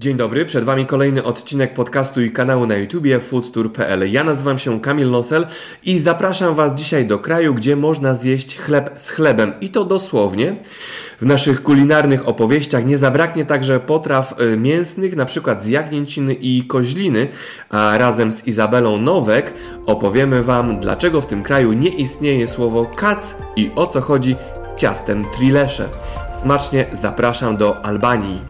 Dzień 0.00 0.16
dobry, 0.16 0.44
przed 0.44 0.64
Wami 0.64 0.86
kolejny 0.86 1.24
odcinek 1.24 1.74
podcastu 1.74 2.22
i 2.22 2.30
kanału 2.30 2.66
na 2.66 2.76
YouTubie 2.76 3.20
foodtour.pl. 3.20 4.12
Ja 4.12 4.24
nazywam 4.24 4.58
się 4.58 4.80
Kamil 4.80 5.10
Nosel 5.10 5.46
i 5.84 5.98
zapraszam 5.98 6.54
Was 6.54 6.74
dzisiaj 6.74 7.06
do 7.06 7.18
kraju, 7.18 7.54
gdzie 7.54 7.76
można 7.76 8.14
zjeść 8.14 8.58
chleb 8.58 8.90
z 8.96 9.10
chlebem 9.10 9.52
i 9.60 9.68
to 9.68 9.84
dosłownie. 9.84 10.56
W 11.20 11.26
naszych 11.26 11.62
kulinarnych 11.62 12.28
opowieściach 12.28 12.86
nie 12.86 12.98
zabraknie 12.98 13.44
także 13.44 13.80
potraw 13.80 14.40
y, 14.40 14.56
mięsnych, 14.56 15.16
na 15.16 15.24
przykład 15.24 15.64
z 15.64 15.66
jagnięciny 15.66 16.34
i 16.34 16.64
koźliny, 16.64 17.28
a 17.70 17.98
razem 17.98 18.32
z 18.32 18.46
Izabelą 18.46 18.98
Nowek 18.98 19.54
opowiemy 19.86 20.42
Wam, 20.42 20.80
dlaczego 20.80 21.20
w 21.20 21.26
tym 21.26 21.42
kraju 21.42 21.72
nie 21.72 21.90
istnieje 21.90 22.48
słowo 22.48 22.86
kac 22.96 23.36
i 23.56 23.70
o 23.76 23.86
co 23.86 24.00
chodzi 24.00 24.36
z 24.62 24.80
ciastem 24.80 25.24
trilesze. 25.36 25.88
Smacznie 26.32 26.86
zapraszam 26.92 27.56
do 27.56 27.84
Albanii. 27.84 28.40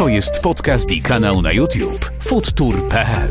To 0.00 0.08
jest 0.08 0.42
podcast 0.42 0.92
i 0.92 1.02
kanał 1.02 1.42
na 1.42 1.52
YouTube 1.52 2.10
foodtour.pl 2.20 3.30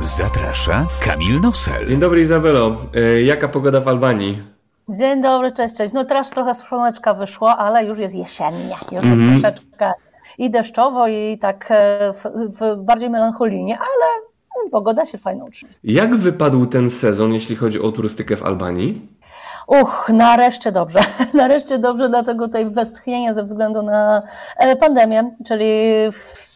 Zaprasza 0.00 0.86
Kamil 1.04 1.40
Nosel. 1.40 1.86
Dzień 1.86 1.98
dobry 2.00 2.20
Izabelo, 2.20 2.76
Y, 2.96 3.22
jaka 3.22 3.48
pogoda 3.48 3.80
w 3.80 3.88
Albanii? 3.88 4.42
Dzień 4.88 5.22
dobry, 5.22 5.52
cześć, 5.52 5.76
cześć. 5.76 5.94
No 5.94 6.04
teraz 6.04 6.30
trochę 6.30 6.54
słoneczka 6.54 7.14
wyszło, 7.14 7.56
ale 7.56 7.84
już 7.84 7.98
jest 7.98 8.14
jesiennie. 8.14 8.76
Już 8.92 9.04
Mhm. 9.04 9.30
jest 9.30 9.42
troszeczkę 9.42 9.92
i 10.38 10.50
deszczowo, 10.50 11.08
i 11.08 11.38
tak 11.40 11.66
e, 11.70 12.12
w, 12.12 12.24
w 12.58 12.84
bardziej 12.84 13.10
melancholijnie, 13.10 13.78
ale 13.78 14.06
mm, 14.60 14.70
pogoda 14.70 15.04
się 15.04 15.18
fajnie 15.18 15.44
utrzyma. 15.44 15.72
Jak 15.84 16.16
wypadł 16.16 16.66
ten 16.66 16.90
sezon, 16.90 17.32
jeśli 17.32 17.56
chodzi 17.56 17.80
o 17.82 17.92
turystykę 17.92 18.36
w 18.36 18.42
Albanii? 18.42 19.08
Uch, 19.66 20.08
nareszcie 20.12 20.72
dobrze. 20.72 20.98
Nareszcie 21.34 21.78
dobrze, 21.78 22.08
dlatego 22.08 22.46
tutaj 22.46 22.70
westchnienie 22.70 23.34
ze 23.34 23.44
względu 23.44 23.82
na 23.82 24.22
e, 24.56 24.76
pandemię, 24.76 25.30
czyli 25.46 25.72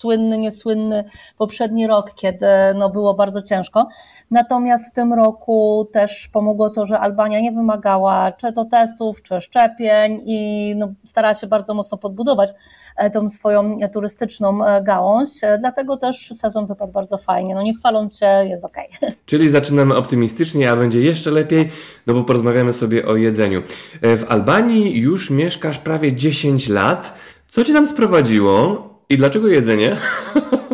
słynny, 0.06 0.38
niesłynny 0.38 1.04
poprzedni 1.38 1.86
rok, 1.86 2.14
kiedy 2.14 2.46
no, 2.74 2.90
było 2.90 3.14
bardzo 3.14 3.42
ciężko. 3.42 3.88
Natomiast 4.30 4.90
w 4.90 4.94
tym 4.94 5.12
roku 5.12 5.88
też 5.92 6.28
pomogło 6.32 6.70
to, 6.70 6.86
że 6.86 7.00
Albania 7.00 7.40
nie 7.40 7.52
wymagała 7.52 8.32
czy 8.32 8.52
to 8.52 8.64
testów, 8.64 9.22
czy 9.22 9.40
szczepień 9.40 10.22
i 10.24 10.74
no, 10.76 10.92
starała 11.04 11.34
się 11.34 11.46
bardzo 11.46 11.74
mocno 11.74 11.98
podbudować 11.98 12.50
e, 12.96 13.10
tą 13.10 13.30
swoją 13.30 13.78
turystyczną 13.92 14.64
e, 14.64 14.82
gałąź. 14.82 15.28
Dlatego 15.60 15.96
też 15.96 16.30
sezon 16.34 16.66
wypadł 16.66 16.92
bardzo 16.92 17.18
fajnie. 17.18 17.54
No 17.54 17.62
nie 17.62 17.74
chwaląc 17.74 18.18
się, 18.18 18.26
jest 18.26 18.64
ok. 18.64 18.76
Czyli 19.26 19.48
zaczynamy 19.48 19.96
optymistycznie, 19.96 20.70
a 20.70 20.76
będzie 20.76 21.00
jeszcze 21.00 21.30
lepiej, 21.30 21.68
no 22.06 22.14
bo 22.14 22.24
porozmawiamy 22.24 22.72
sobie 22.72 23.06
o 23.06 23.16
jedzeniu. 23.16 23.62
E, 24.02 24.16
W 24.16 24.30
Albanii 24.32 24.98
już 24.98 25.30
mieszkasz 25.30 25.78
prawie 25.78 26.12
10 26.12 26.68
lat. 26.68 27.14
Co 27.48 27.64
cię 27.64 27.72
tam 27.72 27.86
sprowadziło 27.86 28.95
i 29.10 29.16
dlaczego 29.16 29.48
jedzenie? 29.48 29.96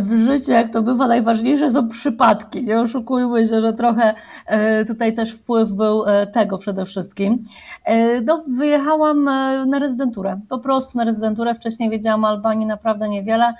w 0.00 0.16
życiu, 0.16 0.52
jak 0.52 0.72
to 0.72 0.82
bywa, 0.82 1.06
najważniejsze 1.08 1.70
są 1.70 1.88
przypadki. 1.88 2.64
Nie 2.64 2.80
oszukujmy 2.80 3.46
się, 3.46 3.60
że 3.60 3.72
trochę 3.72 4.14
e, 4.46 4.84
tutaj 4.84 5.14
też 5.14 5.32
wpływ 5.32 5.70
był 5.72 6.04
e, 6.06 6.26
tego 6.26 6.58
przede 6.58 6.86
wszystkim. 6.86 7.44
E, 7.84 8.20
No, 8.20 8.44
wyjechałam 8.48 9.24
na 9.66 9.78
rezydenturę, 9.78 10.40
po 10.48 10.58
prostu 10.58 10.98
na 10.98 11.04
rezydenturę. 11.04 11.54
Wcześniej 11.54 11.90
wiedziałam 11.90 12.24
Albanii 12.24 12.66
naprawdę 12.66 13.08
niewiele. 13.08 13.54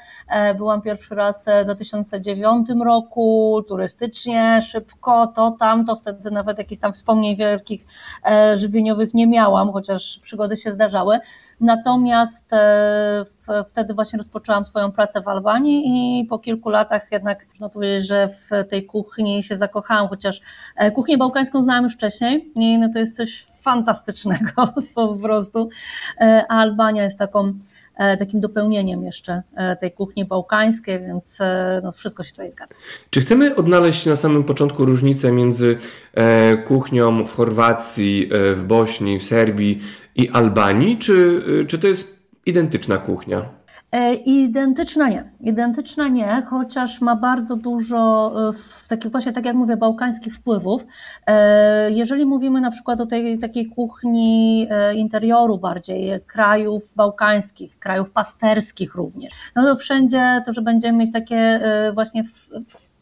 Byłam 0.56 0.82
pierwszy 0.82 1.14
raz 1.14 1.46
w 1.62 1.64
2009 1.64 2.68
roku, 2.84 3.60
turystycznie, 3.68 4.62
szybko, 4.62 5.26
to 5.26 5.56
tamto, 5.60 5.96
wtedy 5.96 6.30
nawet 6.30 6.58
jakichś 6.58 6.80
tam 6.80 6.92
wspomnień 6.92 7.36
wielkich 7.36 7.86
żywieniowych 8.54 9.14
nie 9.14 9.26
miałam, 9.26 9.72
chociaż 9.72 10.18
przygody 10.22 10.56
się 10.56 10.72
zdarzały. 10.72 11.18
Natomiast 11.60 12.50
w- 13.26 13.33
wtedy 13.68 13.94
właśnie 13.94 14.16
rozpoczęłam 14.16 14.64
swoją 14.64 14.92
pracę 14.92 15.22
w 15.22 15.28
Albanii 15.28 15.82
i 15.86 16.24
po 16.24 16.38
kilku 16.38 16.70
latach 16.70 17.12
jednak 17.12 17.46
można 17.48 17.68
powiedzieć, 17.68 18.08
że 18.08 18.28
w 18.28 18.68
tej 18.68 18.86
kuchni 18.86 19.42
się 19.42 19.56
zakochałam, 19.56 20.08
chociaż 20.08 20.40
e, 20.76 20.90
kuchnię 20.90 21.18
bałkańską 21.18 21.62
znałam 21.62 21.84
już 21.84 21.94
wcześniej 21.94 22.52
i 22.54 22.78
no 22.78 22.88
to 22.92 22.98
jest 22.98 23.16
coś 23.16 23.46
fantastycznego 23.64 24.52
po 24.94 25.08
prostu. 25.14 25.68
E, 26.20 26.44
A 26.48 26.54
Albania 26.58 27.04
jest 27.04 27.18
taką, 27.18 27.52
e, 27.96 28.16
takim 28.16 28.40
dopełnieniem 28.40 29.04
jeszcze 29.04 29.42
e, 29.54 29.76
tej 29.76 29.92
kuchni 29.92 30.24
bałkańskiej, 30.24 31.00
więc 31.00 31.40
e, 31.40 31.80
no 31.84 31.92
wszystko 31.92 32.24
się 32.24 32.30
tutaj 32.30 32.50
zgadza. 32.50 32.74
Czy 33.10 33.20
chcemy 33.20 33.56
odnaleźć 33.56 34.06
na 34.06 34.16
samym 34.16 34.44
początku 34.44 34.84
różnicę 34.84 35.32
między 35.32 35.78
e, 36.14 36.56
kuchnią 36.56 37.24
w 37.24 37.32
Chorwacji, 37.36 38.30
e, 38.32 38.54
w 38.54 38.64
Bośni, 38.64 39.18
w 39.18 39.22
Serbii 39.22 39.80
i 40.16 40.28
Albanii, 40.28 40.98
czy, 40.98 41.42
e, 41.62 41.64
czy 41.64 41.78
to 41.78 41.86
jest 41.86 42.13
identyczna 42.46 42.96
kuchnia? 42.96 43.42
E, 43.94 44.14
Identyczna 44.14 45.08
nie. 45.08 45.24
Identyczna 45.40 46.08
nie, 46.08 46.42
chociaż 46.50 47.00
ma 47.00 47.16
bardzo 47.16 47.56
dużo 47.56 48.32
e, 48.50 48.52
takich 48.88 49.10
właśnie, 49.12 49.32
tak 49.32 49.44
jak 49.44 49.56
mówię, 49.56 49.76
bałkańskich 49.76 50.34
wpływów. 50.34 50.86
E, 51.26 51.90
Jeżeli 51.90 52.26
mówimy 52.26 52.60
na 52.60 52.70
przykład 52.70 53.00
o 53.00 53.06
tej 53.06 53.38
takiej 53.38 53.66
kuchni 53.66 54.68
interioru 54.94 55.58
bardziej, 55.58 56.20
krajów 56.26 56.92
bałkańskich, 56.96 57.78
krajów 57.78 58.12
pasterskich 58.12 58.94
również, 58.94 59.32
no 59.56 59.62
to 59.62 59.76
wszędzie 59.76 60.42
to, 60.46 60.52
że 60.52 60.62
będziemy 60.62 60.98
mieć 60.98 61.12
takie 61.12 61.60
właśnie 61.94 62.22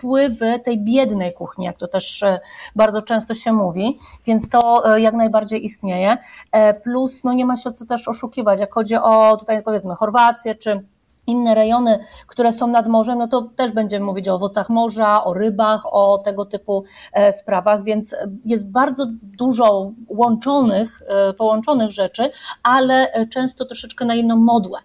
wpływy 0.02 0.60
tej 0.60 0.84
biednej 0.84 1.34
kuchni, 1.34 1.64
jak 1.64 1.78
to 1.78 1.88
też 1.88 2.22
e, 2.22 2.40
bardzo 2.76 3.02
często 3.02 3.34
się 3.34 3.52
mówi, 3.52 3.98
więc 4.26 4.48
to 4.48 4.94
e, 4.94 5.00
jak 5.00 5.14
najbardziej 5.14 5.64
istnieje. 5.64 6.18
E, 6.52 6.74
Plus 6.74 7.24
no 7.24 7.32
nie 7.32 7.46
ma 7.46 7.56
się 7.56 7.72
co 7.72 7.86
też 7.86 8.08
oszukiwać, 8.08 8.60
jak 8.60 8.74
chodzi 8.74 8.96
o 8.96 9.36
tutaj 9.36 9.62
powiedzmy 9.62 9.94
Chorwację 9.94 10.54
czy 10.54 10.84
inne 11.26 11.54
rejony, 11.54 11.98
które 12.26 12.52
są 12.52 12.66
nad 12.66 12.88
morzem, 12.88 13.18
no 13.18 13.28
to 13.28 13.42
też 13.56 13.72
będziemy 13.72 14.06
mówić 14.06 14.28
o 14.28 14.34
owocach 14.34 14.68
morza, 14.68 15.24
o 15.24 15.34
rybach, 15.34 15.82
o 15.84 16.18
tego 16.18 16.44
typu 16.44 16.84
sprawach, 17.30 17.84
więc 17.84 18.16
jest 18.44 18.70
bardzo 18.70 19.06
dużo 19.22 19.92
łączonych, 20.08 21.02
połączonych 21.38 21.90
rzeczy, 21.90 22.30
ale 22.62 23.26
często 23.30 23.64
troszeczkę 23.64 24.04
na 24.04 24.14
inną 24.14 24.36
modłę 24.36 24.78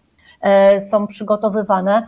są 0.79 1.07
przygotowywane. 1.07 2.07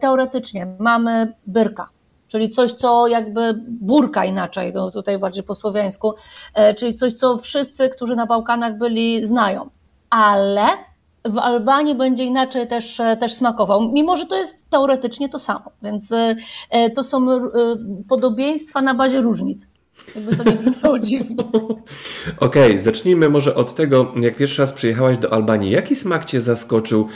Teoretycznie 0.00 0.66
mamy 0.78 1.34
byrka, 1.46 1.88
czyli 2.30 2.50
coś, 2.50 2.72
co 2.72 3.06
jakby 3.06 3.54
burka 3.68 4.24
inaczej, 4.24 4.72
to 4.72 4.90
tutaj 4.90 5.18
bardziej 5.18 5.44
po 5.44 5.54
słowiańsku, 5.54 6.14
e, 6.54 6.74
czyli 6.74 6.94
coś, 6.94 7.14
co 7.14 7.38
wszyscy, 7.38 7.88
którzy 7.88 8.16
na 8.16 8.26
Bałkanach 8.26 8.78
byli, 8.78 9.26
znają. 9.26 9.70
Ale 10.10 10.62
w 11.24 11.38
Albanii 11.38 11.94
będzie 11.94 12.24
inaczej 12.24 12.68
też, 12.68 13.00
e, 13.00 13.16
też 13.16 13.34
smakował, 13.34 13.92
mimo 13.92 14.16
że 14.16 14.26
to 14.26 14.36
jest 14.36 14.70
teoretycznie 14.70 15.28
to 15.28 15.38
samo, 15.38 15.70
więc 15.82 16.12
e, 16.70 16.90
to 16.90 17.04
są 17.04 17.26
podobieństwa 18.08 18.82
na 18.82 18.94
bazie 18.94 19.20
różnic. 19.20 19.66
Jakby 20.14 20.36
to 20.36 20.44
nie 20.96 21.00
dziwnie. 21.08 21.36
Okej, 22.40 22.80
zacznijmy 22.80 23.28
może 23.28 23.54
od 23.54 23.74
tego, 23.74 24.12
jak 24.20 24.36
pierwszy 24.36 24.62
raz 24.62 24.72
przyjechałaś 24.72 25.18
do 25.18 25.32
Albanii. 25.32 25.70
Jaki 25.70 25.94
smak 25.94 26.24
Cię 26.24 26.40
zaskoczył? 26.40 27.08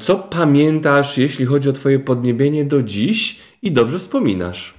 Co 0.00 0.16
pamiętasz, 0.16 1.18
jeśli 1.18 1.46
chodzi 1.46 1.68
o 1.68 1.72
Twoje 1.72 1.98
podniebienie 1.98 2.64
do 2.64 2.82
dziś 2.82 3.51
i 3.62 3.72
dobrze 3.72 3.98
wspominasz? 3.98 4.74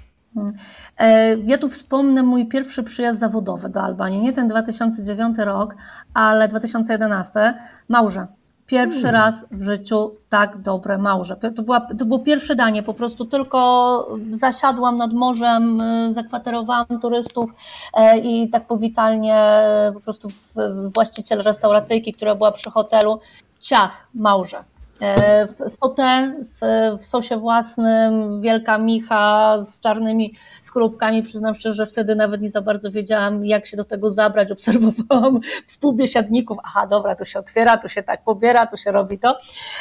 E, 0.98 1.38
Ja 1.38 1.58
tu 1.58 1.70
wspomnę 1.70 2.24
mój 2.24 2.46
pierwszy 2.46 2.84
przyjazd 2.84 3.20
zawodowy 3.20 3.70
do 3.70 3.82
Albanii. 3.82 4.22
Nie 4.22 4.34
ten 4.34 4.48
2009 4.48 5.38
rok, 5.38 5.76
ale 6.14 6.48
2011. 6.48 7.54
Małże. 7.90 8.28
Pierwszy 8.66 9.12
raz 9.12 9.46
w 9.52 9.64
życiu 9.64 10.16
tak 10.30 10.62
dobre 10.62 10.98
małże. 10.98 11.36
To, 11.56 11.64
była, 11.64 11.82
to 11.82 12.06
było 12.06 12.20
pierwsze 12.20 12.56
danie, 12.56 12.84
po 12.84 12.94
prostu 12.94 13.26
tylko 13.26 14.08
zasiadłam 14.32 14.98
nad 14.98 15.14
morzem, 15.14 15.82
y, 15.82 16.14
zakwaterowałam 16.14 17.00
turystów 17.02 17.52
e, 17.94 18.20
i 18.20 18.50
tak 18.50 18.68
powitalnie 18.68 19.36
e, 19.36 19.92
po 19.94 20.00
prostu 20.00 20.28
właściciel 20.96 21.42
restauracyjki, 21.44 22.14
która 22.14 22.36
była 22.36 22.52
przy 22.52 22.72
hotelu, 22.72 23.20
ciach, 23.60 24.07
małże. 24.13 24.63
E, 25.04 25.48
Sotę 25.70 26.34
w, 26.62 26.98
w 27.00 27.06
sosie 27.06 27.38
własnym, 27.38 28.42
wielka 28.42 28.78
micha 28.78 29.56
z 29.60 29.80
czarnymi 29.80 30.34
skorupkami. 30.62 31.24
Przyznam 31.24 31.56
szczerze, 31.56 31.76
że 31.76 31.86
wtedy 31.86 32.16
nawet 32.16 32.42
nie 32.42 32.50
za 32.50 32.62
bardzo 32.62 32.92
wiedziałam, 32.92 33.46
jak 33.46 33.66
się 33.66 33.78
do 33.78 33.86
tego 33.86 34.12
zabrać. 34.12 34.52
Obserwowałam 34.52 35.40
współbiesiadników. 35.68 36.58
Aha, 36.64 36.88
dobra, 36.88 37.16
tu 37.16 37.26
się 37.26 37.40
otwiera, 37.40 37.78
tu 37.78 37.90
się 37.90 38.04
tak 38.04 38.24
pobiera, 38.24 38.68
tu 38.68 38.78
się 38.78 38.92
robi 38.92 39.18
to. 39.18 39.38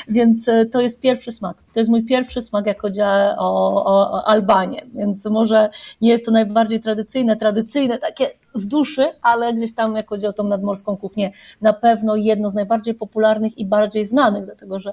Więc 0.08 0.48
e, 0.48 0.66
to 0.66 0.80
jest 0.80 1.00
pierwszy 1.00 1.32
smak. 1.32 1.56
To 1.74 1.80
jest 1.80 1.90
mój 1.90 2.04
pierwszy 2.04 2.42
smak, 2.42 2.66
jak 2.66 2.80
chodzi 2.80 3.02
o, 3.02 3.36
o, 3.38 3.84
o 3.84 4.28
Albanię. 4.28 4.82
Więc 4.94 5.26
może 5.26 5.70
nie 6.00 6.10
jest 6.10 6.24
to 6.24 6.30
najbardziej 6.30 6.80
tradycyjne, 6.80 7.36
tradycyjne, 7.36 7.98
takie 7.98 8.30
z 8.54 8.66
duszy, 8.66 9.06
ale 9.22 9.54
gdzieś 9.54 9.74
tam, 9.74 9.96
jak 9.96 10.08
chodzi 10.08 10.26
o 10.26 10.32
tą 10.32 10.44
nadmorską 10.44 10.96
kuchnię, 10.96 11.32
na 11.60 11.72
pewno 11.72 12.16
jedno 12.16 12.50
z 12.50 12.54
najbardziej 12.54 12.94
popularnych 12.94 13.58
i 13.58 13.66
bardziej 13.66 14.06
znanych, 14.06 14.44
dlatego 14.44 14.80
że 14.80 14.92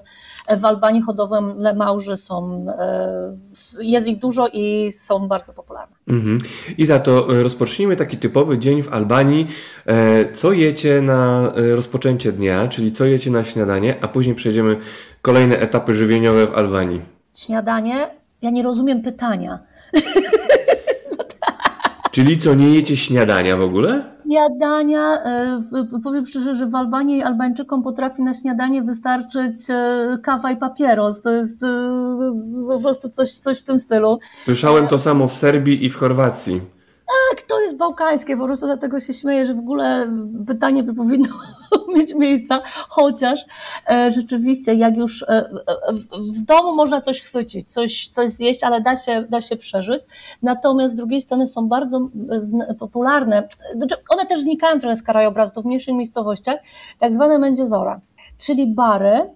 w 0.58 0.64
Albanii 0.64 1.02
hodowle 1.02 1.74
małży 1.74 2.16
są, 2.16 2.66
e, 2.68 3.36
jest 3.80 4.06
ich 4.06 4.18
dużo 4.18 4.48
i 4.52 4.92
są 4.92 5.28
bardzo 5.28 5.52
popularne. 5.52 5.96
Mhm. 6.08 6.38
I 6.78 6.86
za 6.86 6.98
to 6.98 7.38
e, 7.38 7.42
rozpocznijmy 7.42 7.96
taki 7.96 8.16
typowy 8.16 8.58
dzień 8.58 8.82
w 8.82 8.92
Albanii. 8.92 9.46
E, 9.86 10.32
co 10.32 10.52
jecie 10.52 11.02
na 11.02 11.52
e, 11.56 11.76
rozpoczęcie 11.76 12.32
dnia, 12.32 12.68
czyli 12.68 12.92
co 12.92 13.04
jecie 13.04 13.30
na 13.30 13.44
śniadanie, 13.44 13.94
a 14.00 14.08
później 14.08 14.34
przejdziemy 14.34 14.76
kolejne 15.22 15.58
etapy 15.58 15.94
żywieniowe 15.94 16.46
w 16.46 16.54
Albanii. 16.54 17.00
Śniadanie? 17.34 18.10
Ja 18.42 18.50
nie 18.50 18.62
rozumiem 18.62 19.02
pytania. 19.02 19.58
Czyli 22.10 22.38
co, 22.38 22.54
nie 22.54 22.74
jecie 22.74 22.96
śniadania 22.96 23.56
w 23.56 23.62
ogóle? 23.62 24.02
Śniadania, 24.22 25.18
powiem 26.04 26.26
szczerze, 26.26 26.56
że 26.56 26.66
w 26.66 26.74
Albanii 26.74 27.22
Albańczykom 27.22 27.82
potrafi 27.82 28.22
na 28.22 28.34
śniadanie 28.34 28.82
wystarczyć 28.82 29.66
kawa 30.22 30.50
i 30.52 30.56
papieros. 30.56 31.22
To 31.22 31.30
jest 31.30 31.60
po 32.68 32.80
prostu 32.80 33.10
coś, 33.10 33.32
coś 33.32 33.60
w 33.60 33.64
tym 33.64 33.80
stylu. 33.80 34.18
Słyszałem 34.36 34.88
to 34.88 34.98
samo 34.98 35.26
w 35.26 35.32
Serbii 35.32 35.84
i 35.84 35.90
w 35.90 35.96
Chorwacji. 35.96 36.60
Tak, 37.10 37.42
to 37.42 37.60
jest 37.60 37.76
bałkańskie, 37.76 38.36
po 38.36 38.44
prostu 38.44 38.66
dlatego 38.66 39.00
się 39.00 39.14
śmieję, 39.14 39.46
że 39.46 39.54
w 39.54 39.58
ogóle 39.58 40.12
pytanie 40.46 40.82
by 40.82 40.94
powinno 40.94 41.28
mieć 41.96 42.14
miejsca, 42.14 42.62
chociaż 42.88 43.40
e, 43.90 44.10
rzeczywiście 44.10 44.74
jak 44.74 44.96
już 44.96 45.22
e, 45.22 45.26
e, 45.28 45.48
w 46.32 46.42
domu 46.44 46.74
można 46.74 47.00
coś 47.00 47.20
chwycić, 47.20 47.72
coś, 47.72 48.08
coś 48.08 48.30
zjeść, 48.30 48.64
ale 48.64 48.80
da 48.80 48.96
się, 48.96 49.24
da 49.28 49.40
się 49.40 49.56
przeżyć, 49.56 50.02
natomiast 50.42 50.94
z 50.94 50.96
drugiej 50.96 51.20
strony 51.20 51.46
są 51.46 51.68
bardzo 51.68 52.00
popularne, 52.78 53.48
znaczy 53.74 53.96
one 54.08 54.26
też 54.26 54.42
znikają 54.42 54.80
trochę 54.80 54.96
z 54.96 55.02
krajobrazu, 55.02 55.62
w 55.62 55.64
mniejszych 55.64 55.94
miejscowościach, 55.94 56.60
tak 56.98 57.14
zwane 57.14 57.38
mendziezora, 57.38 58.00
czyli 58.38 58.66
bary, 58.66 59.30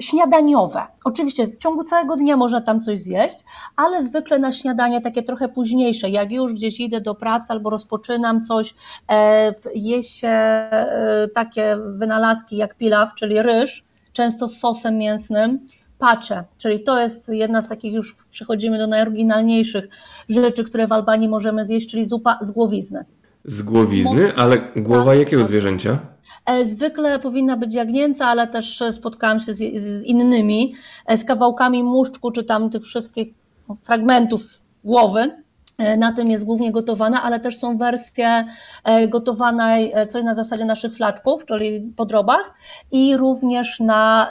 śniadaniowe. 0.00 0.82
Oczywiście 1.04 1.46
w 1.46 1.58
ciągu 1.58 1.84
całego 1.84 2.16
dnia 2.16 2.36
można 2.36 2.60
tam 2.60 2.80
coś 2.80 3.00
zjeść, 3.00 3.38
ale 3.76 4.02
zwykle 4.02 4.38
na 4.38 4.52
śniadanie 4.52 5.00
takie 5.00 5.22
trochę 5.22 5.48
późniejsze, 5.48 6.08
jak 6.10 6.32
już 6.32 6.52
gdzieś 6.52 6.80
idę 6.80 7.00
do 7.00 7.14
pracy 7.14 7.46
albo 7.48 7.70
rozpoczynam 7.70 8.42
coś, 8.42 8.74
e, 9.10 9.54
je 9.74 10.02
się 10.02 10.28
e, 10.28 11.28
takie 11.34 11.76
wynalazki 11.96 12.56
jak 12.56 12.74
pilaw, 12.74 13.14
czyli 13.14 13.42
ryż, 13.42 13.84
często 14.12 14.48
z 14.48 14.58
sosem 14.58 14.98
mięsnym, 14.98 15.66
pacze, 15.98 16.44
czyli 16.58 16.84
to 16.84 17.00
jest 17.00 17.28
jedna 17.28 17.62
z 17.62 17.68
takich 17.68 17.92
już 17.92 18.16
przechodzimy 18.30 18.78
do 18.78 18.86
najoryginalniejszych 18.86 19.88
rzeczy, 20.28 20.64
które 20.64 20.86
w 20.86 20.92
Albanii 20.92 21.28
możemy 21.28 21.64
zjeść, 21.64 21.90
czyli 21.90 22.06
zupa 22.06 22.38
z 22.40 22.50
głowizny. 22.50 23.04
Z 23.44 23.62
głowizny? 23.62 24.32
Ale 24.36 24.58
głowa 24.76 25.10
tak, 25.10 25.18
jakiego 25.18 25.42
tak. 25.42 25.48
zwierzęcia? 25.48 25.98
E, 26.46 26.64
zwykle 26.64 27.18
powinna 27.18 27.56
być 27.56 27.74
jagnięca, 27.74 28.26
ale 28.26 28.48
też 28.48 28.82
spotkałam 28.92 29.40
się 29.40 29.52
z, 29.52 29.58
z 29.76 30.04
innymi, 30.04 30.74
e, 31.06 31.16
z 31.16 31.24
kawałkami 31.24 31.82
muszczku, 31.82 32.30
czy 32.30 32.44
tam 32.44 32.70
tych 32.70 32.82
wszystkich 32.82 33.34
fragmentów 33.82 34.42
głowy. 34.84 35.43
E, 35.78 35.96
na 35.96 36.12
tym 36.12 36.30
jest 36.30 36.44
głównie 36.44 36.72
gotowana, 36.72 37.22
ale 37.22 37.40
też 37.40 37.58
są 37.58 37.76
wersje 37.76 38.44
e, 38.84 39.08
gotowanej, 39.08 39.92
e, 39.94 40.06
coś 40.06 40.24
na 40.24 40.34
zasadzie 40.34 40.64
naszych 40.64 40.94
flatków, 40.94 41.46
czyli 41.46 41.80
podrobach 41.96 42.54
i 42.92 43.16
również 43.16 43.80
na, 43.80 44.30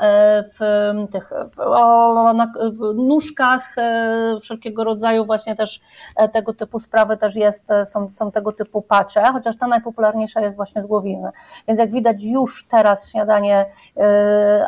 w 0.59 0.59
tych 1.11 1.31
na 2.35 2.51
nóżkach 2.95 3.75
wszelkiego 4.41 4.83
rodzaju 4.83 5.25
właśnie 5.25 5.55
też 5.55 5.81
tego 6.33 6.53
typu 6.53 6.79
sprawy 6.79 7.17
też 7.17 7.35
jest, 7.35 7.67
są, 7.85 8.09
są 8.09 8.31
tego 8.31 8.51
typu 8.51 8.81
pacze, 8.81 9.23
chociaż 9.31 9.57
ta 9.57 9.67
najpopularniejsza 9.67 10.41
jest 10.41 10.55
właśnie 10.57 10.81
z 10.81 10.85
głowiny. 10.85 11.29
Więc 11.67 11.79
jak 11.79 11.91
widać 11.91 12.23
już 12.23 12.67
teraz 12.67 13.11
śniadanie 13.11 13.65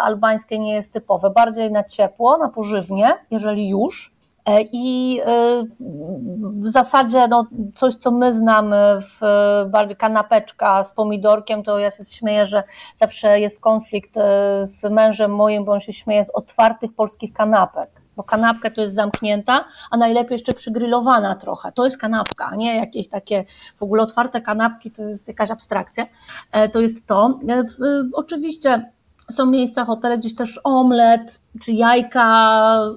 albańskie 0.02 0.60
nie 0.60 0.74
jest 0.74 0.94
typowe, 0.94 1.30
bardziej 1.30 1.72
na 1.72 1.84
ciepło, 1.84 2.38
na 2.38 2.50
pożywnie, 2.50 3.14
jeżeli 3.32 3.70
już, 3.70 4.15
I 4.72 5.22
e, 5.26 5.64
w 6.40 6.70
zasadzie 6.70 7.28
no, 7.28 7.48
coś, 7.76 7.96
co 7.96 8.12
my 8.12 8.34
znamy, 8.34 9.00
w, 9.02 9.20
bardziej 9.70 9.98
kanapeczka 9.98 10.84
z 10.84 10.92
pomidorkiem, 10.92 11.64
to 11.64 11.80
ja 11.80 11.92
się 11.92 12.04
śmieję, 12.04 12.46
że 12.46 12.64
zawsze 13.00 13.40
jest 13.40 13.60
konflikt 13.60 14.18
e, 14.18 14.22
z 14.66 14.84
mężem 14.92 15.36
moim, 15.36 15.66
bo 15.66 15.72
on 15.72 15.80
się 15.80 15.94
śmieje 15.94 16.24
z 16.24 16.30
otwartych 16.30 16.94
polskich 16.94 17.34
kanapek. 17.34 17.90
Bo 18.16 18.24
kanapka 18.24 18.70
to 18.72 18.82
jest 18.82 18.94
zamknięta, 18.94 19.66
a 19.92 19.98
najlepiej 19.98 20.36
jeszcze 20.36 20.54
przygrillowana 20.54 21.36
trochę. 21.36 21.72
To 21.72 21.86
jest 21.86 21.98
kanapka, 21.98 22.46
a 22.46 22.56
nie 22.56 22.76
jakieś 22.76 23.10
takie 23.10 23.46
w 23.80 23.84
ogóle 23.84 24.04
otwarte 24.04 24.42
kanapki, 24.42 24.92
to 24.92 25.04
jest 25.04 25.28
jakaś 25.28 25.52
abstrakcja. 25.52 26.08
To 26.74 26.82
jest 26.82 27.08
to. 27.08 27.40
Oczywiście 28.14 28.92
są 29.32 29.46
miejsca, 29.46 29.86
hotele, 29.86 30.18
gdzieś 30.18 30.36
też 30.36 30.60
omlet, 30.64 31.40
czy 31.62 31.72
jajka 31.72 32.24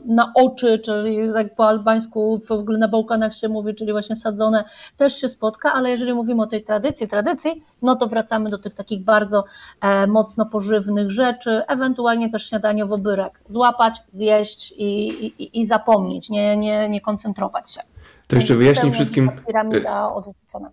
na 0.05 0.33
oczy, 0.35 0.79
czyli 0.79 1.17
jak 1.17 1.55
po 1.55 1.69
albańsku 1.69 2.41
w 2.49 2.53
ogóle 2.53 2.79
na 2.79 2.89
Bałkanach 2.89 3.35
się 3.35 3.49
mówi, 3.49 3.75
czyli 3.75 3.93
właśnie 3.93 4.17
sadzone, 4.17 4.65
też 4.97 5.21
się 5.21 5.29
spotka, 5.29 5.73
ale 5.73 5.91
jeżeli 5.91 6.15
mówimy 6.15 6.43
o 6.43 6.47
tej 6.47 6.65
tradycji, 6.65 7.09
tradycji, 7.09 7.53
no 7.83 7.97
to 7.97 8.07
wracamy 8.07 8.51
do 8.51 8.59
tych 8.59 8.75
takich 8.75 9.05
bardzo 9.05 9.45
e, 9.81 10.07
mocno 10.07 10.47
pożywnych 10.47 11.11
rzeczy, 11.11 11.63
ewentualnie 11.69 12.31
też 12.31 12.49
śniadaniowo 12.49 12.99
byrek. 12.99 13.41
Złapać, 13.49 14.03
zjeść 14.11 14.75
i, 14.77 15.09
i, 15.27 15.61
i 15.61 15.67
zapomnieć, 15.67 16.31
nie, 16.31 16.57
nie, 16.57 16.89
nie 16.89 17.01
koncentrować 17.01 17.71
się. 17.71 17.81
To 18.29 18.37
jeszcze 18.37 18.55
wyjaśnij 18.55 18.93
wszystkim. 18.93 19.31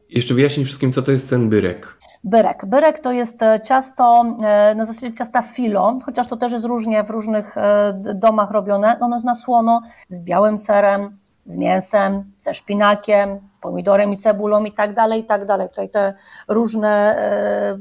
Jeszcze 0.10 0.34
wyjaśnij 0.34 0.66
wszystkim, 0.66 0.92
co 0.92 1.02
to 1.02 1.12
jest 1.12 1.30
ten 1.30 1.50
byrek. 1.50 1.98
Byrek. 2.25 2.66
Byrek 2.66 3.00
to 3.00 3.12
jest 3.12 3.44
e, 3.44 3.62
ciasto 3.62 4.25
e, 4.42 4.75
na 4.75 4.86
zasadzie 4.86 5.13
ciasta 5.13 5.42
filo, 5.42 6.00
chociaż 6.06 6.27
to 6.27 6.38
też 6.38 6.51
jest 6.51 6.66
różnie 6.66 7.04
w 7.04 7.10
różnych 7.10 7.57
e, 7.57 7.94
domach 8.16 8.51
robione. 8.51 8.98
Ono 9.00 9.16
jest 9.16 9.25
na 9.25 9.36
słono 9.36 9.81
z 10.10 10.22
białym 10.22 10.57
serem, 10.57 11.18
z 11.45 11.57
mięsem, 11.57 12.31
ze 12.45 12.53
szpinakiem, 12.53 13.39
z 13.50 13.57
pomidorem 13.57 14.13
i 14.13 14.18
cebulą 14.18 14.63
i 14.63 14.71
tak 14.71 14.94
dalej, 14.94 15.21
i 15.21 15.24
tak 15.24 15.45
dalej. 15.45 15.69
Tutaj 15.69 15.89
te 15.89 16.13
różne 16.47 16.89
e, 16.89 17.77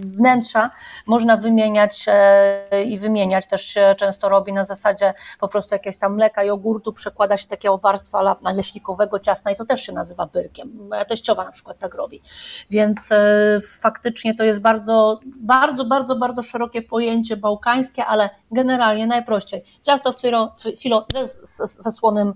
wnętrza 0.00 0.70
można 1.06 1.36
wymieniać 1.36 2.04
e, 2.08 2.84
i 2.84 2.98
wymieniać. 2.98 3.46
Też 3.46 3.62
się 3.62 3.94
często 3.98 4.28
robi 4.28 4.52
na 4.52 4.64
zasadzie 4.64 5.14
po 5.40 5.48
prostu 5.48 5.74
jakiegoś 5.74 5.96
tam 5.96 6.14
mleka, 6.14 6.44
jogurtu, 6.44 6.92
przekłada 6.92 7.36
się 7.36 7.48
takiego 7.48 7.78
warstwa 7.78 8.36
naleśnikowego 8.42 9.18
ciasta 9.18 9.50
i 9.50 9.56
to 9.56 9.64
też 9.64 9.82
się 9.82 9.92
nazywa 9.92 10.26
byrkiem. 10.26 10.88
Moja 10.88 11.04
teściowa 11.04 11.44
na 11.44 11.52
przykład 11.52 11.78
tak 11.78 11.94
robi. 11.94 12.22
Więc 12.70 13.12
e, 13.12 13.60
faktycznie 13.80 14.34
to 14.34 14.44
jest 14.44 14.60
bardzo, 14.60 15.20
bardzo, 15.26 15.84
bardzo, 15.84 16.16
bardzo 16.16 16.42
szerokie 16.42 16.82
pojęcie 16.82 17.36
bałkańskie, 17.36 18.04
ale 18.04 18.30
generalnie 18.50 19.06
najprościej. 19.06 19.62
Ciasto 19.82 20.12
filo, 20.12 20.54
filo 20.78 21.06
ze, 21.44 21.66
ze 21.66 21.92
słonym 21.92 22.34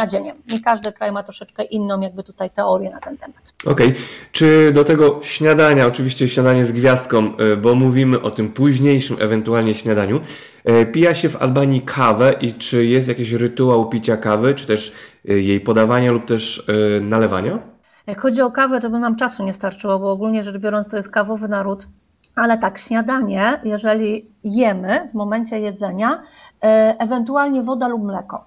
nadzieniem. 0.00 0.36
Nie 0.52 0.60
każdy 0.76 0.92
kraj 0.92 1.12
ma 1.12 1.22
troszeczkę 1.22 1.64
inną 1.64 2.00
jakby 2.00 2.22
tutaj 2.22 2.50
teorię 2.50 2.90
na 2.90 3.00
ten 3.00 3.16
temat. 3.16 3.54
Okej, 3.66 3.88
okay. 3.88 4.00
czy 4.32 4.72
do 4.72 4.84
tego 4.84 5.20
śniadania, 5.22 5.86
oczywiście 5.86 6.28
śniadanie 6.28 6.64
z 6.64 6.72
gwiazdką, 6.72 7.36
e, 7.36 7.56
bo 7.56 7.74
mówimy 7.74 8.22
o 8.22 8.30
tym 8.30 8.52
późniejszym 8.52 9.16
ewentualnie 9.20 9.74
śniadaniu, 9.74 10.20
e, 10.64 10.86
pija 10.86 11.14
się 11.14 11.28
w 11.28 11.42
Albanii 11.42 11.82
kawę 11.82 12.32
i 12.40 12.54
czy 12.54 12.84
jest 12.84 13.08
jakiś 13.08 13.32
rytuał 13.32 13.88
picia 13.88 14.16
kawy, 14.16 14.54
czy 14.54 14.66
też 14.66 14.92
e, 15.28 15.32
jej 15.32 15.60
podawania 15.60 16.12
lub 16.12 16.24
też 16.24 16.66
nalewania? 17.00 17.58
Jak 18.06 18.20
chodzi 18.20 18.40
o 18.42 18.50
kawę, 18.50 18.80
to 18.80 18.90
by 18.90 18.98
nam 18.98 19.16
czasu 19.16 19.44
nie 19.44 19.52
starczyło, 19.52 19.98
bo 19.98 20.10
ogólnie 20.10 20.44
rzecz 20.44 20.58
biorąc 20.58 20.88
to 20.88 20.96
jest 20.96 21.10
kawowy 21.10 21.48
naród. 21.48 21.86
Ale 22.34 22.58
tak, 22.58 22.78
śniadanie, 22.78 23.60
jeżeli 23.64 24.30
jemy 24.44 25.08
w 25.10 25.14
momencie 25.14 25.60
jedzenia, 25.60 26.22
ewentualnie 26.98 27.62
woda 27.62 27.88
lub 27.88 28.02
mleko. 28.02 28.44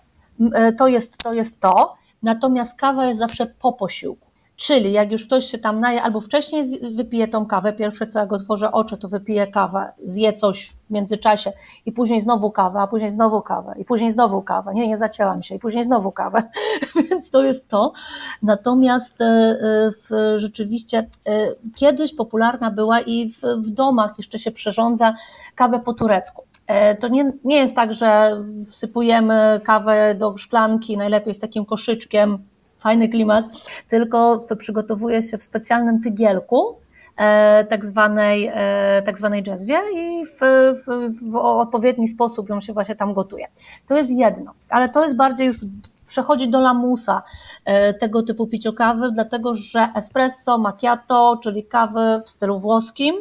To 0.78 0.88
jest 0.88 1.18
to. 1.18 1.34
Jest 1.34 1.62
to. 1.62 1.96
Natomiast 2.24 2.80
kawa 2.80 3.06
jest 3.06 3.20
zawsze 3.20 3.46
po 3.46 3.74
posiłku. 3.74 4.30
Czyli 4.60 4.92
jak 4.92 5.12
już 5.12 5.26
ktoś 5.26 5.46
się 5.46 5.58
tam 5.58 5.80
naje, 5.80 6.04
albo 6.04 6.22
wcześniej 6.22 6.80
wypije 6.96 7.28
tą 7.28 7.46
kawę, 7.46 7.74
pierwsze 7.74 8.08
co 8.08 8.20
jak 8.20 8.34
otworzę 8.34 8.72
oczy, 8.72 8.98
to 8.98 9.08
wypije 9.08 9.48
kawę, 9.48 9.92
zje 10.06 10.34
coś 10.34 10.70
w 10.70 10.90
międzyczasie 10.90 11.54
i 11.86 11.92
później 11.92 12.22
znowu 12.22 12.52
kawę, 12.52 12.80
a 12.80 12.88
później 12.88 13.12
znowu 13.12 13.42
kawę 13.42 13.74
i 13.78 13.86
później 13.86 14.12
znowu 14.12 14.42
kawę. 14.42 14.74
Nie, 14.74 14.88
nie 14.88 14.98
zacięłam 14.98 15.44
się 15.44 15.56
i 15.56 15.60
później 15.60 15.84
znowu 15.84 16.12
kawę, 16.12 16.44
więc 17.10 17.30
to 17.30 17.44
jest 17.44 17.68
to. 17.68 17.94
Natomiast 18.42 19.22
e, 19.22 19.26
e, 19.26 19.58
w, 19.92 20.40
rzeczywiście 20.40 20.98
e, 21.28 21.56
kiedyś 21.76 22.16
popularna 22.16 22.72
była 22.72 23.02
i 23.02 23.30
w, 23.30 23.42
w 23.42 23.70
domach 23.70 24.18
jeszcze 24.18 24.40
się 24.40 24.52
przyrządza 24.52 25.16
kawę 25.56 25.80
po 25.80 25.94
turecku. 25.94 26.49
To 27.00 27.08
nie, 27.08 27.32
nie 27.44 27.56
jest 27.56 27.76
tak, 27.76 27.94
że 27.94 28.32
wsypujemy 28.68 29.62
kawę 29.64 30.16
do 30.16 30.38
szklanki, 30.38 30.98
najlepiej 30.98 31.34
z 31.34 31.40
takim 31.40 31.66
koszyczkiem, 31.66 32.38
fajny 32.80 33.10
klimat, 33.10 33.46
tylko 33.90 34.38
to 34.38 34.56
przygotowuje 34.56 35.24
się 35.24 35.38
w 35.38 35.44
specjalnym 35.44 36.02
tygielku, 36.02 36.78
e, 37.18 37.66
tak 37.66 37.86
zwanej, 37.86 38.52
e, 38.54 39.02
tak 39.06 39.18
zwanej 39.18 39.44
jazzwie 39.48 39.80
i 39.96 40.26
w, 40.26 40.40
w, 40.86 41.30
w 41.32 41.36
odpowiedni 41.36 42.08
sposób 42.08 42.50
ją 42.50 42.62
się 42.62 42.74
właśnie 42.74 42.96
tam 42.96 43.14
gotuje. 43.14 43.46
To 43.88 43.98
jest 43.98 44.12
jedno, 44.12 44.52
ale 44.70 44.90
to 44.90 45.04
jest 45.04 45.16
bardziej 45.16 45.48
już 45.48 45.58
przechodzi 46.08 46.50
do 46.50 46.60
lamusa 46.60 47.24
e, 47.66 47.94
tego 47.94 48.24
typu 48.24 48.48
piciu 48.48 48.74
kawy, 48.74 49.12
dlatego 49.12 49.56
że 49.56 49.90
espresso, 49.96 50.58
macchiato, 50.58 51.40
czyli 51.44 51.64
kawy 51.64 52.22
w 52.26 52.30
stylu 52.30 52.60
włoskim, 52.60 53.16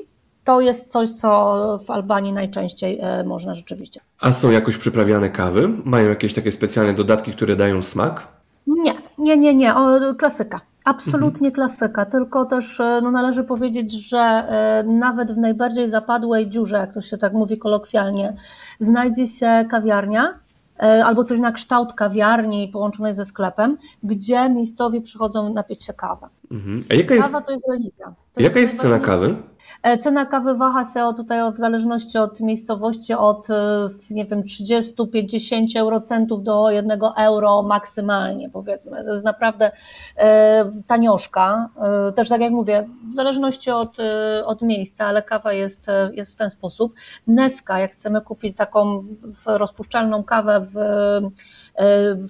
to 0.48 0.60
jest 0.60 0.92
coś, 0.92 1.10
co 1.10 1.80
w 1.86 1.90
Albanii 1.90 2.32
najczęściej 2.32 3.00
można 3.24 3.54
rzeczywiście. 3.54 4.00
A 4.20 4.32
są 4.32 4.50
jakoś 4.50 4.76
przyprawiane 4.76 5.30
kawy? 5.30 5.68
Mają 5.84 6.08
jakieś 6.08 6.34
takie 6.34 6.52
specjalne 6.52 6.94
dodatki, 6.94 7.32
które 7.32 7.56
dają 7.56 7.82
smak? 7.82 8.28
Nie, 8.66 8.94
Nie, 9.18 9.36
nie, 9.36 9.54
nie, 9.54 9.74
o, 9.74 10.14
klasyka. 10.14 10.60
Absolutnie 10.84 11.52
klasyka, 11.52 12.06
tylko 12.06 12.44
też 12.44 12.80
e, 12.80 13.00
no, 13.02 13.10
należy 13.10 13.44
powiedzieć, 13.44 13.92
że 13.92 14.18
e, 14.18 14.84
nawet 14.86 15.32
w 15.32 15.36
najbardziej 15.36 15.90
zapadłej 15.90 16.50
dziurze, 16.50 16.76
jak 16.76 16.94
to 16.94 17.00
się 17.00 17.18
tak 17.18 17.32
mówi 17.32 17.58
kolokwialnie, 17.58 18.36
znajdzie 18.80 19.26
się 19.26 19.66
kawiarnia 19.70 20.34
e, 20.80 21.04
albo 21.04 21.24
coś 21.24 21.40
na 21.40 21.52
kształt 21.52 21.92
kawiarni 21.92 22.68
połączonej 22.68 23.14
ze 23.14 23.24
sklepem, 23.24 23.78
gdzie 24.02 24.48
miejscowi 24.50 25.00
przychodzą 25.00 25.52
napić 25.52 25.84
się 25.84 25.92
kawę. 25.92 26.28
Mhm. 26.50 26.84
A 26.90 26.94
jaka 26.94 27.14
jest, 27.14 27.32
Kawa 27.32 27.46
to 27.46 27.52
jest 27.52 27.68
religia. 27.68 28.14
To 28.32 28.42
jaka 28.42 28.58
jest 28.60 28.80
cena 28.80 28.98
kawy? 28.98 29.36
E, 29.82 29.98
Cena 29.98 30.26
kawy 30.26 30.54
waha 30.54 30.84
się 30.84 31.12
tutaj 31.16 31.52
w 31.52 31.58
zależności 31.58 32.18
od 32.18 32.40
miejscowości 32.40 33.14
od 33.14 33.50
e, 33.50 33.88
nie 34.10 34.24
wiem 34.24 34.42
30-50 34.42 35.78
eurocentów 35.78 36.42
do 36.42 36.70
1 36.70 37.00
euro 37.16 37.62
maksymalnie 37.62 38.50
powiedzmy. 38.50 39.04
To 39.04 39.12
jest 39.12 39.24
naprawdę 39.24 39.70
e, 40.16 40.72
tanioszka. 40.86 41.68
E, 42.08 42.12
Też 42.12 42.28
tak 42.28 42.40
jak 42.40 42.52
mówię, 42.52 42.88
w 43.10 43.14
zależności 43.14 43.70
od, 43.70 44.00
e, 44.00 44.46
od 44.46 44.62
miejsca, 44.62 45.06
ale 45.06 45.22
kawa 45.22 45.52
jest, 45.52 45.88
e, 45.88 46.10
jest 46.14 46.32
w 46.32 46.36
ten 46.36 46.50
sposób. 46.50 46.94
Neska, 47.26 47.78
jak 47.78 47.92
chcemy 47.92 48.20
kupić 48.20 48.56
taką 48.56 49.04
rozpuszczalną 49.46 50.24
kawę 50.24 50.66
w, 50.74 50.78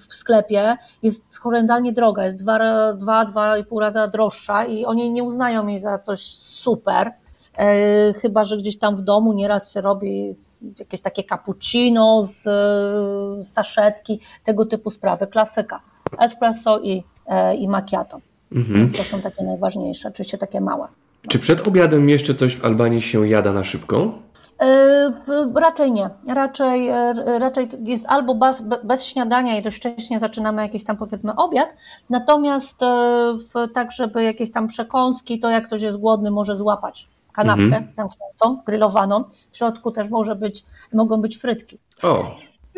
w 0.09 0.13
sklepie, 0.15 0.77
jest 1.03 1.37
horrendalnie 1.37 1.93
droga, 1.93 2.25
jest 2.25 2.37
dwa, 2.37 2.59
dwa, 2.93 3.25
dwa 3.25 3.57
i 3.57 3.63
pół 3.63 3.79
raza 3.79 4.07
droższa 4.07 4.65
i 4.65 4.85
oni 4.85 5.11
nie 5.11 5.23
uznają 5.23 5.67
jej 5.67 5.79
za 5.79 5.99
coś 5.99 6.21
super. 6.37 7.11
E, 7.57 8.13
Chyba, 8.13 8.45
że 8.45 8.57
gdzieś 8.57 8.77
tam 8.77 8.95
w 8.95 9.01
domu 9.01 9.33
nieraz 9.33 9.73
się 9.73 9.81
robi 9.81 10.31
jakieś 10.79 11.01
takie 11.01 11.23
cappuccino 11.23 12.23
z 12.23 12.47
e, 12.47 13.45
saszetki, 13.45 14.19
tego 14.43 14.65
typu 14.65 14.89
sprawy. 14.89 15.27
Klasyka. 15.27 15.81
Espresso 16.19 16.79
i, 16.79 17.03
e, 17.27 17.55
i 17.55 17.67
macchiato. 17.67 18.19
Mhm. 18.51 18.91
To 18.91 19.03
są 19.03 19.21
takie 19.21 19.43
najważniejsze, 19.43 20.09
oczywiście 20.09 20.37
takie 20.37 20.61
małe. 20.61 20.87
Czy 21.27 21.39
przed 21.39 21.67
obiadem 21.67 22.09
jeszcze 22.09 22.35
coś 22.35 22.55
w 22.55 22.65
Albanii 22.65 23.01
się 23.01 23.27
jada 23.27 23.53
na 23.53 23.63
szybko? 23.63 24.13
E, 24.61 25.11
Raczej 25.55 25.91
nie. 25.91 26.09
Raczej, 26.27 26.89
e, 26.89 27.13
raczej 27.39 27.69
jest 27.83 28.05
albo 28.07 28.35
bez, 28.35 28.63
bez 28.83 29.05
śniadania 29.05 29.57
i 29.57 29.63
dość 29.63 29.77
wcześnie 29.77 30.19
zaczynamy 30.19 30.61
jakiś 30.61 30.83
tam 30.83 30.97
powiedzmy 30.97 31.35
obiad, 31.35 31.69
natomiast 32.09 32.83
e, 32.83 32.85
w, 33.33 33.73
tak, 33.73 33.91
żeby 33.91 34.23
jakieś 34.23 34.51
tam 34.51 34.67
przekąski, 34.67 35.39
to 35.39 35.49
jak 35.49 35.67
ktoś 35.67 35.81
jest 35.81 35.97
głodny, 35.97 36.31
może 36.31 36.55
złapać 36.57 37.07
kanapkę 37.33 37.63
Mhm. 37.63 37.87
zamkniętą, 37.95 38.61
grillowaną. 38.65 39.23
W 39.51 39.57
środku 39.57 39.91
też 39.91 40.09
może 40.09 40.35
być, 40.35 40.65
mogą 40.93 41.21
być 41.21 41.37
frytki. 41.37 41.77
O, 42.03 42.35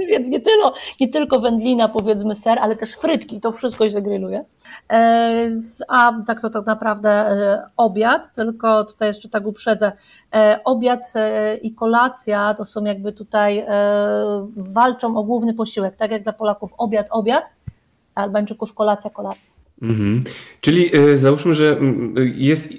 Więc 0.08 0.30
nie 0.30 0.42
tylko, 0.42 0.74
nie 1.00 1.10
tylko 1.10 1.40
wędlina, 1.40 1.90
powiedzmy 1.90 2.36
ser, 2.36 2.60
ale 2.60 2.76
też 2.76 2.94
frytki, 2.94 3.42
to 3.42 3.52
wszystko 3.52 3.90
się 3.90 4.02
grilluje. 4.02 4.46
E, 4.90 5.52
A 5.88 6.12
tak 6.28 6.42
to 6.42 6.50
tak 6.50 6.66
naprawdę 6.66 7.10
e, 7.10 7.70
obiad, 7.78 8.34
tylko 8.34 8.86
tutaj 8.86 9.08
jeszcze 9.08 9.30
tak 9.30 9.48
uprzedzę, 9.48 9.92
e, 10.34 10.60
obiad 10.64 11.14
i 11.62 11.74
kolacja 11.74 12.54
to 12.54 12.66
są 12.66 12.84
jakby 12.84 13.14
tutaj 13.14 13.66
walczą 14.56 15.18
o 15.18 15.24
główny 15.24 15.54
posiłek, 15.54 15.96
tak 15.96 16.12
jak 16.12 16.24
dla 16.24 16.34
Polaków 16.34 16.72
obiad, 16.78 17.08
obiad, 17.10 17.44
Albańczyków 18.16 18.74
kolacja, 18.74 19.10
kolacja. 19.10 19.52
Mhm. 19.82 20.22
Czyli 20.62 20.92
załóżmy, 21.16 21.54
że 21.54 21.72
mm, 21.72 22.16
jest 22.36 22.74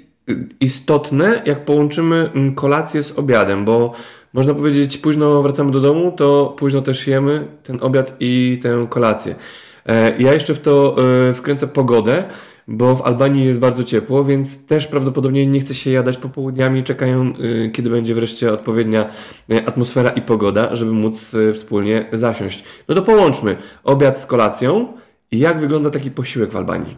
istotne, 0.59 1.41
jak 1.45 1.65
połączymy 1.65 2.15
mm, 2.15 2.55
kolację 2.55 3.03
z 3.03 3.19
obiadem, 3.19 3.65
bo 3.65 3.93
można 4.33 4.53
powiedzieć, 4.53 4.97
późno 4.97 5.41
wracamy 5.41 5.71
do 5.71 5.79
domu, 5.79 6.11
to 6.11 6.55
późno 6.57 6.81
też 6.81 7.07
jemy 7.07 7.47
ten 7.63 7.77
obiad 7.81 8.15
i 8.19 8.59
tę 8.61 8.87
kolację. 8.89 9.35
E, 9.85 10.21
Ja 10.21 10.33
jeszcze 10.33 10.53
w 10.53 10.59
to 10.59 10.95
e, 11.29 11.33
wkręcę 11.33 11.67
pogodę, 11.67 12.23
bo 12.67 12.95
w 12.95 13.01
Albanii 13.01 13.45
jest 13.45 13.59
bardzo 13.59 13.83
ciepło, 13.83 14.23
więc 14.23 14.65
też 14.65 14.87
prawdopodobnie 14.87 15.47
nie 15.47 15.59
chce 15.59 15.75
się 15.75 15.91
jadać 15.91 16.17
popołudniami, 16.17 16.83
czekają, 16.83 17.33
e, 17.65 17.69
kiedy 17.69 17.89
będzie 17.89 18.15
wreszcie 18.15 18.53
odpowiednia 18.53 19.09
atmosfera 19.65 20.09
i 20.09 20.21
pogoda, 20.21 20.75
żeby 20.75 20.91
móc 20.91 21.35
wspólnie 21.53 22.05
zasiąść. 22.13 22.63
No 22.87 22.95
to 22.95 23.01
połączmy 23.01 23.57
obiad 23.83 24.19
z 24.19 24.25
kolacją. 24.25 24.93
Jak 25.31 25.59
wygląda 25.59 25.89
taki 25.89 26.11
posiłek 26.11 26.51
w 26.51 26.55
Albanii? 26.55 26.97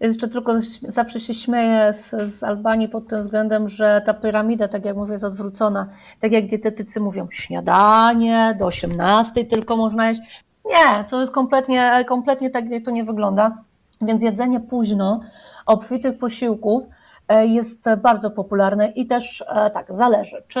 Jeszcze 0.00 0.28
tylko 0.28 0.52
zawsze 0.82 1.20
się 1.20 1.34
śmieję 1.34 1.94
z, 1.94 2.34
z 2.34 2.42
Albanii 2.44 2.88
pod 2.88 3.08
tym 3.08 3.22
względem, 3.22 3.68
że 3.68 4.02
ta 4.06 4.14
piramida, 4.14 4.68
tak 4.68 4.84
jak 4.84 4.96
mówię, 4.96 5.12
jest 5.12 5.24
odwrócona. 5.24 5.88
Tak 6.20 6.32
jak 6.32 6.46
dietetycy 6.46 7.00
mówią, 7.00 7.28
śniadanie 7.30 8.56
do 8.58 8.66
18 8.66 9.44
tylko 9.44 9.76
można 9.76 10.08
jeść. 10.08 10.20
Nie, 10.64 11.04
to 11.04 11.20
jest 11.20 11.32
kompletnie, 11.32 12.04
kompletnie 12.08 12.50
tak 12.50 12.64
to 12.84 12.90
nie 12.90 13.04
wygląda. 13.04 13.58
Więc 14.02 14.22
jedzenie 14.22 14.60
późno, 14.60 15.20
obfitych 15.66 16.18
posiłków 16.18 16.82
e, 17.28 17.46
jest 17.46 17.84
bardzo 18.02 18.30
popularne 18.30 18.88
i 18.88 19.06
też 19.06 19.44
e, 19.48 19.70
tak, 19.70 19.94
zależy, 19.94 20.42
czy 20.48 20.60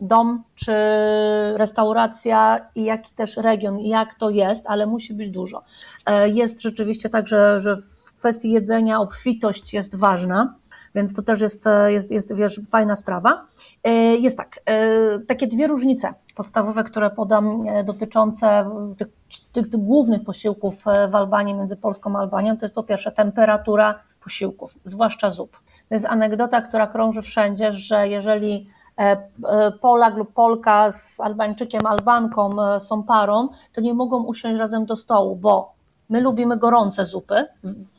dom, 0.00 0.42
czy 0.54 0.72
restauracja 1.56 2.66
i 2.74 2.84
jaki 2.84 3.14
też 3.14 3.36
region, 3.36 3.78
jak 3.78 4.14
to 4.14 4.30
jest, 4.30 4.66
ale 4.66 4.86
musi 4.86 5.14
być 5.14 5.30
dużo. 5.30 5.62
E, 6.06 6.28
Jest 6.28 6.62
rzeczywiście 6.62 7.10
tak, 7.10 7.28
że, 7.28 7.60
że 7.60 7.76
w 7.76 7.97
kwestii 8.18 8.50
jedzenia 8.50 9.00
obfitość 9.00 9.74
jest 9.74 9.96
ważna, 9.96 10.54
więc 10.94 11.14
to 11.14 11.22
też 11.22 11.40
jest, 11.40 11.66
e, 11.66 11.92
jest, 11.92 12.10
jest 12.10 12.34
wiesz, 12.34 12.60
fajna 12.70 12.96
sprawa. 12.96 13.44
E, 13.84 13.90
Jest 14.16 14.36
tak, 14.36 14.60
e, 14.66 15.18
takie 15.18 15.46
dwie 15.46 15.66
różnice 15.66 16.14
podstawowe, 16.36 16.84
które 16.84 17.10
podam, 17.10 17.58
dotyczące 17.84 18.70
tych, 18.98 19.08
tych, 19.52 19.70
tych 19.70 19.80
głównych 19.80 20.24
posiłków 20.24 20.74
w 21.10 21.14
Albanii 21.14 21.54
między 21.54 21.76
Polską 21.76 22.16
a 22.16 22.20
Albanią, 22.20 22.56
to 22.56 22.64
jest 22.64 22.74
po 22.74 22.82
pierwsze 22.82 23.12
temperatura 23.12 24.00
posiłków, 24.24 24.74
zwłaszcza 24.84 25.30
zup. 25.30 25.56
To 25.88 25.94
jest 25.94 26.06
anegdota, 26.06 26.62
która 26.62 26.86
krąży 26.86 27.22
wszędzie, 27.22 27.72
że 27.72 28.08
jeżeli 28.08 28.66
Polak 29.80 30.16
lub 30.16 30.32
Polka 30.32 30.90
z 30.92 31.20
Albańczykiem, 31.20 31.86
Albanką 31.86 32.50
są 32.78 33.02
parą, 33.02 33.48
to 33.72 33.80
nie 33.80 33.94
mogą 33.94 34.24
usiąść 34.24 34.60
razem 34.60 34.86
do 34.86 34.96
stołu, 34.96 35.36
bo 35.36 35.72
my 36.08 36.20
lubimy 36.20 36.56
gorące 36.56 37.06
zupy, 37.06 37.46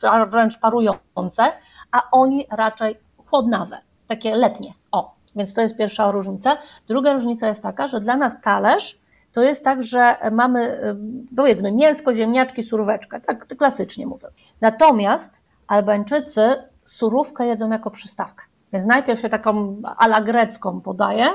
wr- 0.01 0.29
wręcz 0.29 0.57
parujące, 0.57 1.51
a 1.91 2.01
oni 2.11 2.47
raczej 2.51 2.97
chłodnawe, 3.25 3.77
takie 4.07 4.35
letnie. 4.35 4.73
O, 4.91 5.15
więc 5.35 5.53
to 5.53 5.61
jest 5.61 5.77
pierwsza 5.77 6.11
różnica. 6.11 6.57
Druga 6.87 7.13
różnica 7.13 7.47
jest 7.47 7.63
taka, 7.63 7.87
że 7.87 7.99
dla 7.99 8.17
nas 8.17 8.41
talerz 8.41 8.99
to 9.31 9.41
jest 9.41 9.63
tak, 9.63 9.83
że 9.83 10.17
mamy 10.31 10.59
e, 10.59 10.95
powiedzmy 11.35 11.71
mięsko, 11.71 12.13
ziemniaczki, 12.13 12.63
suróweczkę, 12.63 13.21
tak 13.21 13.47
klasycznie 13.47 14.07
mówiąc. 14.07 14.35
Natomiast 14.61 15.41
Albańczycy 15.67 16.55
surówkę 16.83 17.45
jedzą 17.45 17.69
jako 17.69 17.91
przystawkę. 17.91 18.45
Więc 18.73 18.85
najpierw 18.85 19.21
się 19.21 19.29
taką 19.29 19.81
ala 19.97 20.21
grecką 20.21 20.81
podaje 20.81 21.25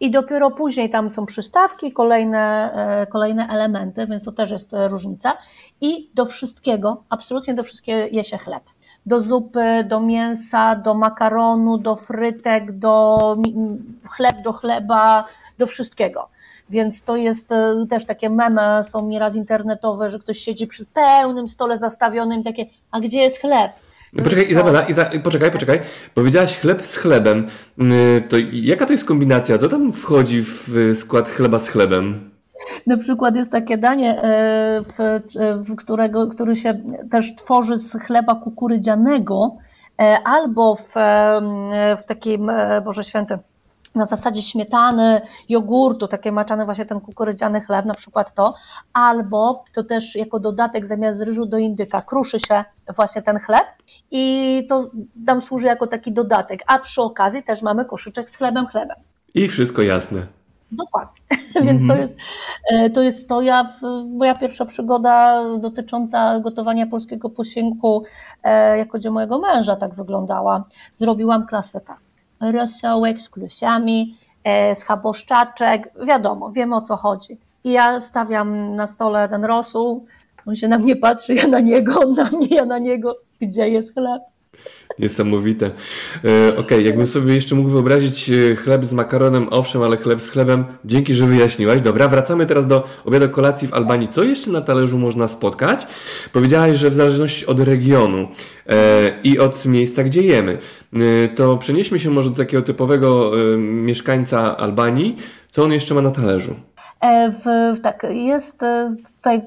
i 0.00 0.10
dopiero 0.10 0.50
później 0.50 0.90
tam 0.90 1.10
są 1.10 1.26
przystawki, 1.26 1.92
kolejne, 1.92 2.72
e, 3.02 3.06
kolejne 3.06 3.48
elementy, 3.48 4.06
więc 4.06 4.24
to 4.24 4.32
też 4.32 4.50
jest 4.50 4.74
e, 4.74 4.88
różnica. 4.88 5.36
I 5.80 6.10
do 6.14 6.26
wszystkiego, 6.26 7.02
absolutnie 7.08 7.54
do 7.54 7.62
wszystkiego 7.62 8.08
je 8.10 8.24
się 8.24 8.38
chleb. 8.38 8.62
Do 9.06 9.20
zupy, 9.20 9.84
do 9.88 10.00
mięsa, 10.00 10.76
do 10.76 10.94
makaronu, 10.94 11.78
do 11.78 11.96
frytek, 11.96 12.72
do 12.78 13.18
chleb 14.10 14.42
do 14.44 14.52
chleba, 14.52 15.24
do 15.58 15.66
wszystkiego. 15.66 16.28
Więc 16.70 17.02
to 17.02 17.16
jest 17.16 17.52
e, 17.52 17.86
też 17.90 18.04
takie 18.04 18.30
meme, 18.30 18.84
są 18.84 19.08
nieraz 19.08 19.34
internetowe, 19.34 20.10
że 20.10 20.18
ktoś 20.18 20.38
siedzi 20.38 20.66
przy 20.66 20.86
pełnym 20.86 21.48
stole 21.48 21.76
zastawionym, 21.76 22.42
takie, 22.42 22.66
a 22.90 23.00
gdzie 23.00 23.20
jest 23.20 23.40
chleb? 23.40 23.72
No 24.16 24.22
Poczekaj, 24.24 24.50
Izabela, 24.50 24.82
Iza, 24.82 25.04
poczekaj, 25.22 25.50
poczekaj. 25.50 25.80
Powiedziałaś 26.14 26.56
chleb 26.58 26.86
z 26.86 26.96
chlebem. 26.96 27.46
Yy, 27.78 28.22
To 28.28 28.36
jaka 28.52 28.86
to 28.86 28.92
jest 28.92 29.04
kombinacja? 29.04 29.58
Co 29.58 29.68
tam 29.68 29.92
wchodzi 29.92 30.42
w 30.42 30.68
skład 30.94 31.28
chleba 31.28 31.58
z 31.58 31.68
chlebem? 31.68 32.30
Na 32.86 32.96
przykład 32.96 33.36
jest 33.36 33.52
takie 33.52 33.78
danie, 33.78 34.22
e, 34.22 34.82
w, 34.82 35.20
w 35.68 35.76
którego, 35.76 36.26
który 36.26 36.56
się 36.56 36.80
też 37.10 37.34
tworzy 37.34 37.78
z 37.78 37.96
chleba 38.00 38.34
kukurydzianego 38.34 39.56
e, 40.00 40.18
albo 40.24 40.76
w, 40.76 40.96
e, 40.96 41.96
w 42.02 42.06
takim, 42.06 42.50
Boże 42.84 43.04
Święty, 43.04 43.38
na 43.96 44.04
zasadzie 44.04 44.42
śmietany, 44.42 45.20
jogurtu, 45.48 46.08
takie 46.08 46.32
maczany 46.32 46.64
właśnie 46.64 46.86
ten 46.86 47.00
kukurydziany 47.00 47.60
chleb, 47.60 47.86
na 47.86 47.94
przykład 47.94 48.34
to, 48.34 48.54
albo 48.92 49.64
to 49.74 49.84
też 49.84 50.16
jako 50.16 50.40
dodatek 50.40 50.86
zamiast 50.86 51.20
ryżu 51.20 51.46
do 51.46 51.58
indyka 51.58 52.02
kruszy 52.02 52.40
się 52.40 52.64
właśnie 52.96 53.22
ten 53.22 53.38
chleb 53.38 53.66
i 54.10 54.66
to 54.68 54.90
nam 55.24 55.42
służy 55.42 55.66
jako 55.66 55.86
taki 55.86 56.12
dodatek, 56.12 56.62
a 56.66 56.78
przy 56.78 57.02
okazji 57.02 57.42
też 57.42 57.62
mamy 57.62 57.84
koszyczek 57.84 58.30
z 58.30 58.36
chlebem 58.36 58.66
chlebem. 58.66 58.96
I 59.34 59.48
wszystko 59.48 59.82
jasne. 59.82 60.26
Dokładnie. 60.72 61.22
Więc 61.66 61.86
to 61.88 61.96
jest, 61.96 62.16
e, 62.72 62.90
to 62.90 63.02
jest 63.02 63.28
to 63.28 63.42
ja, 63.42 63.72
moja 64.06 64.34
pierwsza 64.34 64.64
przygoda 64.64 65.44
dotycząca 65.58 66.40
gotowania 66.40 66.86
polskiego 66.86 67.30
posiłku 67.30 68.04
e, 68.42 68.78
jako 68.78 68.98
dzieło 68.98 69.14
mojego 69.14 69.38
męża 69.38 69.76
tak 69.76 69.94
wyglądała. 69.94 70.64
Zrobiłam 70.92 71.46
klasykę. 71.46 71.94
Rosołek 72.40 73.20
z 73.20 73.28
klusiami, 73.28 74.16
e, 74.44 74.74
schaboszczaczek, 74.74 75.92
wiadomo, 76.06 76.50
wiemy 76.50 76.76
o 76.76 76.82
co 76.82 76.96
chodzi. 76.96 77.38
I 77.64 77.72
ja 77.72 78.00
stawiam 78.00 78.76
na 78.76 78.86
stole 78.86 79.28
ten 79.28 79.44
rosół, 79.44 80.06
On 80.46 80.56
się 80.56 80.68
na 80.68 80.78
mnie 80.78 80.96
patrzy, 80.96 81.34
ja 81.34 81.46
na 81.46 81.60
niego, 81.60 82.00
on 82.00 82.12
na 82.24 82.24
mnie, 82.24 82.48
ja 82.50 82.64
na 82.64 82.78
niego. 82.78 83.16
Gdzie 83.40 83.68
jest 83.68 83.94
chleb? 83.94 84.22
Niesamowite. 84.98 85.66
E, 85.66 85.70
Okej, 86.48 86.58
okay, 86.58 86.82
jakbym 86.82 87.06
sobie 87.06 87.34
jeszcze 87.34 87.54
mógł 87.54 87.68
wyobrazić 87.68 88.30
e, 88.30 88.56
chleb 88.56 88.84
z 88.84 88.92
makaronem, 88.92 89.46
owszem, 89.50 89.82
ale 89.82 89.96
chleb 89.96 90.22
z 90.22 90.30
chlebem. 90.30 90.64
Dzięki, 90.84 91.14
że 91.14 91.26
wyjaśniłaś. 91.26 91.82
Dobra, 91.82 92.08
wracamy 92.08 92.46
teraz 92.46 92.66
do 92.66 92.88
obiadu 93.04 93.28
kolacji 93.28 93.68
w 93.68 93.74
Albanii. 93.74 94.08
Co 94.08 94.22
jeszcze 94.22 94.50
na 94.50 94.60
talerzu 94.60 94.98
można 94.98 95.28
spotkać? 95.28 95.86
Powiedziałaś, 96.32 96.78
że 96.78 96.90
w 96.90 96.94
zależności 96.94 97.46
od 97.46 97.60
regionu 97.60 98.28
e, 98.66 98.74
i 99.24 99.38
od 99.38 99.66
miejsca, 99.66 100.04
gdzie 100.04 100.22
jemy, 100.22 100.58
to 101.34 101.56
przenieśmy 101.56 101.98
się 101.98 102.10
może 102.10 102.30
do 102.30 102.36
takiego 102.36 102.62
typowego 102.62 103.32
mieszkańca 103.58 104.56
Albanii. 104.56 105.16
Co 105.50 105.64
on 105.64 105.72
jeszcze 105.72 105.94
ma 105.94 106.02
na 106.02 106.10
talerzu? 106.10 106.54
W, 107.44 107.80
tak, 107.82 108.06
jest 108.10 108.56
tutaj 109.26 109.42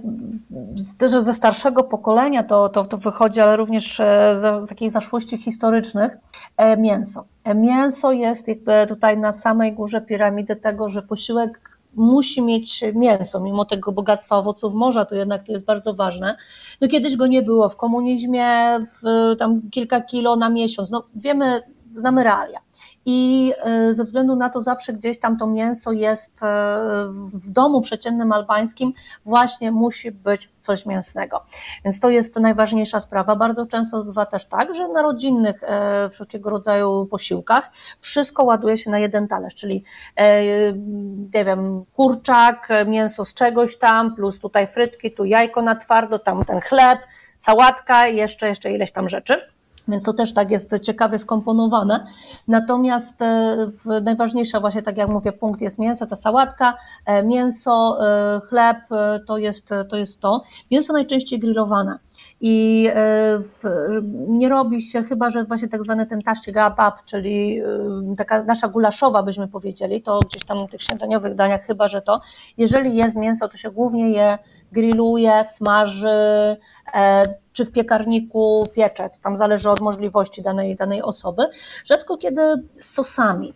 też 0.97 1.11
ze 1.11 1.33
starszego 1.33 1.83
pokolenia 1.83 2.43
to, 2.43 2.69
to, 2.69 2.85
to 2.85 2.97
wychodzi, 2.97 3.41
ale 3.41 3.57
również 3.57 3.99
e, 3.99 4.33
z, 4.35 4.65
z 4.65 4.69
takiej 4.69 4.89
zaszłości 4.89 5.37
historycznych, 5.37 6.17
e, 6.57 6.77
mięso. 6.77 7.25
E, 7.43 7.55
mięso 7.55 8.11
jest 8.11 8.47
jakby 8.47 8.85
tutaj 8.87 9.17
na 9.17 9.31
samej 9.31 9.73
górze 9.73 10.01
piramidy 10.01 10.55
tego, 10.55 10.89
że 10.89 11.01
posiłek 11.01 11.79
musi 11.95 12.41
mieć 12.41 12.83
mięso, 12.93 13.39
mimo 13.39 13.65
tego 13.65 13.91
bogactwa 13.91 14.35
owoców 14.35 14.73
morza, 14.73 15.05
to 15.05 15.15
jednak 15.15 15.43
to 15.43 15.51
jest 15.51 15.65
bardzo 15.65 15.93
ważne. 15.93 16.37
No 16.81 16.87
kiedyś 16.87 17.15
go 17.15 17.27
nie 17.27 17.41
było, 17.41 17.69
w 17.69 17.77
komunizmie 17.77 18.79
w, 18.79 19.35
tam 19.37 19.61
kilka 19.71 20.01
kilo 20.01 20.35
na 20.35 20.49
miesiąc, 20.49 20.91
no 20.91 21.03
wiemy, 21.15 21.61
znamy 21.93 22.23
realia 22.23 22.59
i 23.05 23.53
e, 23.57 23.93
ze 23.93 24.03
względu 24.03 24.35
na 24.35 24.49
to 24.49 24.61
zawsze 24.61 24.93
gdzieś 24.93 25.19
tam 25.19 25.37
to 25.37 25.47
mięso 25.47 25.91
jest 25.91 26.43
e, 26.43 26.45
w 27.33 27.51
domu 27.51 27.81
przeciętnym 27.81 28.31
albańskim, 28.31 28.91
właśnie 29.25 29.71
musi 29.71 30.11
być 30.11 30.49
coś 30.59 30.85
mięsnego. 30.85 31.43
Więc 31.85 31.99
to 31.99 32.09
jest 32.09 32.35
najważniejsza 32.35 32.99
sprawa. 32.99 33.35
Bardzo 33.35 33.65
często 33.65 34.03
bywa 34.03 34.25
też 34.25 34.45
tak, 34.45 34.75
że 34.75 34.87
na 34.87 35.01
rodzinnych 35.01 35.63
e, 35.63 36.09
wszelkiego 36.09 36.49
rodzaju 36.49 37.05
posiłkach 37.05 37.71
wszystko 37.99 38.43
ładuje 38.43 38.77
się 38.77 38.91
na 38.91 38.99
jeden 38.99 39.27
talerz, 39.27 39.55
czyli 39.55 39.83
nie 41.33 41.45
wiem, 41.45 41.83
kurczak, 41.95 42.69
mięso 42.85 43.25
z 43.25 43.33
czegoś 43.33 43.77
tam, 43.77 44.15
plus 44.15 44.39
tutaj 44.39 44.67
frytki, 44.67 45.11
tu 45.11 45.25
jajko 45.25 45.61
na 45.61 45.75
twardo, 45.75 46.19
tam 46.19 46.45
ten 46.45 46.61
chleb, 46.61 46.99
sałatka 47.37 48.07
jeszcze, 48.07 48.47
jeszcze 48.47 48.71
ileś 48.71 48.91
tam 48.91 49.09
rzeczy. 49.09 49.58
Więc 49.89 50.03
to 50.03 50.13
też 50.13 50.33
tak 50.33 50.51
jest 50.51 50.71
ciekawie 50.81 51.19
skomponowane. 51.19 52.05
Natomiast 52.47 53.21
e, 53.21 53.57
najważniejsza 54.05 54.59
właśnie, 54.59 54.81
tak 54.81 54.97
jak 54.97 55.09
mówię, 55.09 55.31
punkt 55.31 55.61
jest 55.61 55.79
mięso, 55.79 56.07
ta 56.07 56.15
sałatka, 56.15 56.77
e, 57.05 57.23
mięso, 57.23 57.97
e, 58.07 58.39
chleb, 58.39 58.77
to 59.27 59.37
jest 59.37 59.73
to. 59.89 59.97
Jest 59.97 60.19
to. 60.19 60.43
Mięso 60.71 60.93
najczęściej 60.93 61.39
grillowane 61.39 61.99
i 62.41 62.87
nie 64.27 64.49
robi 64.49 64.81
się, 64.81 65.03
chyba 65.03 65.29
że 65.29 65.43
właśnie 65.43 65.67
tak 65.67 65.83
zwany 65.83 66.05
ten 66.05 66.21
tashi 66.21 66.51
gabab, 66.51 67.05
czyli 67.05 67.61
taka 68.17 68.43
nasza 68.43 68.67
gulaszowa 68.67 69.23
byśmy 69.23 69.47
powiedzieli, 69.47 70.01
to 70.01 70.19
gdzieś 70.19 70.45
tam 70.45 70.67
w 70.67 70.71
tych 70.71 70.81
śniadaniowych 70.81 71.35
daniach 71.35 71.61
chyba, 71.61 71.87
że 71.87 72.01
to, 72.01 72.21
jeżeli 72.57 72.95
jest 72.95 73.17
mięso, 73.17 73.47
to 73.47 73.57
się 73.57 73.71
głównie 73.71 74.09
je 74.09 74.37
grilluje, 74.71 75.45
smaży, 75.45 76.57
czy 77.53 77.65
w 77.65 77.71
piekarniku 77.71 78.63
piecze, 78.73 79.09
tam 79.23 79.37
zależy 79.37 79.69
od 79.69 79.81
możliwości 79.81 80.41
danej, 80.41 80.75
danej 80.75 81.01
osoby. 81.01 81.43
Rzadko 81.85 82.17
kiedy 82.17 82.41
sosami. 82.79 83.53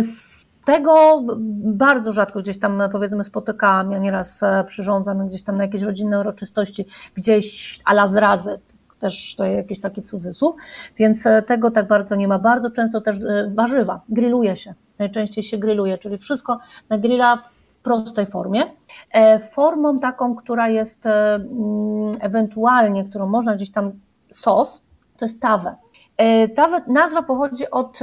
Z 0.00 0.50
tego 0.64 1.22
bardzo 1.64 2.12
rzadko 2.12 2.40
gdzieś 2.40 2.58
tam 2.58 2.82
powiedzmy 2.92 3.24
spotykałam, 3.24 3.92
ja 3.92 3.98
nieraz 3.98 4.42
e, 4.42 4.64
przyrządzam 4.66 5.28
gdzieś 5.28 5.42
tam 5.42 5.56
na 5.56 5.64
jakieś 5.64 5.82
rodzinne 5.82 6.20
uroczystości, 6.20 6.86
gdzieś 7.14 7.80
ala 7.84 8.06
zrazy, 8.06 8.60
też 8.98 9.34
to 9.36 9.44
jakiś 9.44 9.80
taki 9.80 10.02
cudzysłów, 10.02 10.54
więc 10.96 11.26
e, 11.26 11.42
tego 11.42 11.70
tak 11.70 11.88
bardzo 11.88 12.16
nie 12.16 12.28
ma. 12.28 12.38
Bardzo 12.38 12.70
często 12.70 13.00
też 13.00 13.16
e, 13.16 13.50
warzywa, 13.54 14.00
grilluje 14.08 14.56
się, 14.56 14.74
najczęściej 14.98 15.44
się 15.44 15.58
grilluje, 15.58 15.98
czyli 15.98 16.18
wszystko 16.18 16.58
na 16.88 16.98
grilla 16.98 17.36
w 17.36 17.82
prostej 17.82 18.26
formie. 18.26 18.62
E, 19.10 19.38
formą 19.38 19.98
taką, 19.98 20.36
która 20.36 20.68
jest 20.68 21.06
e, 21.06 21.34
mm, 21.34 22.12
ewentualnie, 22.20 23.04
którą 23.04 23.26
można 23.26 23.54
gdzieś 23.54 23.70
tam 23.70 23.92
sos, 24.30 24.82
to 25.16 25.24
jest 25.24 25.40
tawę. 25.40 25.76
E, 26.16 26.48
ta 26.48 26.80
nazwa 26.86 27.22
pochodzi 27.22 27.70
od 27.70 27.98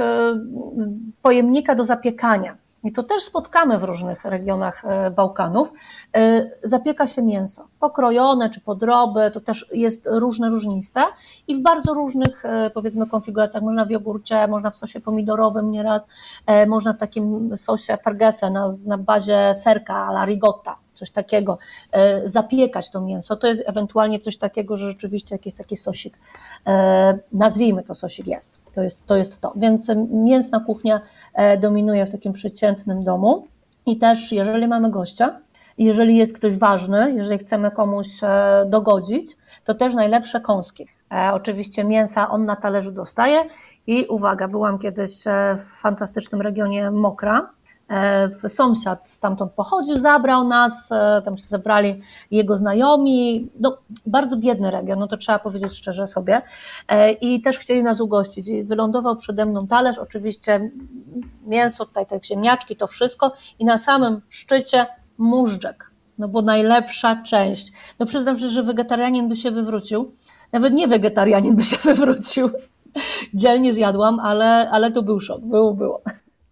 pojemnika 1.22 1.74
do 1.74 1.84
zapiekania. 1.84 2.56
I 2.84 2.92
to 2.92 3.02
też 3.02 3.22
spotkamy 3.22 3.78
w 3.78 3.84
różnych 3.84 4.24
regionach 4.24 4.82
Bałkanów. 5.16 5.68
Zapieka 6.62 7.06
się 7.06 7.22
mięso, 7.22 7.68
pokrojone 7.80 8.50
czy 8.50 8.60
podroby, 8.60 9.30
to 9.30 9.40
też 9.40 9.66
jest 9.72 10.08
różne, 10.10 10.48
różniste 10.48 11.00
i 11.48 11.54
w 11.54 11.62
bardzo 11.62 11.94
różnych, 11.94 12.42
powiedzmy, 12.74 13.06
konfiguracjach. 13.06 13.62
Można 13.62 13.84
w 13.84 13.90
jogurcie, 13.90 14.48
można 14.48 14.70
w 14.70 14.76
sosie 14.76 15.00
pomidorowym 15.00 15.70
nieraz, 15.70 16.08
można 16.66 16.92
w 16.92 16.98
takim 16.98 17.56
sosie 17.56 17.98
fargese 18.04 18.50
na, 18.50 18.68
na 18.86 18.98
bazie 18.98 19.54
serka 19.54 19.94
a 19.94 20.10
la 20.10 20.24
ricotta 20.24 20.76
coś 20.98 21.10
takiego, 21.10 21.58
e, 21.92 22.28
zapiekać 22.28 22.90
to 22.90 23.00
mięso, 23.00 23.36
to 23.36 23.46
jest 23.46 23.62
ewentualnie 23.66 24.18
coś 24.18 24.36
takiego, 24.36 24.76
że 24.76 24.88
rzeczywiście 24.88 25.34
jakiś 25.34 25.54
taki 25.54 25.76
sosik, 25.76 26.18
e, 26.66 27.18
nazwijmy 27.32 27.82
to 27.82 27.94
sosik 27.94 28.26
jest, 28.26 28.60
to 28.72 28.82
jest 28.82 29.06
to. 29.06 29.16
Jest 29.16 29.40
to. 29.40 29.52
Więc 29.56 29.90
mięsna 30.10 30.60
kuchnia 30.60 31.00
e, 31.34 31.58
dominuje 31.58 32.06
w 32.06 32.10
takim 32.10 32.32
przeciętnym 32.32 33.04
domu 33.04 33.46
i 33.86 33.98
też 33.98 34.32
jeżeli 34.32 34.68
mamy 34.68 34.90
gościa, 34.90 35.40
jeżeli 35.78 36.16
jest 36.16 36.32
ktoś 36.32 36.56
ważny, 36.56 37.12
jeżeli 37.16 37.38
chcemy 37.38 37.70
komuś 37.70 38.08
dogodzić, 38.66 39.36
to 39.64 39.74
też 39.74 39.94
najlepsze 39.94 40.40
kąski. 40.40 40.86
Oczywiście 41.32 41.84
mięsa 41.84 42.30
on 42.30 42.44
na 42.44 42.56
talerzu 42.56 42.92
dostaje 42.92 43.44
i 43.86 44.06
uwaga, 44.06 44.48
byłam 44.48 44.78
kiedyś 44.78 45.24
w 45.56 45.80
fantastycznym 45.80 46.40
regionie 46.40 46.90
Mokra, 46.90 47.50
sąsiad 48.48 49.10
stamtąd 49.10 49.52
pochodził, 49.52 49.96
zabrał 49.96 50.48
nas, 50.48 50.92
e, 50.92 51.22
tam 51.24 51.36
się 51.36 51.42
zebrali 51.42 52.00
jego 52.30 52.56
znajomi, 52.56 53.48
no, 53.60 53.78
bardzo 54.06 54.36
biedny 54.36 54.70
region, 54.70 54.98
no 54.98 55.06
to 55.06 55.16
trzeba 55.16 55.38
powiedzieć 55.38 55.72
szczerze 55.72 56.06
sobie. 56.06 56.42
E, 56.88 57.12
i 57.12 57.42
też 57.42 57.58
chcieli 57.58 57.82
nas 57.82 58.00
ugościć. 58.00 58.48
I 58.48 58.64
wylądował 58.64 59.16
przede 59.16 59.44
mną 59.46 59.66
talerz, 59.66 59.98
oczywiście 59.98 60.70
mięso, 61.46 61.86
tutaj 61.86 62.06
te 62.06 62.20
ziemniaczki, 62.24 62.76
to 62.76 62.86
wszystko. 62.86 63.32
I 63.58 63.64
na 63.64 63.78
samym 63.78 64.20
szczycie 64.28 64.86
móżdżek, 65.18 65.90
no 66.18 66.28
bo 66.28 66.42
najlepsza 66.42 67.22
część. 67.22 67.72
No 67.98 68.06
przyznam 68.06 68.38
się, 68.38 68.48
że 68.48 68.62
wegetarianin 68.62 69.28
by 69.28 69.36
się 69.36 69.50
wywrócił, 69.50 70.12
nawet 70.52 70.72
nie 70.72 70.88
wegetarianin 70.88 71.56
by 71.56 71.62
się 71.62 71.76
wywrócił, 71.94 72.50
dzielnie 73.34 73.72
zjadłam, 73.72 74.20
ale, 74.20 74.70
ale 74.70 74.92
to 74.92 75.02
był 75.02 75.20
szok, 75.20 75.40
było, 75.40 75.74
było. 75.74 76.02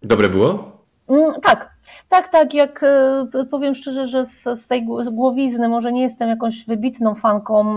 Dobre 0.03 0.29
było? 0.29 0.76
Mm, 1.09 1.41
tak, 1.41 1.69
tak, 2.09 2.31
tak, 2.31 2.53
jak 2.53 2.83
e, 2.83 3.45
powiem 3.51 3.75
szczerze, 3.75 4.07
że 4.07 4.25
z, 4.25 4.43
z 4.43 4.67
tej 4.67 4.85
głowizny 5.11 5.69
może 5.69 5.91
nie 5.91 6.01
jestem 6.01 6.29
jakąś 6.29 6.65
wybitną 6.65 7.15
fanką 7.15 7.75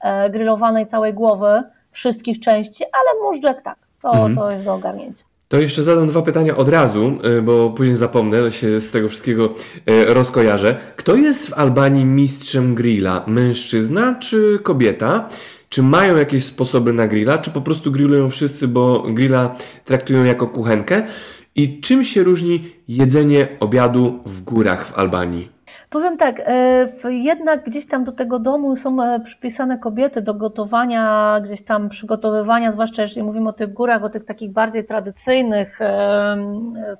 e, 0.00 0.30
grillowanej 0.30 0.86
całej 0.86 1.14
głowy, 1.14 1.62
wszystkich 1.90 2.40
części, 2.40 2.84
ale 2.84 3.30
móżdżek 3.30 3.62
tak, 3.62 3.76
to, 4.02 4.12
mhm. 4.12 4.36
to 4.36 4.50
jest 4.50 4.64
do 4.64 4.74
ogarnięcia. 4.74 5.24
To 5.48 5.60
jeszcze 5.60 5.82
zadam 5.82 6.06
dwa 6.06 6.22
pytania 6.22 6.56
od 6.56 6.68
razu, 6.68 7.12
e, 7.38 7.42
bo 7.42 7.70
później 7.70 7.96
zapomnę, 7.96 8.50
się 8.50 8.80
z 8.80 8.90
tego 8.90 9.08
wszystkiego 9.08 9.48
rozkojarzę. 10.06 10.76
Kto 10.96 11.14
jest 11.14 11.50
w 11.50 11.58
Albanii 11.58 12.04
mistrzem 12.04 12.74
grilla? 12.74 13.24
Mężczyzna 13.26 14.14
czy 14.14 14.58
kobieta? 14.62 15.28
Czy 15.68 15.82
mają 15.82 16.16
jakieś 16.16 16.44
sposoby 16.44 16.92
na 16.92 17.06
grilla, 17.06 17.38
czy 17.38 17.50
po 17.50 17.60
prostu 17.60 17.92
grillują 17.92 18.30
wszyscy, 18.30 18.68
bo 18.68 19.02
grilla 19.02 19.54
traktują 19.84 20.24
jako 20.24 20.46
kuchenkę? 20.46 21.02
I 21.56 21.80
czym 21.80 22.04
się 22.04 22.22
różni 22.22 22.72
jedzenie 22.88 23.48
obiadu 23.60 24.18
w 24.26 24.42
górach 24.42 24.86
w 24.86 24.98
Albanii? 24.98 25.52
Powiem 25.90 26.16
tak, 26.16 26.42
e, 26.46 26.88
jednak 27.08 27.64
gdzieś 27.64 27.86
tam 27.86 28.04
do 28.04 28.12
tego 28.12 28.38
domu 28.38 28.76
są 28.76 29.02
e, 29.02 29.20
przypisane 29.20 29.78
kobiety 29.78 30.22
do 30.22 30.34
gotowania, 30.34 31.40
gdzieś 31.44 31.62
tam 31.62 31.88
przygotowywania, 31.88 32.72
zwłaszcza 32.72 33.02
jeżeli 33.02 33.22
mówimy 33.22 33.48
o 33.48 33.52
tych 33.52 33.72
górach, 33.72 34.04
o 34.04 34.08
tych 34.08 34.24
takich 34.24 34.52
bardziej 34.52 34.84
tradycyjnych 34.84 35.80
e, 35.80 36.36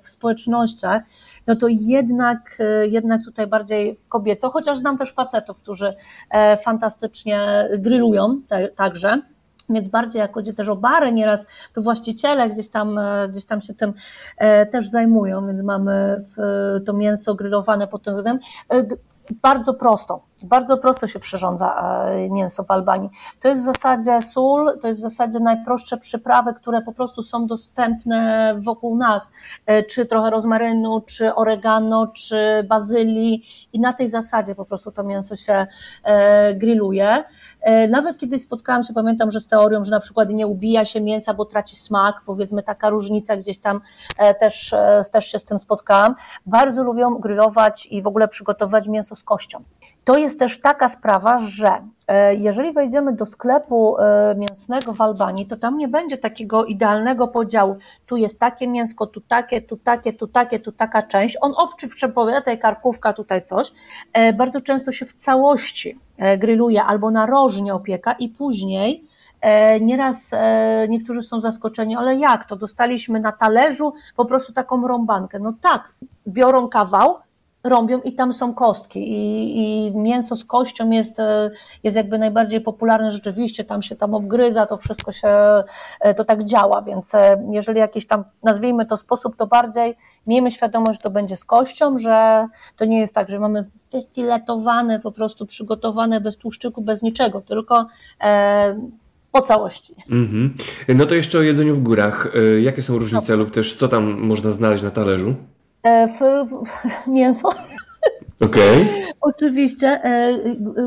społecznościach, 0.02 1.02
no 1.46 1.56
to 1.56 1.66
jednak, 1.70 2.58
jednak 2.82 3.24
tutaj 3.24 3.46
bardziej 3.46 4.00
kobieco, 4.08 4.50
chociaż 4.50 4.78
znam 4.78 4.98
też 4.98 5.12
facetów, 5.12 5.56
którzy 5.56 5.94
fantastycznie 6.64 7.68
grillują 7.78 8.40
także 8.76 9.22
więc 9.68 9.88
bardziej 9.88 10.20
jak 10.20 10.34
chodzi 10.34 10.54
też 10.54 10.68
o 10.68 10.76
bary, 10.76 11.12
nieraz 11.12 11.46
to 11.72 11.82
właściciele 11.82 12.48
gdzieś 12.48 12.68
tam, 12.68 12.98
e, 12.98 13.28
gdzieś 13.28 13.44
tam 13.44 13.62
się 13.62 13.74
tym 13.74 13.92
e, 14.38 14.66
też 14.66 14.88
zajmują, 14.88 15.46
więc 15.46 15.62
mamy 15.62 16.24
to 16.86 16.92
mięso 16.92 17.34
grillowane 17.34 17.88
pod 17.88 18.02
tym 18.02 18.14
względem. 18.14 18.42
E, 18.72 18.86
bardzo 19.42 19.74
prosto. 19.74 20.22
Bardzo 20.42 20.76
prosto 20.76 21.06
się 21.06 21.18
przyrządza 21.18 21.96
mięso 22.30 22.64
w 22.64 22.70
Albanii. 22.70 23.10
To 23.40 23.48
jest 23.48 23.62
w 23.62 23.64
zasadzie 23.64 24.22
sól, 24.22 24.78
to 24.80 24.88
jest 24.88 25.00
w 25.00 25.02
zasadzie 25.02 25.40
najprostsze 25.40 25.96
przyprawy, 25.96 26.54
które 26.54 26.82
po 26.82 26.92
prostu 26.92 27.22
są 27.22 27.46
dostępne 27.46 28.54
wokół 28.58 28.96
nas, 28.96 29.30
czy 29.90 30.06
trochę 30.06 30.30
rozmarynu, 30.30 31.00
czy 31.00 31.34
oregano, 31.34 32.06
czy 32.06 32.66
bazylii 32.68 33.44
i 33.72 33.80
na 33.80 33.92
tej 33.92 34.08
zasadzie 34.08 34.54
po 34.54 34.64
prostu 34.64 34.92
to 34.92 35.02
mięso 35.02 35.36
się 35.36 35.66
grilluje. 36.54 37.24
E, 37.62 37.88
nawet 37.88 38.18
kiedy 38.18 38.38
spotkałam 38.38 38.82
się, 38.82 38.94
pamiętam, 38.94 39.30
że 39.30 39.40
z 39.40 39.46
teorią, 39.46 39.84
że 39.84 39.90
na 39.90 40.00
przykład 40.00 40.30
nie 40.30 40.46
ubija 40.46 40.84
się 40.84 41.00
mięsa, 41.00 41.34
bo 41.34 41.44
traci 41.44 41.76
smak, 41.76 42.22
powiedzmy 42.26 42.62
taka 42.62 42.90
różnica 42.90 43.36
gdzieś 43.36 43.58
tam 43.58 43.80
e, 44.18 44.34
też, 44.34 44.72
e, 44.72 45.02
też 45.12 45.26
się 45.26 45.38
z 45.38 45.44
tym 45.44 45.58
spotkałam. 45.58 46.14
Bardzo 46.46 46.82
lubią 46.82 47.14
grillować 47.14 47.86
i 47.86 48.02
w 48.02 48.06
ogóle 48.06 48.28
przygotować 48.28 48.88
mięso 48.88 49.16
z 49.16 49.22
kością. 49.22 49.64
To 50.04 50.16
jest 50.16 50.38
też 50.38 50.60
taka 50.60 50.88
sprawa, 50.88 51.40
że 51.42 51.70
jeżeli 52.38 52.72
wejdziemy 52.72 53.12
do 53.12 53.26
sklepu 53.26 53.96
mięsnego 54.36 54.92
w 54.92 55.00
Albanii, 55.00 55.46
to 55.46 55.56
tam 55.56 55.78
nie 55.78 55.88
będzie 55.88 56.18
takiego 56.18 56.64
idealnego 56.64 57.28
podziału. 57.28 57.76
Tu 58.06 58.16
jest 58.16 58.40
takie 58.40 58.68
mięsko, 58.68 59.06
tu 59.06 59.20
takie, 59.20 59.62
tu 59.62 59.76
takie, 59.76 60.12
tu 60.12 60.26
takie, 60.26 60.60
tu 60.60 60.72
taka 60.72 61.02
część. 61.02 61.36
On 61.40 61.52
owczy 61.56 61.88
przepowiada, 61.88 62.40
tutaj 62.40 62.58
karkówka, 62.58 63.12
tutaj 63.12 63.44
coś. 63.44 63.72
Bardzo 64.34 64.60
często 64.60 64.92
się 64.92 65.06
w 65.06 65.14
całości 65.14 65.98
E, 66.22 66.38
gryluje 66.38 66.84
albo 66.84 67.10
narożnie 67.10 67.74
opieka 67.74 68.12
i 68.12 68.28
później 68.28 69.04
e, 69.40 69.80
Nieraz 69.80 70.30
e, 70.32 70.86
niektórzy 70.88 71.22
są 71.22 71.40
zaskoczeni, 71.40 71.96
ale 71.96 72.16
jak 72.16 72.44
to? 72.44 72.56
Dostaliśmy 72.56 73.20
na 73.20 73.32
talerzu 73.32 73.94
po 74.16 74.24
prostu 74.24 74.52
taką 74.52 74.88
rąbankę. 74.88 75.38
No 75.38 75.52
tak, 75.60 75.94
biorą 76.28 76.68
kawał, 76.68 77.16
rąbią 77.64 78.00
i 78.00 78.12
tam 78.12 78.34
są 78.34 78.54
kostki 78.54 79.00
i, 79.00 79.86
i, 79.86 79.96
mięso 79.96 80.36
z 80.36 80.44
kością 80.44 80.90
jest, 80.90 81.16
jest 81.82 81.96
jakby 81.96 82.18
najbardziej 82.18 82.60
popularne 82.60 83.10
rzeczywiście, 83.12 83.64
tam 83.64 83.82
się 83.82 83.96
tam 83.96 84.14
obgryza, 84.14 84.66
to 84.66 84.76
wszystko 84.76 85.12
się, 85.12 85.28
to 86.16 86.24
tak 86.24 86.44
działa, 86.44 86.82
więc 86.82 87.12
jeżeli 87.50 87.78
jakiś 87.78 88.06
tam, 88.06 88.24
nazwijmy 88.42 88.86
to 88.86 88.96
sposób, 88.96 89.36
to 89.36 89.46
bardziej 89.46 89.96
miejmy 90.26 90.50
świadomość, 90.50 90.92
że 90.92 91.02
to 91.02 91.10
będzie 91.10 91.36
z 91.36 91.44
kością, 91.44 91.98
że 91.98 92.46
to 92.76 92.84
nie 92.84 93.00
jest 93.00 93.14
tak, 93.14 93.30
że 93.30 93.38
mamy 93.38 93.64
filetowane, 94.14 95.00
po 95.00 95.12
prostu 95.12 95.46
przygotowane 95.46 96.20
bez 96.20 96.36
tłuszczyku, 96.36 96.82
bez 96.82 97.02
niczego, 97.02 97.40
tylko 97.40 97.86
e, 98.20 98.76
po 99.32 99.42
całości. 99.42 99.94
Mm 100.10 100.26
-hmm. 100.26 100.50
No 100.94 101.06
to 101.06 101.14
jeszcze 101.14 101.38
o 101.38 101.42
jedzeniu 101.42 101.74
w 101.74 101.80
górach. 101.80 102.32
E, 102.36 102.60
jakie 102.60 102.82
są 102.82 102.98
różnice 102.98 103.32
no. 103.32 103.38
lub 103.38 103.50
też 103.50 103.74
co 103.74 103.88
tam 103.88 104.20
można 104.20 104.50
znaleźć 104.50 104.84
na 104.84 104.90
talerzu? 104.90 105.34
E, 105.82 106.08
w, 106.08 106.20
mięso. 107.06 107.48
Okay. 108.40 108.86
Oczywiście 109.20 109.88
e, 109.88 110.38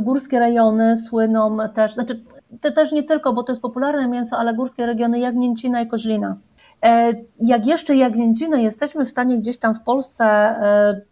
górskie 0.01 0.39
rejony 0.39 0.97
słyną 0.97 1.57
też, 1.75 1.93
znaczy 1.93 2.23
to 2.61 2.71
też 2.71 2.91
nie 2.91 3.03
tylko, 3.03 3.33
bo 3.33 3.43
to 3.43 3.51
jest 3.51 3.61
popularne 3.61 4.07
mięso, 4.07 4.37
ale 4.37 4.53
górskie 4.53 4.85
regiony 4.85 5.19
Jagnięcina 5.19 5.81
i 5.81 5.87
Koźlina. 5.87 6.37
E, 6.85 7.13
jak 7.39 7.67
jeszcze 7.67 7.95
jagnięcinę 7.95 8.61
jesteśmy 8.61 9.05
w 9.05 9.09
stanie 9.09 9.37
gdzieś 9.37 9.57
tam 9.57 9.75
w 9.75 9.81
Polsce 9.81 10.55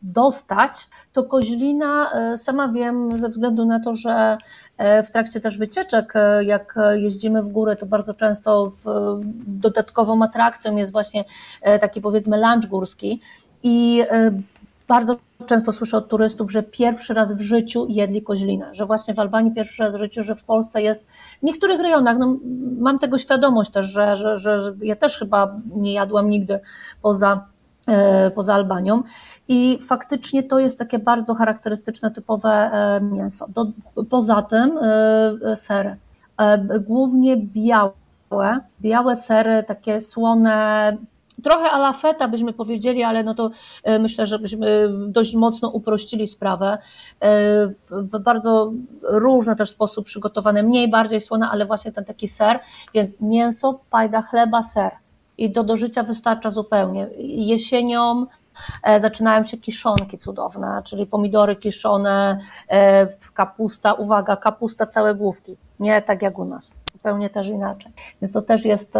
dostać, 0.01 0.87
to 1.13 1.23
koźlina, 1.23 2.11
sama 2.37 2.67
wiem 2.67 3.11
ze 3.11 3.29
względu 3.29 3.65
na 3.65 3.79
to, 3.79 3.95
że 3.95 4.37
w 5.03 5.11
trakcie 5.11 5.39
też 5.39 5.57
wycieczek, 5.57 6.13
jak 6.41 6.75
jeździmy 6.93 7.43
w 7.43 7.51
górę, 7.51 7.75
to 7.75 7.85
bardzo 7.85 8.13
często 8.13 8.71
dodatkową 9.47 10.23
atrakcją 10.23 10.75
jest 10.75 10.91
właśnie 10.91 11.25
taki 11.81 12.01
powiedzmy 12.01 12.37
lunch 12.37 12.69
górski 12.69 13.21
i 13.63 14.03
bardzo 14.87 15.15
często 15.45 15.71
słyszę 15.71 15.97
od 15.97 16.07
turystów, 16.07 16.51
że 16.51 16.63
pierwszy 16.63 17.13
raz 17.13 17.33
w 17.33 17.41
życiu 17.41 17.85
jedli 17.89 18.21
koźlinę, 18.21 18.69
że 18.75 18.85
właśnie 18.85 19.13
w 19.13 19.19
Albanii 19.19 19.51
pierwszy 19.51 19.83
raz 19.83 19.95
w 19.95 19.99
życiu, 19.99 20.23
że 20.23 20.35
w 20.35 20.43
Polsce 20.43 20.81
jest, 20.81 21.05
w 21.39 21.43
niektórych 21.43 21.81
rejonach, 21.81 22.17
no, 22.17 22.35
mam 22.79 22.99
tego 22.99 23.17
świadomość 23.17 23.71
też, 23.71 23.87
że, 23.87 24.17
że, 24.17 24.37
że, 24.37 24.59
że 24.59 24.73
ja 24.81 24.95
też 24.95 25.19
chyba 25.19 25.55
nie 25.75 25.93
jadłam 25.93 26.29
nigdy 26.29 26.59
poza, 27.01 27.45
e, 27.87 28.31
poza 28.31 28.53
Albanią 28.53 29.03
i 29.47 29.79
faktycznie 29.87 30.43
to 30.43 30.59
jest 30.59 30.79
takie 30.79 30.99
bardzo 30.99 31.33
charakterystyczne, 31.33 32.11
typowe 32.11 32.49
e, 32.49 33.01
mięso. 33.01 33.47
Do, 33.49 33.65
poza 34.09 34.41
tym 34.41 34.77
e, 34.77 35.55
sery, 35.57 35.95
głównie 36.87 37.37
białe, 37.37 38.59
białe 38.81 39.15
sery, 39.15 39.63
takie 39.67 40.01
słone, 40.01 40.97
trochę 41.43 41.71
alafeta 41.71 42.27
byśmy 42.27 42.53
powiedzieli, 42.53 43.03
ale 43.03 43.23
no 43.23 43.33
to 43.33 43.49
e, 43.83 43.99
myślę, 43.99 44.27
że 44.27 44.39
byśmy 44.39 44.89
dość 45.07 45.35
mocno 45.35 45.69
uprościli 45.69 46.27
sprawę. 46.27 46.77
E, 47.21 47.27
w 47.89 48.19
bardzo 48.19 48.71
różny 49.03 49.55
też 49.55 49.69
sposób 49.69 50.05
przygotowane, 50.05 50.63
mniej, 50.63 50.89
bardziej 50.89 51.21
słone, 51.21 51.49
ale 51.49 51.65
właśnie 51.65 51.91
ten 51.91 52.05
taki 52.05 52.27
ser, 52.27 52.59
więc 52.93 53.11
mięso, 53.21 53.79
pajda 53.89 54.21
chleba, 54.21 54.63
ser. 54.63 54.91
I 55.37 55.51
do 55.51 55.63
do 55.63 55.77
życia 55.77 56.03
wystarcza 56.03 56.49
zupełnie. 56.49 57.07
Jesienią 57.17 58.25
e, 58.83 58.99
zaczynają 58.99 59.43
się 59.43 59.57
kiszonki 59.57 60.17
cudowne, 60.17 60.81
czyli 60.85 61.05
pomidory 61.05 61.55
kiszone, 61.55 62.39
kapusta, 63.33 63.93
uwaga, 63.93 64.35
kapusta 64.35 64.85
całe 64.85 65.15
główki, 65.15 65.57
nie 65.79 66.01
tak 66.01 66.21
jak 66.21 66.39
u 66.39 66.45
nas, 66.45 66.73
zupełnie 66.93 67.29
też 67.29 67.47
inaczej. 67.47 67.91
Więc 68.21 68.33
to 68.33 68.41
też 68.41 68.65
jest, 68.65 68.93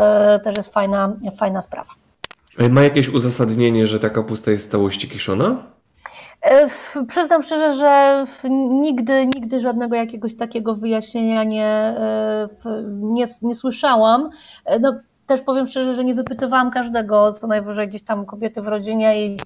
też 0.43 0.58
jest 0.58 0.73
fajna, 0.73 1.13
fajna 1.38 1.62
sprawa. 1.62 2.02
Ma 2.69 2.81
jakieś 2.81 3.09
uzasadnienie, 3.09 3.87
że 3.87 3.99
ta 3.99 4.09
kapusta 4.09 4.51
jest 4.51 4.67
w 4.67 4.71
całości 4.71 5.09
kiszona? 5.09 5.63
E, 6.41 6.69
przyznam 7.07 7.43
szczerze, 7.43 7.73
że 7.73 8.25
nigdy, 8.69 9.25
nigdy 9.35 9.59
żadnego 9.59 9.95
jakiegoś 9.95 10.35
takiego 10.35 10.75
wyjaśnienia 10.75 11.43
nie, 11.43 11.65
e, 11.65 12.49
nie, 12.87 13.25
nie 13.41 13.55
słyszałam. 13.55 14.29
E, 14.65 14.79
no, 14.79 14.95
też 15.25 15.41
powiem 15.41 15.67
szczerze, 15.67 15.95
że 15.95 16.03
nie 16.03 16.15
wypytywałam 16.15 16.71
każdego, 16.71 17.33
co 17.33 17.47
najwyżej 17.47 17.87
gdzieś 17.87 18.03
tam 18.03 18.25
kobiety 18.25 18.61
w 18.61 18.67
rodzinie 18.67 19.25
i 19.25 19.37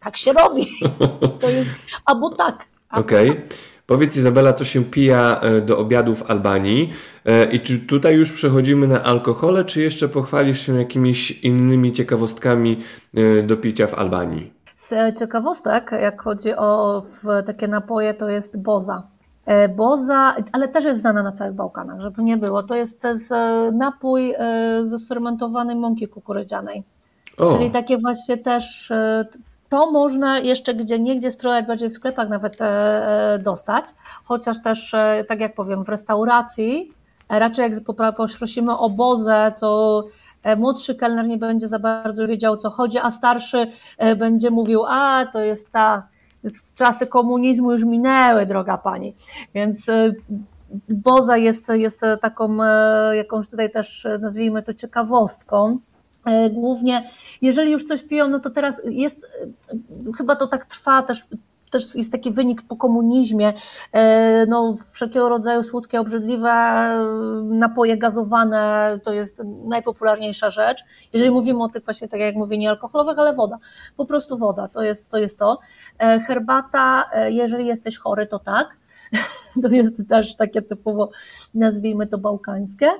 tak 0.00 0.16
się 0.16 0.32
robi. 0.32 0.66
To 1.40 1.50
jest 1.50 1.70
albo 2.04 2.30
tak. 2.30 2.64
Okej. 2.92 3.30
Okay. 3.30 3.48
Powiedz 3.86 4.16
Izabela, 4.16 4.52
co 4.52 4.64
się 4.64 4.84
pija 4.84 5.40
e, 5.40 5.60
do 5.60 5.78
obiadu 5.78 6.14
w 6.14 6.30
Albanii 6.30 6.90
e, 7.24 7.44
i 7.44 7.60
czy 7.60 7.86
tutaj 7.86 8.14
już 8.14 8.32
przechodzimy 8.32 8.88
na 8.88 9.02
alkohole, 9.02 9.64
czy 9.64 9.82
jeszcze 9.82 10.08
pochwalisz 10.08 10.60
się 10.60 10.74
jakimiś 10.74 11.30
innymi 11.44 11.92
ciekawostkami 11.92 12.78
e, 13.14 13.42
do 13.42 13.56
picia 13.56 13.86
w 13.86 13.94
Albanii? 13.94 14.52
Z 14.76 15.18
ciekawostek, 15.18 15.90
jak 15.92 16.22
chodzi 16.22 16.54
o 16.54 17.02
takie 17.46 17.68
napoje, 17.68 18.14
to 18.14 18.28
jest 18.28 18.62
boza. 18.62 19.02
Boza, 19.76 20.36
ale 20.52 20.68
też 20.68 20.84
jest 20.84 21.00
znana 21.00 21.22
na 21.22 21.32
całych 21.32 21.54
Bałkanach, 21.54 22.00
żeby 22.00 22.22
nie 22.22 22.36
było. 22.36 22.62
To 22.62 22.74
jest 22.74 23.06
napój 23.72 24.34
ze 24.82 24.98
sfermentowanej 24.98 25.76
mąki 25.76 26.08
kukurydzianej. 26.08 26.84
O. 27.38 27.56
Czyli 27.56 27.70
takie 27.70 27.98
właśnie 27.98 28.38
też, 28.38 28.90
e, 28.90 29.26
to 29.68 29.90
można 29.90 30.38
jeszcze 30.38 30.74
gdzie 30.74 30.98
niegdzie 30.98 31.30
spróbować, 31.30 31.66
bardziej 31.66 31.88
w 31.88 31.92
sklepach 31.92 32.28
nawet 32.28 32.60
e, 32.60 32.64
e, 33.34 33.38
dostać, 33.38 33.84
chociaż 34.24 34.62
też, 34.62 34.94
tak 35.28 35.40
jak 35.40 35.54
powiem, 35.54 35.84
w 35.84 35.88
restauracji, 35.88 36.92
raczej 37.28 37.70
jak 37.70 37.84
poprosimy 37.84 38.78
o 38.78 38.90
bozę, 38.90 39.52
to 39.60 40.04
młodszy 40.56 40.94
kelner 40.94 41.26
nie 41.26 41.38
będzie 41.38 41.68
za 41.68 41.78
bardzo 41.78 42.26
wiedział 42.26 42.52
o 42.52 42.56
co 42.56 42.70
chodzi, 42.70 42.98
a 42.98 43.10
starszy 43.10 43.66
będzie 44.16 44.50
mówił, 44.50 44.84
a 44.88 45.26
to 45.32 45.40
jest 45.40 45.72
ta, 45.72 46.08
czasy 46.74 47.06
komunizmu 47.06 47.72
już 47.72 47.84
minęły, 47.84 48.46
droga 48.46 48.78
pani. 48.78 49.14
Więc 49.54 49.86
boza 50.88 51.36
jest, 51.36 51.68
jest 51.68 52.00
taką 52.20 52.56
jakąś 53.12 53.50
tutaj 53.50 53.70
też 53.70 54.06
nazwijmy 54.20 54.62
to 54.62 54.74
ciekawostką. 54.74 55.78
E, 56.26 56.50
głównie, 56.50 57.10
jeżeli 57.42 57.72
już 57.72 57.84
coś 57.84 58.02
piją, 58.02 58.28
no 58.28 58.40
to 58.40 58.50
teraz 58.50 58.82
jest, 58.84 59.24
e, 59.24 60.12
chyba 60.16 60.36
to 60.36 60.46
tak 60.46 60.64
trwa 60.64 61.02
też 61.02 61.24
też 61.70 61.94
jest 61.94 62.12
taki 62.12 62.32
wynik 62.32 62.62
po 62.62 62.76
komunizmie, 62.76 63.52
e, 63.92 64.46
no, 64.46 64.74
wszelkiego 64.92 65.28
rodzaju 65.28 65.62
słodkie, 65.62 66.00
obrzydliwe 66.00 66.50
napoje 67.44 67.96
gazowane 67.96 68.98
to 69.04 69.12
jest 69.12 69.42
najpopularniejsza 69.64 70.50
rzecz. 70.50 70.84
Jeżeli 71.12 71.30
mówimy 71.30 71.62
o 71.62 71.68
tych 71.68 71.84
właśnie, 71.84 72.08
tak 72.08 72.20
jak 72.20 72.34
mówię, 72.34 72.58
niealkoholowych, 72.58 73.18
ale 73.18 73.34
woda, 73.34 73.58
po 73.96 74.06
prostu 74.06 74.38
woda, 74.38 74.68
to 74.68 74.82
jest 74.82 75.10
to. 75.10 75.18
Jest 75.18 75.38
to. 75.38 75.58
Herbata, 75.98 77.10
jeżeli 77.28 77.66
jesteś 77.66 77.98
chory, 77.98 78.26
to 78.26 78.38
tak. 78.38 78.76
To 79.62 79.68
jest 79.68 80.08
też 80.08 80.36
takie 80.36 80.62
typowo, 80.62 81.10
nazwijmy 81.54 82.06
to 82.06 82.18
bałkańskie. 82.18 82.90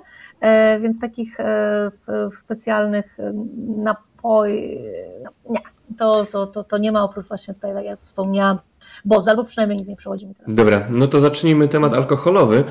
E, 0.41 0.81
więc 0.81 1.01
takich 1.01 1.41
e, 1.41 1.91
specjalnych 2.33 3.21
e, 3.21 3.33
napoi, 3.77 4.79
no, 5.25 5.31
nie, 5.51 5.61
to, 5.99 6.27
to, 6.27 6.47
to, 6.47 6.65
to 6.65 6.79
nie 6.79 6.93
ma 6.93 7.05
oprócz 7.05 7.27
właśnie 7.27 7.55
tutaj, 7.55 7.75
tak 7.75 7.85
jak 7.85 8.01
wspomniałam, 8.01 8.59
bo 9.05 9.23
albo 9.27 9.45
przynajmniej 9.45 9.79
nic 9.79 9.89
nie 9.89 9.97
przechodzi 9.97 10.27
mi 10.27 10.35
teraz. 10.35 10.55
Dobra, 10.55 10.87
no 10.91 11.07
to 11.07 11.21
zacznijmy 11.21 11.69
temat 11.69 11.95
alkoholowy. 11.95 12.65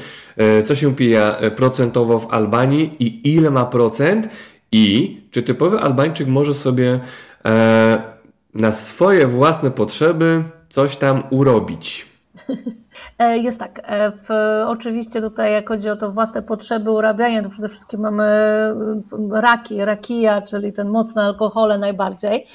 Co 0.65 0.76
się 0.76 0.95
pija 0.95 1.38
procentowo 1.56 2.19
w 2.19 2.34
Albanii 2.34 2.91
i 3.00 3.34
ile 3.34 3.52
ma 3.52 3.65
procent? 3.65 4.30
I 4.71 5.17
czy 5.32 5.43
typowy 5.43 5.80
Albańczyk 5.80 6.28
może 6.28 6.54
sobie 6.54 7.00
na 8.54 8.71
swoje 8.71 9.28
własne 9.28 9.71
potrzeby 9.71 10.43
coś 10.69 10.98
tam 10.98 11.24
urobić? 11.30 12.14
Jest 13.45 13.60
tak. 13.60 13.81
W, 14.23 14.29
oczywiście 14.67 15.21
tutaj 15.21 15.51
jak 15.51 15.67
chodzi 15.67 15.89
o 15.89 15.95
to 15.95 16.12
własne 16.12 16.41
potrzeby 16.41 16.91
urabiania, 16.91 17.43
to 17.43 17.49
przede 17.49 17.69
wszystkim 17.69 17.99
mamy 17.99 18.25
raki, 19.31 19.86
rakija, 19.86 20.41
czyli 20.41 20.73
ten 20.73 20.89
mocne 20.89 21.23
alkohole 21.23 21.77
najbardziej. 21.77 22.47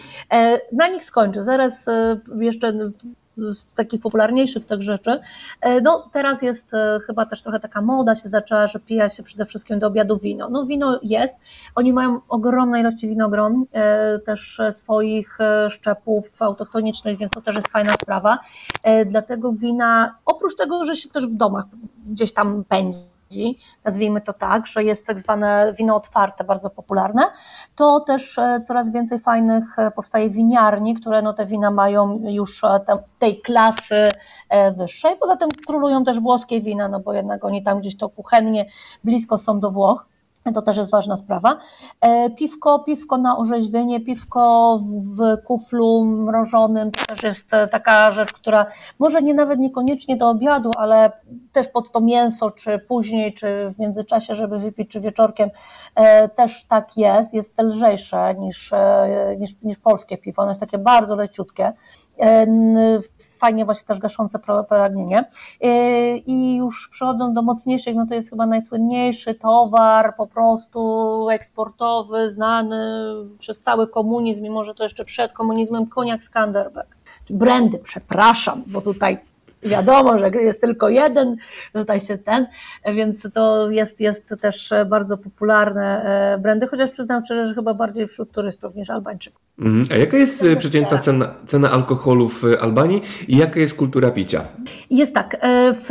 Na 0.72 0.88
nich 0.88 1.04
skończę. 1.04 1.42
Zaraz 1.42 1.86
jeszcze 2.40 2.72
z 3.52 3.66
takich 3.74 4.00
popularniejszych 4.00 4.64
tych 4.64 4.82
rzeczy. 4.82 5.20
E, 5.60 5.80
no 5.80 6.08
teraz 6.12 6.42
jest 6.42 6.74
e, 6.74 6.98
chyba 7.06 7.26
też 7.26 7.42
trochę 7.42 7.60
taka 7.60 7.82
moda 7.82 8.14
się 8.14 8.28
zaczęła, 8.28 8.66
że 8.66 8.80
pija 8.80 9.08
się 9.08 9.22
przede 9.22 9.44
wszystkim 9.44 9.78
do 9.78 9.86
obiadu 9.86 10.18
wino. 10.18 10.48
No 10.50 10.66
wino 10.66 11.00
jest, 11.02 11.38
oni 11.74 11.92
mają 11.92 12.20
ogromne 12.28 12.80
ilości 12.80 13.08
winogron, 13.08 13.64
e, 13.72 14.18
też 14.18 14.60
swoich 14.70 15.38
szczepów 15.70 16.42
autochtonicznych, 16.42 17.18
więc 17.18 17.32
to 17.32 17.40
też 17.40 17.56
jest 17.56 17.68
fajna 17.68 17.92
sprawa. 17.92 18.38
Dlatego 19.06 19.52
wina, 19.52 20.14
oprócz 20.26 20.56
tego, 20.56 20.84
że 20.84 20.96
się 20.96 21.08
też 21.08 21.26
w 21.26 21.34
domach 21.34 21.64
gdzieś 22.06 22.32
tam 22.32 22.64
pędzi, 22.68 22.98
nazwijmy 23.84 24.20
to 24.20 24.32
tak, 24.32 24.66
że 24.66 24.84
jest 24.84 25.06
tak 25.06 25.20
zwane 25.20 25.74
wino 25.78 25.96
otwarte, 25.96 26.44
bardzo 26.44 26.70
popularne, 26.70 27.22
to 27.76 28.00
też 28.00 28.38
e, 28.38 28.60
coraz 28.66 28.90
więcej 28.90 29.18
fajnych 29.18 29.78
e, 29.78 29.90
powstaje 29.90 30.30
winiarni, 30.30 30.94
które 30.94 31.22
no 31.22 31.32
te 31.32 31.46
wina 31.46 31.70
mają 31.70 32.20
już 32.24 32.64
e, 32.64 32.80
tej 33.18 33.40
klasy 33.40 34.08
wyższej. 34.76 35.16
Poza 35.16 35.36
tym 35.36 35.48
królują 35.66 36.04
też 36.04 36.20
włoskie 36.20 36.60
wina, 36.60 36.88
no 36.88 37.00
bo 37.00 37.12
jednak 37.12 37.44
oni 37.44 37.62
tam 37.62 37.80
gdzieś 37.80 37.96
to 37.96 38.08
kuchennie 38.08 38.66
blisko 39.04 39.38
są 39.38 39.60
do 39.60 39.70
Włoch. 39.70 40.06
To 40.54 40.62
też 40.62 40.76
jest 40.76 40.90
ważna 40.90 41.16
sprawa. 41.16 41.58
E, 42.00 42.30
piwko, 42.30 42.78
piwko 42.78 43.18
na 43.18 43.38
orzeźwienie, 43.38 44.00
piwko 44.00 44.78
w 44.82 45.44
kuflu 45.44 46.04
mrożonym 46.04 46.90
to 46.90 47.04
też 47.06 47.22
jest 47.22 47.54
e, 47.54 47.68
taka 47.68 48.12
rzecz, 48.12 48.32
która 48.32 48.66
może 48.98 49.22
nie 49.22 49.34
nawet 49.34 49.58
niekoniecznie 49.60 50.16
do 50.16 50.28
obiadu, 50.28 50.70
ale 50.76 51.12
też 51.52 51.68
pod 51.68 51.90
to 51.90 52.00
mięso, 52.00 52.50
czy 52.50 52.78
później, 52.78 53.34
czy 53.34 53.70
w 53.70 53.78
międzyczasie, 53.78 54.34
żeby 54.34 54.58
wypić, 54.58 54.90
czy 54.90 55.00
wieczorkiem, 55.00 55.50
e, 55.94 56.28
też 56.28 56.64
tak 56.64 56.96
jest. 56.96 57.34
Jest 57.34 57.62
lżejsze 57.62 58.34
niż, 58.34 58.72
niż, 59.38 59.54
niż 59.62 59.78
polskie 59.78 60.18
piwo. 60.18 60.42
Ono 60.42 60.50
jest 60.50 60.60
takie 60.60 60.78
bardzo 60.78 61.16
leciutkie 61.16 61.72
fajnie 63.38 63.64
właśnie 63.64 63.86
też 63.86 63.98
gaszące 63.98 64.38
pragnienie. 64.68 65.24
I 66.26 66.56
już 66.56 66.88
przechodząc 66.92 67.34
do 67.34 67.42
mocniejszych, 67.42 67.96
no 67.96 68.06
to 68.06 68.14
jest 68.14 68.30
chyba 68.30 68.46
najsłynniejszy 68.46 69.34
towar 69.34 70.16
po 70.16 70.26
prostu 70.26 71.28
eksportowy, 71.30 72.30
znany 72.30 72.76
przez 73.38 73.60
cały 73.60 73.88
komunizm, 73.88 74.42
mimo 74.42 74.64
że 74.64 74.74
to 74.74 74.82
jeszcze 74.82 75.04
przed 75.04 75.32
komunizmem, 75.32 75.86
koniak 75.86 76.24
Skanderbeg. 76.24 76.96
Brandy, 77.30 77.78
przepraszam, 77.78 78.62
bo 78.66 78.80
tutaj 78.80 79.18
wiadomo, 79.62 80.18
że 80.18 80.30
jest 80.30 80.60
tylko 80.60 80.88
jeden, 80.88 81.36
tutaj 81.72 82.00
się 82.00 82.18
ten, 82.18 82.46
więc 82.94 83.28
to 83.34 83.70
jest, 83.70 84.00
jest 84.00 84.34
też 84.40 84.72
bardzo 84.86 85.18
popularne 85.18 86.02
e, 86.34 86.38
brandy, 86.38 86.66
chociaż 86.66 86.90
przyznam 86.90 87.24
szczerze, 87.24 87.46
że 87.46 87.54
chyba 87.54 87.74
bardziej 87.74 88.06
wśród 88.06 88.32
turystów 88.32 88.74
niż 88.74 88.90
Albańczyków. 88.90 89.42
Mhm. 89.58 89.84
A 89.92 89.96
jaka 89.96 90.16
jest 90.16 90.44
e, 90.44 90.56
przeciętna 90.56 90.98
cena, 90.98 91.34
cena 91.46 91.70
alkoholu 91.70 92.28
w 92.28 92.44
Albanii 92.60 93.02
i 93.28 93.36
jaka 93.36 93.60
jest 93.60 93.76
kultura 93.76 94.10
picia? 94.10 94.44
Jest 94.90 95.14
tak, 95.14 95.36
e, 95.40 95.74
w, 95.74 95.88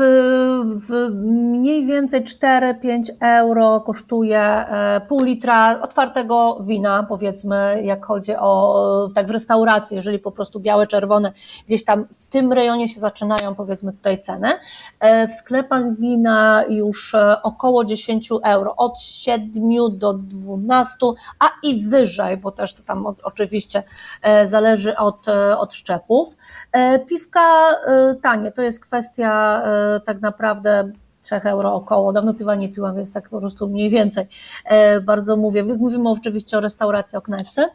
w 0.88 1.16
mniej 1.60 1.86
więcej 1.86 2.24
4-5 2.24 3.04
euro 3.22 3.82
kosztuje 3.82 4.66
pół 5.08 5.24
litra 5.24 5.82
otwartego 5.82 6.64
wina, 6.68 7.06
powiedzmy, 7.10 7.82
jak 7.84 8.06
chodzi 8.06 8.32
o 8.40 9.10
tak 9.16 9.28
w 9.28 9.32
restauracji, 9.32 9.96
jeżeli 9.96 10.20
po 10.20 10.32
prostu 10.32 10.60
białe, 10.60 10.88
czerwone, 10.88 11.34
gdzieś 11.68 11.84
tam 11.84 12.06
w 12.18 12.26
tym 12.26 12.54
rejonie 12.54 12.90
się 12.90 13.00
zaczynają 13.00 13.56
powiedzmy 13.60 13.94
tutaj 13.94 14.22
cenę. 14.22 14.60
E, 15.00 15.28
w 15.28 15.34
sklepach 15.34 15.96
wina 15.96 16.64
już 16.70 17.16
e, 17.16 17.44
około 17.44 17.86
10 17.86 18.30
euro, 18.44 18.76
od 18.78 19.02
7 19.02 19.52
do 19.92 20.14
12, 20.14 20.98
a 21.40 21.46
i 21.64 21.86
wyżej, 21.86 22.38
bo 22.38 22.52
też 22.52 22.74
to 22.74 22.84
tam 22.84 23.06
oczywiście 23.24 23.84
e, 24.22 24.48
zależy 24.48 24.98
od, 24.98 25.26
od 25.58 25.74
szczepów. 25.74 26.38
Piwka 27.08 27.76
tanie, 28.22 28.52
to 28.52 28.62
jest 28.62 28.80
kwestia 28.80 29.64
tak 30.06 30.22
naprawdę 30.22 30.92
3 31.22 31.36
euro 31.36 31.74
około. 31.74 32.14
Dawno 32.14 32.34
piwa 32.34 32.56
nie 32.56 32.70
piłam, 32.70 32.96
więc 32.96 33.12
tak 33.12 33.30
po 33.30 33.40
prostu 33.40 33.68
mniej 33.68 33.90
więcej 33.90 34.28
bardzo 35.06 35.38
mówię. 35.38 35.64
Mówimy 35.64 36.10
oczywiście 36.10 36.58
o 36.58 36.62
restauracji, 36.62 37.18
o 37.18 37.22
knajpce, 37.22 37.70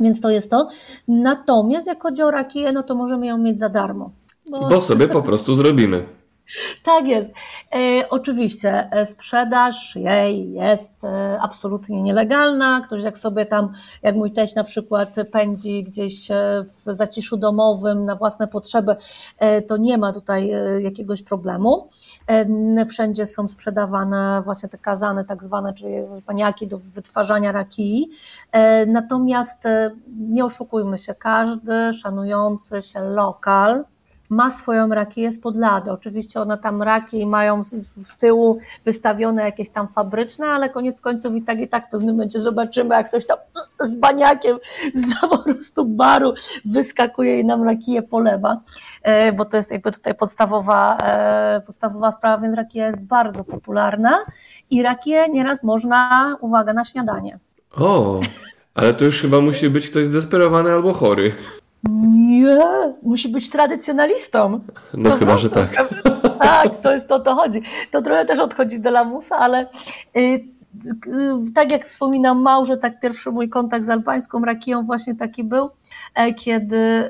więc 0.00 0.20
to 0.20 0.30
jest 0.30 0.50
to. 0.50 0.68
Natomiast 1.08 1.86
jak 1.86 2.02
chodzi 2.02 2.22
o 2.22 2.30
rakiję, 2.30 2.72
no 2.72 2.82
to 2.82 2.94
możemy 2.94 3.26
ją 3.26 3.38
mieć 3.38 3.58
za 3.58 3.68
darmo. 3.68 4.10
No. 4.50 4.68
Bo 4.68 4.80
sobie 4.80 5.08
po 5.08 5.22
prostu 5.22 5.54
zrobimy. 5.54 6.04
Tak 6.84 7.06
jest. 7.06 7.30
E, 7.74 8.08
oczywiście 8.10 8.88
e, 8.90 9.06
sprzedaż 9.06 9.96
jej 9.96 10.52
jest 10.52 11.04
e, 11.04 11.38
absolutnie 11.40 12.02
nielegalna. 12.02 12.82
Ktoś 12.86 13.02
jak 13.02 13.18
sobie 13.18 13.46
tam, 13.46 13.72
jak 14.02 14.14
mój 14.16 14.32
teść 14.32 14.54
na 14.54 14.64
przykład 14.64 15.16
pędzi 15.32 15.84
gdzieś 15.84 16.30
e, 16.30 16.64
w 16.86 16.94
zaciszu 16.94 17.36
domowym 17.36 18.04
na 18.04 18.16
własne 18.16 18.48
potrzeby, 18.48 18.96
e, 19.38 19.62
to 19.62 19.76
nie 19.76 19.98
ma 19.98 20.12
tutaj 20.12 20.50
e, 20.50 20.82
jakiegoś 20.82 21.22
problemu. 21.22 21.88
Wszędzie 22.88 23.26
są 23.26 23.48
sprzedawane 23.48 24.42
właśnie 24.44 24.68
te 24.68 24.78
kazane 24.78 25.24
tak 25.24 25.44
zwane, 25.44 25.74
czyli 25.74 25.94
paniaki 26.26 26.66
do 26.66 26.78
wytwarzania 26.78 27.52
rakii. 27.52 28.10
Natomiast 28.86 29.64
nie 30.18 30.44
oszukujmy 30.44 30.98
się, 30.98 31.14
każdy 31.14 31.94
szanujący 31.94 32.82
się 32.82 33.00
lokal 33.00 33.84
ma 34.32 34.50
swoją 34.50 34.88
rakiję 34.88 35.32
z 35.32 35.40
podlady. 35.40 35.92
Oczywiście 35.92 36.40
one 36.40 36.58
tam 36.58 36.82
raki 36.82 37.26
mają 37.26 37.64
z, 37.64 37.74
tyłu 38.20 38.58
wystawione 38.84 39.42
jakieś 39.42 39.70
tam 39.70 39.88
fabryczne, 39.88 40.46
ale 40.46 40.68
koniec 40.68 41.00
końców 41.00 41.34
i 41.34 41.42
tak 41.42 41.60
i 41.60 41.68
tak 41.68 41.86
w 41.86 41.90
pewnym 41.90 42.14
momencie 42.14 42.40
zobaczymy, 42.40 42.94
jak 42.94 43.08
ktoś 43.08 43.26
tam 43.26 43.36
z 43.92 43.96
baniakiem 43.96 44.58
z 44.94 45.70
po 45.74 45.84
baru 45.84 46.34
wyskakuje 46.64 47.40
i 47.40 47.44
nam 47.44 47.62
rakiję 47.62 48.02
polewa, 48.02 48.60
e, 49.02 49.32
bo 49.32 49.44
to 49.44 49.56
jest 49.56 49.70
jakby 49.70 49.92
tutaj 49.92 50.14
podstawowa, 50.14 50.96
e, 50.96 51.60
podstawowa 51.66 52.12
sprawa, 52.12 52.42
więc 52.42 52.56
rakija 52.56 52.86
jest 52.86 53.02
bardzo 53.02 53.44
popularna 53.44 54.18
i 54.70 54.82
rakiję 54.82 55.28
nieraz 55.28 55.62
można, 55.62 56.36
uwaga, 56.40 56.72
na 56.72 56.84
śniadanie. 56.84 57.38
O, 57.76 58.20
ale 58.74 58.94
to 58.94 59.04
już 59.04 59.22
chyba 59.22 59.40
musi 59.40 59.70
być 59.70 59.90
ktoś 59.90 60.04
zdesperowany 60.04 60.72
albo 60.72 60.92
chory. 60.92 61.32
Nie, 61.90 62.58
musi 63.02 63.28
być 63.28 63.50
tradycjonalistą. 63.50 64.60
No 64.94 65.10
to 65.10 65.16
chyba, 65.16 65.38
że 65.38 65.50
tak. 65.50 65.70
Tak, 66.42 66.80
to 66.80 66.92
jest 66.92 67.08
to, 67.08 67.20
to 67.20 67.34
chodzi. 67.34 67.62
To 67.90 68.02
trochę 68.02 68.24
też 68.24 68.38
odchodzi 68.38 68.80
do 68.80 68.90
lamusa, 68.90 69.36
ale 69.36 69.66
y, 70.16 70.20
y, 70.20 70.42
tak 71.54 71.72
jak 71.72 71.86
wspominam 71.86 72.42
Małże, 72.42 72.76
tak 72.76 73.00
pierwszy 73.00 73.30
mój 73.30 73.48
kontakt 73.48 73.84
z 73.84 73.90
albańską 73.90 74.44
rakiją 74.44 74.86
właśnie 74.86 75.14
taki 75.14 75.44
był, 75.44 75.70
e, 76.14 76.34
kiedy 76.34 76.76
y, 76.76 77.08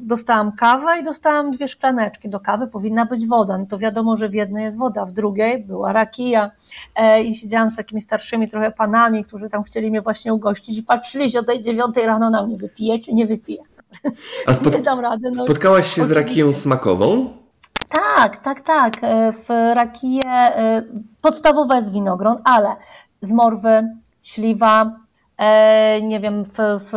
dostałam 0.00 0.52
kawę 0.52 1.00
i 1.00 1.04
dostałam 1.04 1.50
dwie 1.50 1.68
szklaneczki. 1.68 2.28
Do 2.28 2.40
kawy 2.40 2.66
powinna 2.66 3.06
być 3.06 3.26
woda. 3.26 3.58
No 3.58 3.66
to 3.66 3.78
wiadomo, 3.78 4.16
że 4.16 4.28
w 4.28 4.34
jednej 4.34 4.64
jest 4.64 4.78
woda, 4.78 5.04
w 5.04 5.12
drugiej 5.12 5.64
była 5.64 5.92
rakija 5.92 6.50
e, 6.96 7.22
i 7.22 7.34
siedziałam 7.34 7.70
z 7.70 7.76
takimi 7.76 8.00
starszymi 8.00 8.48
trochę 8.48 8.70
panami, 8.70 9.24
którzy 9.24 9.50
tam 9.50 9.62
chcieli 9.62 9.90
mnie 9.90 10.02
właśnie 10.02 10.34
ugościć 10.34 10.78
i 10.78 10.82
patrzyli 10.82 11.30
się 11.30 11.38
o 11.38 11.44
tej 11.44 11.62
dziewiątej 11.62 12.06
rano 12.06 12.30
na 12.30 12.46
mnie, 12.46 12.56
wypije 12.56 12.98
czy 12.98 13.14
nie 13.14 13.26
wypije. 13.26 13.60
A 14.46 14.54
spot 14.54 14.74
rady, 15.00 15.30
no. 15.36 15.44
spotkałaś 15.44 15.94
się 15.94 16.04
z 16.04 16.12
rakiją 16.12 16.52
smakową? 16.52 17.30
Tak, 18.16 18.42
tak, 18.42 18.64
tak. 18.64 18.94
E, 19.02 19.32
w 19.32 19.48
rakiję 19.74 20.24
e, 20.26 20.82
podstawowe 21.20 21.76
jest 21.76 21.92
winogron, 21.92 22.36
ale 22.44 22.76
z 23.22 23.32
morwy, 23.32 23.82
śliwa, 24.22 24.92
e, 25.38 26.02
nie 26.02 26.20
wiem, 26.20 26.44
w, 26.44 26.56
w, 26.58 26.92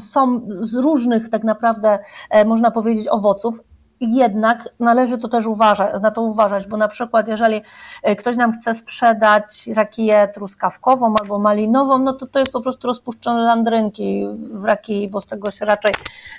są 0.00 0.40
z 0.60 0.74
różnych 0.74 1.30
tak 1.30 1.44
naprawdę, 1.44 1.98
można 2.46 2.70
powiedzieć, 2.70 3.08
owoców 3.08 3.60
jednak 4.00 4.68
należy 4.80 5.18
to 5.18 5.28
też 5.28 5.46
uważać, 5.46 6.02
na 6.02 6.10
to 6.10 6.22
uważać, 6.22 6.66
bo 6.66 6.76
na 6.76 6.88
przykład 6.88 7.28
jeżeli 7.28 7.62
e, 8.02 8.16
ktoś 8.16 8.36
nam 8.36 8.52
chce 8.52 8.74
sprzedać 8.74 9.66
rakiję 9.66 10.28
truskawkową 10.34 11.14
albo 11.20 11.38
malinową, 11.38 11.98
no 11.98 12.12
to 12.12 12.26
to 12.26 12.38
jest 12.38 12.52
po 12.52 12.60
prostu 12.60 12.86
rozpuszczone 12.86 13.42
landrynki 13.42 14.28
w 14.52 14.64
rakii, 14.64 15.08
bo 15.10 15.20
z 15.20 15.26
tego 15.26 15.50
się 15.50 15.64
raczej 15.64 15.92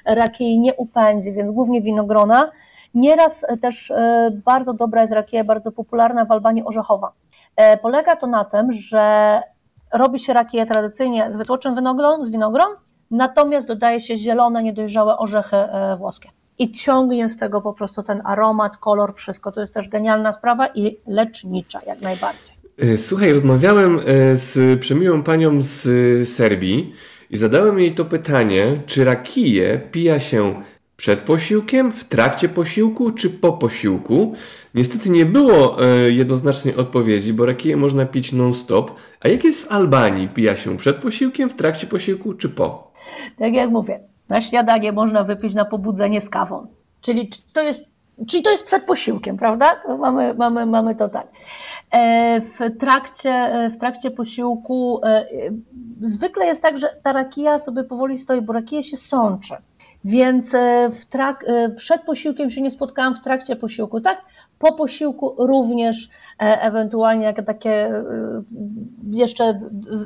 rakii 0.06 0.60
nie 0.60 0.74
upędzi, 0.76 1.34
więc 1.34 1.52
głównie 1.52 1.82
winogrona. 1.82 2.52
Nieraz 2.94 3.46
też 3.62 3.92
e, 3.92 4.32
bardzo 4.46 4.74
dobra 4.74 5.02
jest 5.02 5.14
rakija, 5.14 5.44
bardzo 5.44 5.72
popularna 5.72 6.26
w 6.26 6.32
Albanii 6.32 6.64
orzechowa. 6.64 7.12
E, 7.56 7.78
polega 7.78 8.16
to 8.16 8.28
na 8.28 8.46
tym, 8.46 8.72
że 8.72 9.42
robi 9.94 10.20
się 10.20 10.34
rakiję 10.34 10.66
tradycyjnie 10.66 11.32
z 11.32 11.36
wytłoczem 11.36 11.76
winogron, 11.76 12.26
z 12.26 12.30
winogron, 12.30 12.76
natomiast 13.12 13.68
dodaje 13.68 14.02
się 14.02 14.18
zielone, 14.18 14.64
niedojrzałe 14.64 15.18
orzechy 15.18 15.58
włoskie 15.98 16.30
i 16.60 16.72
ciągnie 16.72 17.30
z 17.30 17.38
tego 17.38 17.62
po 17.62 17.74
prostu 17.74 18.04
ten 18.04 18.22
aromat, 18.26 18.78
kolor, 18.78 19.14
wszystko. 19.16 19.52
To 19.52 19.62
jest 19.62 19.74
też 19.74 19.90
genialna 19.90 20.34
sprawa 20.34 20.68
i 20.68 20.98
lecznicza 21.08 21.80
jak 21.88 22.02
najbardziej. 22.02 22.56
E, 22.78 22.98
słuchaj, 22.98 23.34
rozmawiałem 23.34 24.00
e, 24.00 24.02
z 24.36 24.80
przemiłą 24.80 25.24
panią 25.24 25.62
z 25.62 25.84
Serbii 26.30 26.94
i 27.30 27.38
zadałem 27.38 27.80
jej 27.80 27.92
to 27.92 28.06
pytanie, 28.06 28.82
czy 28.86 29.06
rakije 29.06 29.82
pija 29.92 30.20
się 30.20 30.62
przed 30.98 31.20
posiłkiem, 31.20 31.92
w 31.92 32.04
trakcie 32.04 32.50
posiłku 32.50 33.12
czy 33.12 33.30
po 33.30 33.54
posiłku? 33.54 34.34
Niestety 34.76 35.10
nie 35.10 35.26
było 35.26 35.84
e, 35.86 36.12
jednoznacznej 36.12 36.76
odpowiedzi, 36.76 37.34
bo 37.34 37.46
rakiję 37.46 37.78
można 37.78 38.06
pić 38.06 38.34
non-stop. 38.34 38.92
A 39.20 39.28
jak 39.28 39.44
jest 39.44 39.64
w 39.64 39.72
Albanii? 39.72 40.28
Pija 40.28 40.56
się 40.56 40.78
przed 40.78 40.96
posiłkiem, 40.96 41.50
w 41.50 41.54
trakcie 41.54 41.88
posiłku 41.88 42.34
czy 42.34 42.50
po? 42.50 42.92
Tak 43.38 43.54
jak 43.54 43.70
mówię, 43.70 44.09
na 44.30 44.42
śniadanie 44.42 44.92
można 44.92 45.24
wypić 45.24 45.54
na 45.54 45.66
pobudzenie 45.66 46.22
z 46.22 46.30
kawą. 46.30 46.68
Czyli 47.02 47.30
to 47.54 47.62
jest, 47.62 47.86
czyli 48.28 48.44
to 48.44 48.52
jest 48.52 48.66
przed 48.66 48.84
posiłkiem, 48.84 49.38
prawda? 49.38 49.82
Mamy, 50.00 50.34
mamy, 50.34 50.66
mamy 50.66 50.96
to 50.96 51.10
tak. 51.10 51.28
E, 51.92 52.42
w 52.42 52.78
trakcie, 52.80 53.30
e, 53.30 53.70
w 53.70 53.78
trakcie 53.78 54.12
posiłku 54.12 55.02
e, 55.04 55.26
zwykle 56.02 56.46
jest 56.46 56.62
tak, 56.62 56.80
że 56.80 56.96
ta 57.04 57.14
rakija 57.14 57.60
sobie 57.60 57.84
powoli 57.84 58.20
stoi, 58.20 58.42
bo 58.42 58.54
rakija 58.54 58.84
się 58.84 58.98
sączy. 58.98 59.54
Więc 60.06 60.56
w 60.92 61.06
trak, 61.06 61.46
przed 61.76 62.02
posiłkiem 62.02 62.52
się 62.52 62.62
nie 62.62 62.72
spotkałam, 62.72 63.16
w 63.16 63.22
trakcie 63.22 63.56
posiłku, 63.56 64.02
tak? 64.02 64.22
Po 64.60 64.74
posiłku 64.74 65.36
również 65.38 66.10
ewentualnie 66.38 67.34
takie 67.34 68.04
jeszcze 69.12 69.60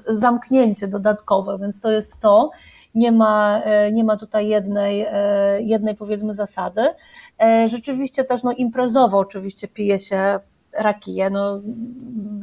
zamknięcie 0.07 0.87
dodatkowe, 0.87 1.57
więc 1.59 1.79
to 1.79 1.91
jest 1.91 2.19
to. 2.19 2.51
Nie 2.95 3.11
ma, 3.11 3.61
nie 3.91 4.03
ma 4.03 4.17
tutaj 4.17 4.47
jednej, 4.47 5.07
jednej 5.59 5.95
powiedzmy 5.95 6.33
zasady. 6.33 6.81
Rzeczywiście 7.67 8.23
też 8.23 8.43
no 8.43 8.51
imprezowo 8.51 9.17
oczywiście 9.17 9.67
pije 9.67 9.97
się 9.99 10.39
rakiję, 10.73 11.29
no 11.29 11.61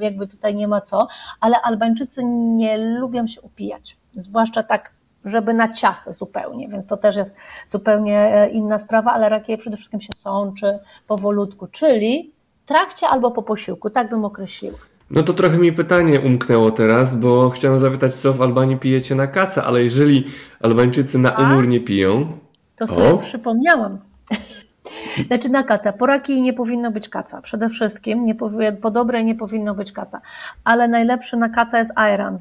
jakby 0.00 0.26
tutaj 0.26 0.54
nie 0.54 0.68
ma 0.68 0.80
co, 0.80 1.08
ale 1.40 1.56
Albańczycy 1.62 2.24
nie 2.24 2.78
lubią 2.78 3.26
się 3.26 3.40
upijać, 3.40 3.96
zwłaszcza 4.12 4.62
tak 4.62 4.92
żeby 5.24 5.54
na 5.54 5.72
ciach 5.72 6.04
zupełnie, 6.08 6.68
więc 6.68 6.86
to 6.86 6.96
też 6.96 7.16
jest 7.16 7.36
zupełnie 7.66 8.18
e, 8.18 8.48
inna 8.48 8.78
sprawa, 8.78 9.12
ale 9.12 9.28
rakije 9.28 9.58
przede 9.58 9.76
wszystkim 9.76 10.00
się 10.00 10.12
sączy 10.12 10.78
powolutku, 11.06 11.66
czyli 11.66 12.32
trakcie 12.66 13.08
albo 13.08 13.30
po 13.30 13.42
posiłku, 13.42 13.90
tak 13.90 14.10
bym 14.10 14.24
określił. 14.24 14.74
No 15.11 15.23
to 15.23 15.33
trochę 15.33 15.59
mi 15.59 15.73
pytanie 15.73 16.20
umknęło 16.20 16.70
teraz, 16.70 17.14
bo 17.20 17.51
chciałem 17.51 17.79
zapytać, 17.79 18.14
co 18.14 18.33
w 18.33 18.42
Albanii 18.42 18.77
pijecie 18.77 19.14
na 19.14 19.27
kaca, 19.27 19.64
ale 19.64 19.83
jeżeli 19.83 20.25
Albańczycy 20.61 21.18
na 21.18 21.31
umór 21.31 21.68
nie 21.68 21.81
piją... 21.81 22.38
To 22.77 22.87
sobie 22.87 23.09
o. 23.09 23.18
przypomniałam. 23.18 23.99
Znaczy 25.27 25.49
na 25.49 25.62
kaca. 25.62 25.92
Po 25.92 26.07
raki 26.07 26.42
nie 26.42 26.53
powinno 26.53 26.90
być 26.90 27.09
kaca. 27.09 27.42
Przede 27.42 27.68
wszystkim 27.68 28.25
nie 28.25 28.35
powie, 28.35 28.73
po 28.73 28.90
dobrej 28.90 29.25
nie 29.25 29.35
powinno 29.35 29.75
być 29.75 29.92
kaca. 29.92 30.20
Ale 30.64 30.88
najlepszy 30.88 31.37
na 31.37 31.49
kaca 31.49 31.79
jest 31.79 31.92
ayran. 31.96 32.38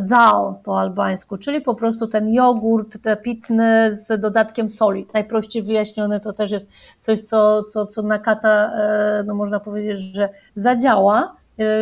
Dal 0.00 0.54
po 0.64 0.80
albańsku, 0.80 1.38
czyli 1.38 1.60
po 1.60 1.74
prostu 1.74 2.06
ten 2.06 2.34
jogurt 2.34 3.02
te 3.02 3.16
pitny 3.16 3.92
z 3.92 4.20
dodatkiem 4.20 4.70
soli. 4.70 5.06
Najprościej 5.14 5.62
wyjaśnione 5.62 6.20
to 6.20 6.32
też 6.32 6.50
jest 6.50 6.70
coś, 7.00 7.20
co, 7.20 7.62
co, 7.62 7.86
co 7.86 8.02
na 8.02 8.18
kaca, 8.18 8.50
e, 8.50 9.24
no 9.26 9.34
można 9.34 9.60
powiedzieć, 9.60 9.98
że 9.98 10.28
zadziała, 10.54 11.36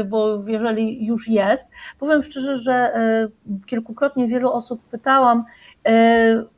bo 0.08 0.42
jeżeli 0.46 1.06
już 1.06 1.28
jest, 1.28 1.68
powiem 1.98 2.22
szczerze, 2.22 2.56
że 2.56 2.72
e, 2.74 3.28
kilkukrotnie 3.66 4.28
wielu 4.28 4.52
osób 4.52 4.80
pytałam, 4.90 5.44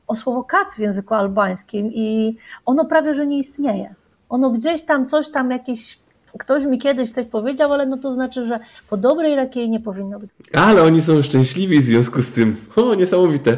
o 0.06 0.16
słowo 0.16 0.44
kac 0.44 0.76
w 0.76 0.78
języku 0.78 1.14
albańskim 1.14 1.92
i 1.92 2.36
ono 2.64 2.84
prawie, 2.84 3.14
że 3.14 3.26
nie 3.26 3.38
istnieje. 3.38 3.94
Ono 4.28 4.50
gdzieś 4.50 4.82
tam, 4.82 5.06
coś 5.06 5.30
tam, 5.30 5.50
jakieś 5.50 5.98
ktoś 6.38 6.64
mi 6.64 6.78
kiedyś 6.78 7.10
coś 7.10 7.26
powiedział, 7.26 7.72
ale 7.72 7.86
no 7.86 7.96
to 7.96 8.14
znaczy, 8.14 8.46
że 8.46 8.60
po 8.90 8.96
dobrej 8.96 9.34
rakiej 9.34 9.70
nie 9.70 9.80
powinno 9.80 10.20
być. 10.20 10.30
Ale 10.52 10.82
oni 10.82 11.02
są 11.02 11.22
szczęśliwi 11.22 11.78
w 11.78 11.82
związku 11.82 12.22
z 12.22 12.32
tym. 12.32 12.56
O, 12.76 12.94
niesamowite. 12.94 13.56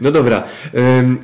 No 0.00 0.10
dobra. 0.10 0.44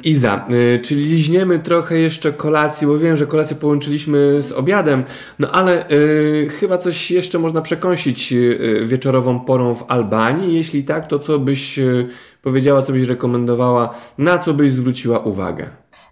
Iza, 0.05 0.47
y, 0.75 0.79
czyli 0.79 1.05
liźniemy 1.05 1.59
trochę 1.59 1.99
jeszcze 1.99 2.33
kolacji, 2.33 2.87
bo 2.87 2.99
wiem, 2.99 3.17
że 3.17 3.27
kolację 3.27 3.57
połączyliśmy 3.57 4.43
z 4.43 4.53
obiadem, 4.53 5.05
no 5.39 5.51
ale 5.51 5.91
y, 5.91 6.49
chyba 6.61 6.79
coś 6.79 7.11
jeszcze 7.11 7.39
można 7.39 7.63
przekąsić 7.63 8.33
y, 8.33 8.81
wieczorową 8.85 9.41
porą 9.41 9.75
w 9.75 9.85
Albanii. 9.89 10.55
Jeśli 10.55 10.85
tak, 10.85 11.07
to 11.07 11.19
co 11.19 11.39
byś 11.39 11.81
powiedziała, 12.43 12.83
co 12.83 12.93
byś 12.93 13.03
rekomendowała, 13.03 13.95
na 14.19 14.39
co 14.39 14.55
byś 14.55 14.73
zwróciła 14.73 15.19
uwagę? 15.19 15.67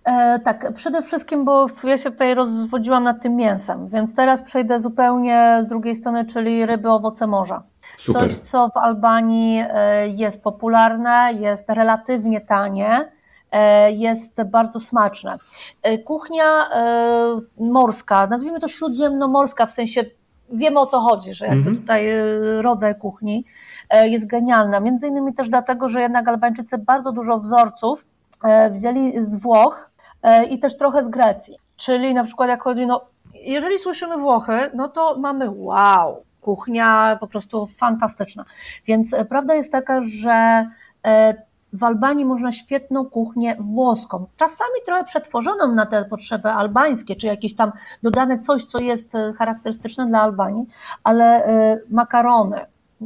E, 0.05 0.38
tak, 0.38 0.73
przede 0.75 1.03
wszystkim, 1.03 1.45
bo 1.45 1.67
ja 1.85 1.99
się 1.99 2.11
tutaj 2.11 2.35
rozwodziłam 2.35 3.05
nad 3.05 3.23
tym 3.23 3.37
mięsem, 3.37 3.88
więc 3.88 4.14
teraz 4.14 4.43
przejdę 4.43 4.81
zupełnie 4.81 5.61
z 5.64 5.67
drugiej 5.67 5.97
strony, 5.97 6.27
czyli 6.27 6.67
ryby, 6.67 6.90
owoce 6.90 7.27
morza. 7.27 7.62
Super. 7.99 8.23
Coś, 8.23 8.38
co 8.38 8.69
w 8.69 8.77
Albanii 8.77 9.64
e, 9.69 10.09
jest 10.09 10.43
popularne, 10.43 11.31
jest 11.33 11.71
relatywnie 11.71 12.40
tanie, 12.40 13.09
e, 13.53 13.93
jest 13.93 14.43
bardzo 14.43 14.81
smaczne. 14.81 15.38
E, 15.83 15.99
kuchnia 15.99 16.69
morska, 17.59 18.27
nazwijmy 18.27 18.61
to 18.61 18.69
śródziemnomorska, 18.69 19.67
w 19.67 19.73
sensie 19.73 20.05
wiemy 20.53 20.81
o 20.81 20.87
co 20.87 21.01
chodzi, 21.01 21.35
że 21.35 21.47
jakby 21.47 21.71
-hmm. 21.71 21.81
tutaj 21.81 22.09
rodzaj 22.61 22.95
kuchni 22.99 23.45
jest 24.05 24.27
genialna. 24.27 24.81
Między 24.81 25.07
innymi 25.07 25.35
też 25.35 25.49
dlatego, 25.49 25.88
że 25.88 26.03
jednak 26.03 26.29
Albańczycy 26.29 26.79
bardzo 26.79 27.12
dużo 27.12 27.38
wzorców 27.38 28.05
wzięli 28.71 29.25
z 29.25 29.37
Włoch, 29.37 29.90
i 30.50 30.58
też 30.58 30.76
trochę 30.76 31.04
z 31.04 31.08
Grecji. 31.08 31.58
Czyli 31.76 32.14
na 32.14 32.24
przykład 32.24 32.48
jak 32.48 32.62
chodzi, 32.62 32.87
no 32.87 33.04
jeżeli 33.34 33.78
słyszymy 33.78 34.16
Włochy, 34.16 34.70
no 34.74 34.88
to 34.88 35.18
mamy 35.18 35.50
wow, 35.50 36.24
kuchnia 36.40 37.16
po 37.20 37.26
prostu 37.26 37.66
fantastyczna. 37.66 38.44
Więc 38.87 39.14
e, 39.14 39.24
prawda 39.24 39.54
jest 39.54 39.72
taka, 39.72 40.00
że 40.02 40.66
e, 41.04 41.34
w 41.72 41.84
Albanii 41.84 42.24
można 42.24 42.52
świetną 42.52 43.04
kuchnię 43.04 43.56
włoską, 43.60 44.26
czasami 44.37 44.80
trochę 44.87 45.04
przetworzoną 45.04 45.74
na 45.74 45.87
te 45.87 46.04
potrzeby 46.04 46.48
albańskie, 46.48 47.16
czy 47.16 47.26
jakieś 47.26 47.54
tam 47.54 47.72
dodane 48.02 48.38
coś, 48.38 48.64
co 48.64 48.78
jest 48.78 49.12
charakterystyczne 49.38 50.06
dla 50.06 50.20
Albanii, 50.20 50.66
ale 51.04 51.48
makarony, 51.90 52.60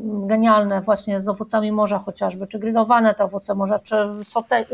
genialne 0.04 0.80
właśnie 0.80 1.20
z 1.20 1.28
owocami 1.28 1.72
morza 1.72 1.98
chociażby, 1.98 2.46
czy 2.46 2.58
grillowane 2.58 3.14
te 3.14 3.24
owoce 3.24 3.54
morza, 3.54 3.78
czy 3.78 3.96
sote, 4.24 4.64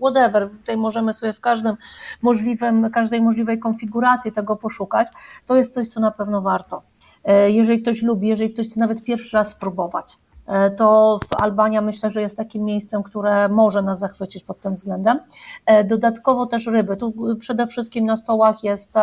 whatever. 0.00 0.50
Tutaj 0.50 0.76
możemy 0.76 1.14
sobie 1.14 1.32
w 1.32 1.40
każdym 1.40 1.76
możliwym, 2.22 2.90
każdej 2.90 3.20
możliwej 3.22 3.58
konfiguracji 3.58 4.32
tego 4.32 4.56
poszukać. 4.56 5.08
To 5.46 5.56
jest 5.56 5.74
coś, 5.74 5.88
co 5.88 6.00
na 6.00 6.10
pewno 6.10 6.40
warto. 6.40 6.82
E, 7.24 7.50
jeżeli 7.50 7.82
ktoś 7.82 8.02
lubi, 8.02 8.28
jeżeli 8.28 8.54
ktoś 8.54 8.68
chce 8.68 8.80
nawet 8.80 9.04
pierwszy 9.04 9.36
raz 9.36 9.48
spróbować, 9.48 10.16
e, 10.46 10.70
to 10.70 11.18
Albania 11.42 11.80
myślę, 11.80 12.10
że 12.10 12.20
jest 12.20 12.36
takim 12.36 12.64
miejscem, 12.64 13.02
które 13.02 13.48
może 13.48 13.82
nas 13.82 13.98
zachwycić 13.98 14.44
pod 14.44 14.60
tym 14.60 14.74
względem. 14.74 15.20
E, 15.66 15.84
dodatkowo 15.84 16.46
też 16.46 16.66
ryby. 16.66 16.96
Tu 16.96 17.14
przede 17.40 17.66
wszystkim 17.66 18.06
na 18.06 18.16
stołach 18.16 18.64
jest 18.64 18.94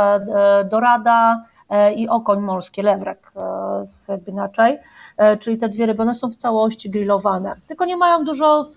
dorada, 0.70 1.44
i 1.96 2.10
okoń 2.10 2.40
morskie, 2.40 2.84
lewrek 2.84 3.32
jakby 4.08 4.32
inaczej, 4.32 4.80
czyli 5.40 5.58
te 5.58 5.70
dwie 5.70 5.86
ryby, 5.86 6.02
one 6.02 6.16
są 6.16 6.30
w 6.30 6.36
całości 6.36 6.90
grillowane, 6.90 7.56
tylko 7.68 7.86
nie 7.86 7.98
mają 7.98 8.26
dużo 8.26 8.70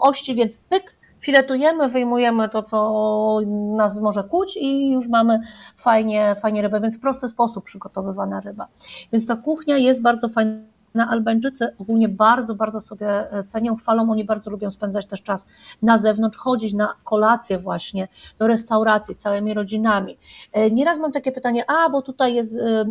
ości, 0.00 0.34
więc 0.34 0.56
pyk, 0.68 0.96
filetujemy, 1.20 1.88
wyjmujemy 1.88 2.48
to, 2.48 2.62
co 2.62 3.40
nas 3.76 3.98
może 3.98 4.24
kłuć 4.24 4.56
i 4.56 4.90
już 4.90 5.08
mamy 5.08 5.40
fajnie, 5.76 6.36
fajnie 6.42 6.62
rybę, 6.62 6.80
więc 6.80 6.96
w 6.96 7.00
prosty 7.00 7.28
sposób 7.28 7.64
przygotowywana 7.64 8.40
ryba. 8.40 8.66
Więc 9.12 9.26
ta 9.26 9.36
kuchnia 9.36 9.78
jest 9.78 10.02
bardzo 10.02 10.28
fajna 10.28 10.52
na 10.98 11.10
Albańczycy 11.10 11.74
ogólnie 11.78 12.08
bardzo, 12.08 12.54
bardzo 12.54 12.80
sobie 12.80 13.32
e, 13.32 13.44
cenią, 13.44 13.76
chwalą, 13.76 14.10
oni 14.10 14.24
bardzo 14.24 14.50
lubią 14.50 14.70
spędzać 14.70 15.06
też 15.06 15.22
czas 15.22 15.46
na 15.82 15.98
zewnątrz, 15.98 16.38
chodzić 16.38 16.74
na 16.74 16.94
kolacje 17.04 17.58
właśnie, 17.58 18.08
do 18.38 18.46
restauracji 18.46 19.16
całymi 19.16 19.54
rodzinami. 19.54 20.18
E, 20.52 20.70
nieraz 20.70 20.98
mam 20.98 21.12
takie 21.12 21.32
pytanie, 21.32 21.70
a 21.70 21.90
bo 21.90 22.02
tutaj 22.02 22.34
jest 22.34 22.56
e, 22.56 22.84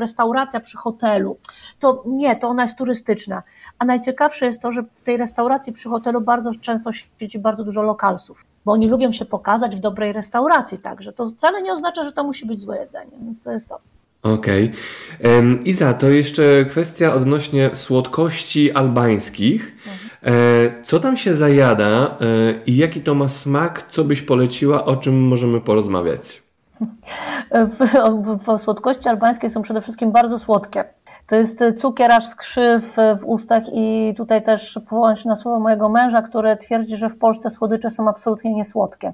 restauracja 0.00 0.60
przy 0.60 0.76
hotelu, 0.76 1.36
to 1.80 2.02
nie, 2.06 2.36
to 2.36 2.48
ona 2.48 2.62
jest 2.62 2.78
turystyczna, 2.78 3.42
a 3.78 3.84
najciekawsze 3.84 4.46
jest 4.46 4.62
to, 4.62 4.72
że 4.72 4.82
w 4.82 5.02
tej 5.02 5.16
restauracji 5.16 5.72
przy 5.72 5.88
hotelu 5.88 6.20
bardzo 6.20 6.50
często 6.60 6.90
siedzi 6.92 7.38
bardzo 7.38 7.64
dużo 7.64 7.82
lokalsów 7.82 8.44
bo 8.64 8.72
oni 8.72 8.88
lubią 8.88 9.12
się 9.12 9.24
pokazać 9.24 9.76
w 9.76 9.80
dobrej 9.80 10.12
restauracji 10.12 10.78
także. 10.78 11.12
To 11.12 11.26
wcale 11.26 11.62
nie 11.62 11.72
oznacza, 11.72 12.04
że 12.04 12.12
to 12.12 12.24
musi 12.24 12.46
być 12.46 12.60
złe 12.60 12.78
jedzenie, 12.78 13.16
więc 13.22 13.42
to 13.42 13.52
jest 13.52 13.68
to. 13.68 13.76
Okej. 14.34 14.70
Okay. 15.20 15.58
Iza, 15.64 15.94
to 15.94 16.08
jeszcze 16.08 16.64
kwestia 16.64 17.14
odnośnie 17.14 17.70
słodkości 17.72 18.72
albańskich. 18.72 19.76
Mhm. 19.86 20.06
Co 20.84 21.00
tam 21.00 21.16
się 21.16 21.34
zajada 21.34 22.16
e, 22.20 22.54
i 22.66 22.76
jaki 22.76 23.00
to 23.00 23.14
ma 23.14 23.28
smak? 23.28 23.86
Co 23.90 24.04
byś 24.04 24.22
poleciła? 24.22 24.84
O 24.84 24.96
czym 24.96 25.28
możemy 25.28 25.60
porozmawiać? 25.60 26.42
Słodkości 28.58 29.08
albańskie 29.08 29.50
są 29.50 29.62
przede 29.62 29.80
wszystkim 29.80 30.12
bardzo 30.12 30.38
słodkie. 30.38 30.84
To 31.26 31.36
jest 31.36 31.64
cukier 31.78 32.12
aż 32.12 32.28
skrzyw 32.28 32.84
w 33.20 33.24
ustach 33.24 33.62
i 33.74 34.14
tutaj 34.16 34.44
też 34.44 34.80
powołam 34.88 35.16
się 35.16 35.28
na 35.28 35.36
słowo 35.36 35.60
mojego 35.60 35.88
męża, 35.88 36.22
który 36.22 36.56
twierdzi, 36.56 36.96
że 36.96 37.08
w 37.10 37.18
Polsce 37.18 37.50
słodycze 37.50 37.90
są 37.90 38.08
absolutnie 38.08 38.54
niesłodkie. 38.54 39.12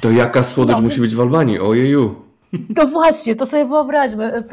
To 0.00 0.10
jaka 0.10 0.42
słodycz 0.42 0.76
no. 0.76 0.82
musi 0.82 1.00
być 1.00 1.14
w 1.14 1.20
Albanii? 1.20 1.60
Ojeju. 1.60 2.14
To 2.76 2.86
właśnie, 2.86 3.36
to 3.36 3.46
sobie 3.46 3.64
wyobraźmy. 3.64 4.44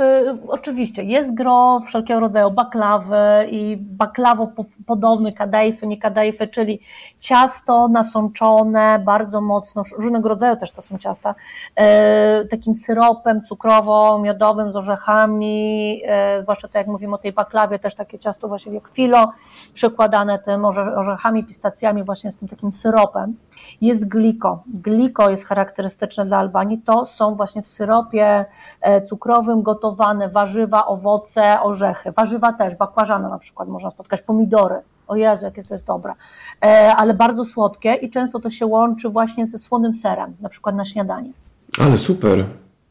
Oczywiście 0.48 1.04
jest 1.04 1.34
gro 1.34 1.82
wszelkiego 1.88 2.20
rodzaju 2.20 2.52
baklawy 2.52 3.16
i 3.52 3.78
baklawo 3.78 4.52
podobny, 4.86 5.34
kadajfy, 5.34 5.88
nie 5.88 5.98
kadajfy, 5.98 6.48
czyli 6.48 6.80
ciasto 7.20 7.88
nasączone 7.88 9.00
bardzo 9.00 9.42
mocno, 9.42 9.84
różnego 9.98 10.30
rodzaju 10.30 10.56
też 10.56 10.72
to 10.72 10.82
są 10.82 10.98
ciasta, 10.98 11.36
e, 11.76 12.46
takim 12.46 12.76
syropem 12.76 13.42
cukrowo-miodowym 13.42 14.72
z 14.72 14.76
orzechami, 14.76 16.02
e, 16.06 16.42
zwłaszcza 16.42 16.68
to 16.68 16.78
jak 16.78 16.88
mówimy 16.88 17.16
o 17.16 17.18
tej 17.18 17.34
baklawie, 17.34 17.80
też 17.80 17.96
takie 17.96 18.20
ciasto 18.20 18.48
właśnie 18.48 18.74
jak 18.74 18.88
filo, 18.88 19.32
przekładane 19.74 20.40
tym 20.40 20.66
orzechami, 20.96 21.44
pistacjami, 21.44 22.04
właśnie 22.04 22.32
z 22.32 22.38
tym 22.38 22.48
takim 22.48 22.72
syropem. 22.72 23.36
Jest 23.82 24.08
gliko. 24.08 24.64
Gliko 24.68 25.30
jest 25.30 25.46
charakterystyczne 25.46 26.26
dla 26.26 26.38
Albanii. 26.38 26.78
To 26.78 27.06
są 27.06 27.36
właśnie 27.36 27.62
w 27.62 27.70
syropie 27.70 28.46
e, 28.82 29.02
cukrowym 29.02 29.62
gotowane 29.62 30.30
warzywa, 30.30 30.86
owoce, 30.86 31.62
orzechy. 31.62 32.12
Warzywa 32.12 32.54
też, 32.54 32.76
bakłażana 32.76 33.30
na 33.30 33.40
przykład 33.40 33.70
można 33.70 33.90
spotkać, 33.90 34.22
pomidory. 34.22 34.76
O 35.08 35.16
Jezu, 35.16 35.46
jakie 35.46 35.64
to 35.64 35.74
jest 35.74 35.88
dobre. 35.88 36.14
E, 36.66 36.96
ale 36.96 37.14
bardzo 37.14 37.46
słodkie 37.46 37.94
i 37.94 38.10
często 38.10 38.40
to 38.40 38.50
się 38.50 38.66
łączy 38.66 39.10
właśnie 39.10 39.46
ze 39.46 39.58
słonym 39.58 39.94
serem, 39.94 40.36
na 40.42 40.50
przykład 40.50 40.76
na 40.76 40.86
śniadanie. 40.86 41.32
Ale 41.80 41.98
super. 41.98 42.46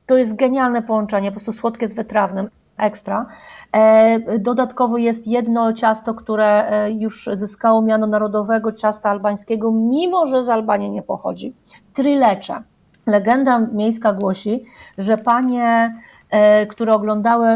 To 0.06 0.16
jest 0.16 0.36
genialne 0.36 0.82
połączenie, 0.82 1.30
po 1.30 1.34
prostu 1.34 1.52
słodkie 1.52 1.88
z 1.88 1.94
wytrawnym 1.94 2.48
ekstra. 2.80 3.26
E, 3.72 4.38
dodatkowo 4.38 4.96
jest 4.96 5.26
jedno 5.26 5.72
ciasto, 5.72 6.14
które 6.14 6.70
e, 6.70 6.90
już 6.92 7.28
zyskało 7.32 7.82
miano 7.82 8.06
narodowego 8.06 8.72
ciasta 8.72 9.10
albańskiego, 9.10 9.70
mimo 9.72 10.26
że 10.26 10.44
z 10.44 10.48
Albanii 10.48 10.90
nie 10.90 11.02
pochodzi. 11.02 11.54
Trilecze. 11.94 12.62
Legenda 13.06 13.58
miejska 13.58 14.12
głosi, 14.12 14.64
że 14.98 15.16
panie 15.16 15.94
e, 16.30 16.66
które 16.66 16.92
oglądały 16.92 17.46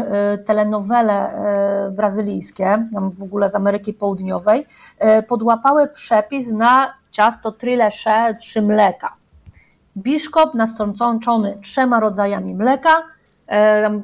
telenowele 0.45 1.29
brazylijskie, 1.91 2.87
w 3.17 3.23
ogóle 3.23 3.49
z 3.49 3.55
Ameryki 3.55 3.93
Południowej, 3.93 4.65
podłapały 5.27 5.87
przepis 5.87 6.51
na 6.51 6.93
ciasto 7.11 7.51
trilesze 7.51 8.37
trzy 8.39 8.61
mleka. 8.61 9.13
Biszkop 9.97 10.53
nasączony 10.55 11.57
trzema 11.61 11.99
rodzajami 11.99 12.55
mleka, 12.55 13.03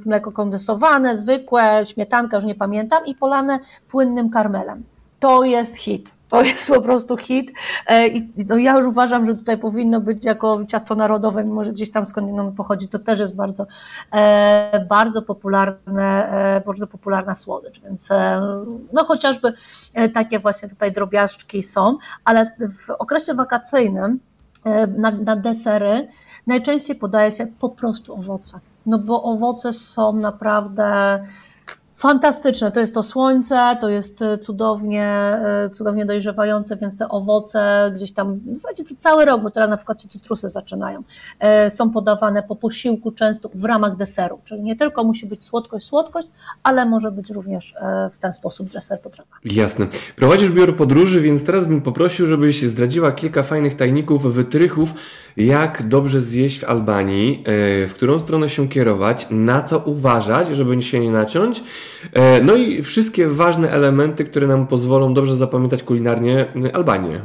mleko 0.06 0.32
kondensowane, 0.32 1.16
zwykłe, 1.16 1.86
śmietanka, 1.86 2.38
już 2.38 2.46
nie 2.46 2.56
pamiętam, 2.56 3.06
i 3.06 3.16
polane 3.16 3.60
płynnym 3.90 4.30
karmelem. 4.30 4.84
To 5.20 5.44
jest 5.44 5.78
hit. 5.78 6.16
To 6.30 6.42
jest 6.42 6.68
po 6.68 6.82
prostu 6.82 7.18
hit. 7.18 7.52
E, 7.88 8.08
I 8.08 8.32
no 8.48 8.58
ja 8.58 8.78
już 8.78 8.86
uważam, 8.86 9.26
że 9.26 9.36
tutaj 9.36 9.58
powinno 9.58 10.02
być 10.02 10.26
jako 10.26 10.66
ciasto 10.66 10.96
narodowe, 10.96 11.44
mimo 11.44 11.64
że 11.64 11.72
gdzieś 11.72 11.92
tam 11.92 12.06
skąd 12.06 12.32
ono 12.32 12.52
pochodzi, 12.52 12.88
to 12.88 13.00
też 13.00 13.20
jest 13.20 13.36
bardzo, 13.36 13.66
e, 14.12 14.86
bardzo 14.90 15.22
popularne, 15.22 16.62
bardzo 16.66 16.88
popularna 16.88 17.36
słodycz. 17.36 17.82
Więc 17.82 18.10
no 18.94 19.04
chociażby 19.04 19.54
takie 20.14 20.40
właśnie 20.40 20.70
tutaj 20.70 20.92
drobiażdżki 20.92 21.64
są, 21.64 21.98
ale 22.26 22.52
w 22.78 22.90
okresie 22.90 23.34
wakacyjnym 23.34 24.20
na, 24.98 25.12
na 25.12 25.36
desery 25.36 26.08
najczęściej 26.48 26.96
podaje 26.96 27.32
się 27.32 27.48
po 27.60 27.70
prostu 27.70 28.14
owoce 28.14 28.60
no 28.86 29.00
bo 29.00 29.24
owoce 29.24 29.74
są 29.74 30.14
naprawdę 30.14 31.20
fantastyczne. 32.02 32.72
To 32.72 32.80
jest 32.80 32.94
to 32.94 33.04
słońce, 33.04 33.78
to 33.82 33.90
jest 33.90 34.22
e, 34.22 34.38
cudownie, 34.38 35.06
e, 35.06 35.70
cudownie 35.74 36.06
dojrzewające, 36.06 36.78
więc 36.78 36.98
te 36.98 37.10
owoce 37.10 37.92
gdzieś 37.96 38.12
tam, 38.12 38.40
w 38.40 38.58
zasadzie 38.58 38.84
to 38.84 38.96
cały 39.00 39.26
rok, 39.26 39.42
bo 39.42 39.52
teraz 39.52 39.70
na 39.70 39.78
przykład 39.78 40.02
się 40.02 40.10
cytrusy 40.10 40.50
zaczynają, 40.50 41.04
e, 41.40 41.70
są 41.70 41.90
podawane 41.90 42.44
po 42.44 42.56
posiłku 42.56 43.12
często 43.12 43.50
w 43.56 43.66
ramach 43.66 43.98
deseru, 43.98 44.40
czyli 44.46 44.62
nie 44.62 44.76
tylko 44.76 45.04
musi 45.04 45.26
być 45.26 45.44
słodkość, 45.44 45.86
słodkość, 45.86 46.28
ale 46.64 46.86
może 46.86 47.12
być 47.12 47.30
również 47.30 47.76
w 48.14 48.18
ten 48.20 48.34
sposób 48.34 48.70
deser 48.70 49.02
potrawa. 49.02 49.30
Jasne. 49.46 49.88
Prowadzisz 50.16 50.50
biuro 50.50 50.74
podróży, 50.74 51.22
więc 51.22 51.46
teraz 51.46 51.66
bym 51.66 51.82
poprosił, 51.82 52.28
żebyś 52.28 52.62
zdradziła 52.62 53.12
kilka 53.12 53.44
fajnych 53.44 53.74
tajników, 53.76 54.34
wytrychów, 54.34 54.94
jak 55.38 55.88
dobrze 55.88 56.22
zjeść 56.22 56.60
w 56.60 56.64
Albanii, 56.64 57.44
w 57.88 57.92
którą 57.96 58.20
stronę 58.20 58.50
się 58.50 58.68
kierować, 58.68 59.28
na 59.30 59.62
co 59.62 59.80
uważać, 59.80 60.48
żeby 60.48 60.82
się 60.82 61.00
nie 61.00 61.12
naciąć, 61.12 61.64
E, 62.14 62.42
no 62.42 62.56
i 62.56 62.82
wszystkie 62.82 63.28
ważne 63.28 63.70
elementy, 63.70 64.26
które 64.26 64.48
nam 64.48 64.68
pozwolą 64.68 65.14
dobrze 65.14 65.36
zapamiętać 65.36 65.84
kulinarnie 65.84 66.46
Albanię. 66.74 67.22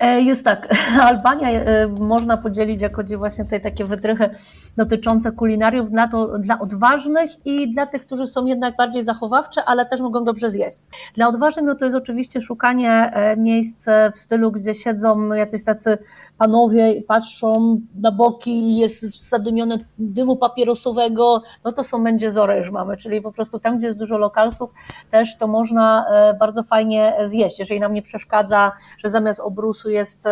E, 0.00 0.20
jest 0.20 0.44
tak, 0.44 0.74
Albania 1.10 1.50
e, 1.50 1.86
można 1.86 2.36
podzielić, 2.36 2.82
jak 2.82 2.96
chodzi 2.96 3.16
właśnie 3.16 3.44
tutaj 3.44 3.60
takie 3.60 3.84
wytrychy 3.84 4.30
dotyczące 4.78 5.32
kulinariów 5.32 5.90
dla, 5.90 6.08
to, 6.08 6.38
dla 6.38 6.58
odważnych 6.58 7.46
i 7.46 7.72
dla 7.72 7.86
tych, 7.86 8.06
którzy 8.06 8.26
są 8.26 8.46
jednak 8.46 8.76
bardziej 8.76 9.04
zachowawcze, 9.04 9.64
ale 9.64 9.86
też 9.86 10.00
mogą 10.00 10.24
dobrze 10.24 10.50
zjeść. 10.50 10.78
Dla 11.14 11.28
odważnych 11.28 11.66
no 11.66 11.74
to 11.74 11.84
jest 11.84 11.96
oczywiście 11.96 12.40
szukanie 12.40 12.90
e, 12.90 13.36
miejsc 13.36 13.86
w 14.14 14.18
stylu, 14.18 14.52
gdzie 14.52 14.74
siedzą 14.74 15.32
jacyś 15.32 15.64
tacy 15.64 15.98
panowie 16.38 16.92
i 16.92 17.02
patrzą 17.02 17.80
na 17.94 18.12
boki 18.12 18.76
jest 18.76 19.28
zadymione 19.28 19.78
dymu 19.98 20.36
papierosowego, 20.36 21.42
no 21.64 21.72
to 21.72 21.84
są 21.84 22.04
będzie 22.04 22.30
zory 22.30 22.56
już 22.56 22.70
mamy, 22.70 22.96
czyli 22.96 23.22
po 23.22 23.32
prostu 23.32 23.58
tam, 23.58 23.78
gdzie 23.78 23.86
jest 23.86 23.98
dużo 23.98 24.18
lokalsów, 24.18 24.70
też 25.10 25.36
to 25.36 25.46
można 25.46 26.04
bardzo 26.40 26.62
fajnie 26.62 27.14
zjeść, 27.22 27.58
jeżeli 27.58 27.80
nam 27.80 27.94
nie 27.94 28.02
przeszkadza, 28.02 28.72
że 28.98 29.10
zamiast 29.10 29.40
obrusu 29.40 29.90
jest 29.90 30.24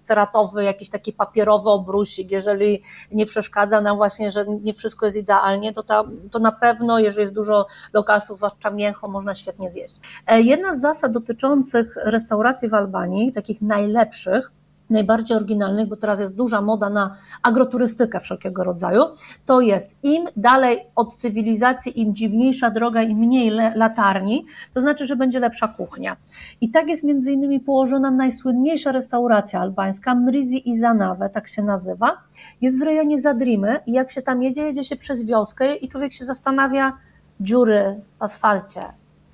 ceratowy, 0.00 0.64
jakiś 0.64 0.90
taki 0.90 1.12
papierowy 1.12 1.68
obrusik, 1.68 2.30
jeżeli 2.30 2.82
nie 3.12 3.26
przeszkadza 3.26 3.80
nam 3.80 3.89
nam 3.90 3.96
właśnie, 3.96 4.32
że 4.32 4.44
nie 4.62 4.74
wszystko 4.74 5.06
jest 5.06 5.18
idealnie, 5.18 5.72
to, 5.72 5.82
ta, 5.82 6.04
to 6.30 6.38
na 6.38 6.52
pewno, 6.52 6.98
jeżeli 6.98 7.22
jest 7.22 7.34
dużo 7.34 7.66
lokalsów, 7.92 8.36
zwłaszcza 8.36 8.70
mięcho, 8.70 9.08
można 9.08 9.34
świetnie 9.34 9.70
zjeść. 9.70 9.96
E, 10.26 10.40
jedna 10.40 10.72
z 10.72 10.80
zasad 10.80 11.12
dotyczących 11.12 11.96
restauracji 11.96 12.68
w 12.68 12.74
Albanii, 12.74 13.32
takich 13.32 13.62
najlepszych, 13.62 14.50
najbardziej 14.90 15.36
oryginalnych, 15.36 15.88
bo 15.88 15.96
teraz 15.96 16.20
jest 16.20 16.34
duża 16.34 16.60
moda 16.60 16.90
na 16.90 17.16
agroturystykę 17.42 18.20
wszelkiego 18.20 18.64
rodzaju, 18.64 19.02
to 19.46 19.60
jest 19.60 19.96
im 20.02 20.24
dalej 20.36 20.78
od 20.96 21.16
cywilizacji, 21.16 22.00
im 22.00 22.14
dziwniejsza 22.14 22.70
droga, 22.70 23.02
im 23.02 23.18
mniej 23.18 23.50
latarni, 23.74 24.46
to 24.74 24.80
znaczy, 24.80 25.06
że 25.06 25.16
będzie 25.16 25.40
lepsza 25.40 25.68
kuchnia. 25.68 26.16
I 26.60 26.70
tak 26.70 26.88
jest 26.88 27.04
między 27.04 27.32
innymi 27.32 27.60
położona 27.60 28.10
najsłynniejsza 28.10 28.92
restauracja 28.92 29.60
albańska, 29.60 30.14
Mrizi 30.14 30.70
i 30.70 30.78
Zanawe, 30.78 31.30
tak 31.30 31.48
się 31.48 31.62
nazywa, 31.62 32.16
jest 32.60 32.78
w 32.78 32.82
rejonie 32.82 33.18
Zadrimy 33.18 33.80
i 33.86 33.92
jak 33.92 34.10
się 34.10 34.22
tam 34.22 34.42
jedzie, 34.42 34.64
jedzie 34.64 34.84
się 34.84 34.96
przez 34.96 35.24
wioskę 35.24 35.76
i 35.76 35.88
człowiek 35.88 36.12
się 36.12 36.24
zastanawia, 36.24 36.92
dziury 37.40 38.00
w 38.18 38.22
asfalcie, 38.22 38.80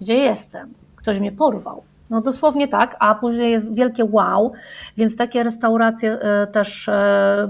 gdzie 0.01 0.14
jestem? 0.14 0.74
Ktoś 0.97 1.20
mnie 1.20 1.33
porwał. 1.33 1.83
No 2.11 2.20
dosłownie 2.20 2.68
tak, 2.68 2.97
a 2.99 3.14
później 3.14 3.51
jest 3.51 3.74
wielkie 3.74 4.05
wow, 4.05 4.53
więc 4.97 5.16
takie 5.16 5.43
restauracje 5.43 6.12
e, 6.12 6.47
też, 6.47 6.89
e, 6.89 7.49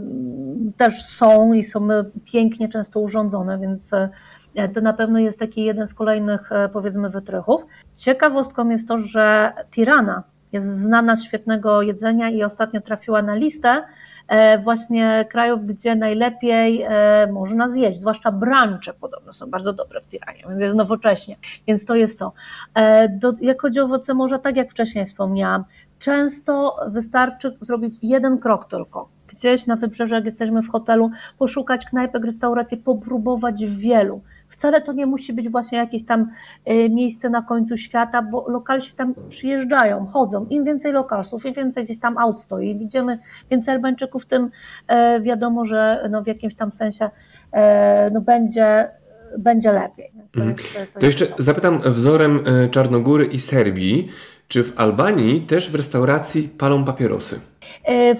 też 0.76 1.04
są 1.04 1.52
i 1.52 1.64
są 1.64 1.88
pięknie 2.24 2.68
często 2.68 3.00
urządzone, 3.00 3.58
więc 3.58 3.92
e, 3.92 4.68
to 4.74 4.80
na 4.80 4.92
pewno 4.92 5.18
jest 5.18 5.38
taki 5.38 5.64
jeden 5.64 5.88
z 5.88 5.94
kolejnych 5.94 6.50
powiedzmy 6.72 7.10
wytrychów. 7.10 7.62
Ciekawostką 7.96 8.68
jest 8.68 8.88
to, 8.88 8.98
że 8.98 9.52
Tirana 9.70 10.22
jest 10.52 10.76
znana 10.76 11.16
z 11.16 11.24
świetnego 11.24 11.82
jedzenia 11.82 12.30
i 12.30 12.42
ostatnio 12.42 12.80
trafiła 12.80 13.22
na 13.22 13.34
listę 13.34 13.82
E, 14.15 14.15
właśnie 14.58 15.24
krajów, 15.30 15.66
gdzie 15.66 15.96
najlepiej 15.96 16.82
e, 16.82 17.28
można 17.32 17.68
zjeść, 17.68 18.00
zwłaszcza 18.00 18.32
brancze 18.32 18.94
podobno 18.94 19.32
są 19.32 19.50
bardzo 19.50 19.72
dobre 19.72 20.00
w 20.00 20.06
Tiranie, 20.06 20.42
więc 20.48 20.60
jest 20.60 20.76
nowocześnie, 20.76 21.36
więc 21.66 21.84
to 21.84 21.94
jest 21.94 22.18
to. 22.18 22.32
E, 22.76 23.18
jak 23.40 23.62
chodzi 23.62 23.80
o 23.80 23.84
owoce 23.84 24.14
morza, 24.14 24.38
tak 24.38 24.56
jak 24.56 24.70
wcześniej 24.70 25.06
wspomniałam, 25.06 25.64
często 25.98 26.76
wystarczy 26.88 27.56
zrobić 27.60 27.98
jeden 28.02 28.38
krok 28.38 28.70
tylko, 28.70 29.08
gdzieś 29.28 29.66
na 29.66 29.76
wybrzeżu, 29.76 30.14
jak 30.14 30.24
jesteśmy 30.24 30.62
w 30.62 30.68
hotelu, 30.68 31.10
poszukać 31.38 31.86
knajpek, 31.86 32.24
restauracji, 32.24 32.76
popróbować 32.76 33.64
wielu. 33.66 34.20
Wcale 34.48 34.80
to 34.80 34.92
nie 34.92 35.06
musi 35.06 35.32
być 35.32 35.48
właśnie 35.48 35.78
jakieś 35.78 36.04
tam 36.04 36.30
e, 36.64 36.88
miejsce 36.88 37.30
na 37.30 37.42
końcu 37.42 37.76
świata, 37.76 38.22
bo 38.22 38.48
lokalsi 38.48 38.92
tam 38.92 39.14
przyjeżdżają, 39.28 40.06
chodzą. 40.06 40.46
Im 40.50 40.64
więcej 40.64 40.92
lokalsów, 40.92 41.46
im 41.46 41.54
więcej 41.54 41.84
gdzieś 41.84 41.98
tam 41.98 42.18
aut 42.18 42.40
stoi, 42.40 42.78
widzimy 42.78 43.18
więcej 43.50 43.74
Albańczyków, 43.74 44.26
tym 44.26 44.50
e, 44.88 45.20
wiadomo, 45.20 45.66
że 45.66 46.08
no 46.10 46.22
w 46.22 46.26
jakimś 46.26 46.54
tam 46.54 46.72
sensie 46.72 47.10
e, 47.52 48.10
no 48.10 48.20
będzie, 48.20 48.90
będzie 49.38 49.72
lepiej. 49.72 50.12
To, 50.34 50.42
mhm. 50.42 50.56
jest, 50.56 50.92
to, 50.92 51.00
to 51.00 51.06
jeszcze 51.06 51.26
to. 51.26 51.42
zapytam 51.42 51.80
wzorem 51.80 52.40
Czarnogóry 52.70 53.26
i 53.26 53.40
Serbii, 53.40 54.08
czy 54.48 54.64
w 54.64 54.80
Albanii 54.80 55.40
też 55.40 55.70
w 55.70 55.74
restauracji 55.74 56.48
palą 56.58 56.84
papierosy? 56.84 57.40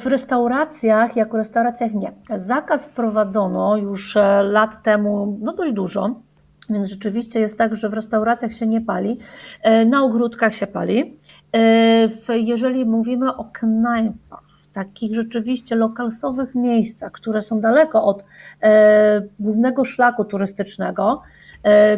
W 0.01 0.07
restauracjach, 0.07 1.16
jako 1.16 1.37
restauracjach 1.37 1.95
nie. 1.95 2.12
Zakaz 2.37 2.87
wprowadzono 2.87 3.77
już 3.77 4.16
lat 4.43 4.83
temu, 4.83 5.39
no 5.43 5.53
dość 5.53 5.72
dużo, 5.72 6.20
więc 6.70 6.89
rzeczywiście 6.89 7.41
jest 7.41 7.59
tak, 7.59 7.77
że 7.77 7.89
w 7.89 7.95
restauracjach 7.95 8.53
się 8.53 8.66
nie 8.66 8.81
pali, 8.81 9.18
e, 9.62 9.85
na 9.85 10.03
ogródkach 10.03 10.55
się 10.55 10.66
pali. 10.66 11.18
E, 11.53 12.39
jeżeli 12.39 12.85
mówimy 12.85 13.37
o 13.37 13.45
knajpach, 13.53 14.43
takich 14.72 15.14
rzeczywiście 15.14 15.77
lokalsowych 15.77 16.55
miejscach, 16.55 17.12
które 17.12 17.43
są 17.43 17.61
daleko 17.61 18.05
od 18.05 18.24
e, 18.62 19.22
głównego 19.39 19.85
szlaku 19.85 20.24
turystycznego, 20.24 21.22
E, 21.22 21.36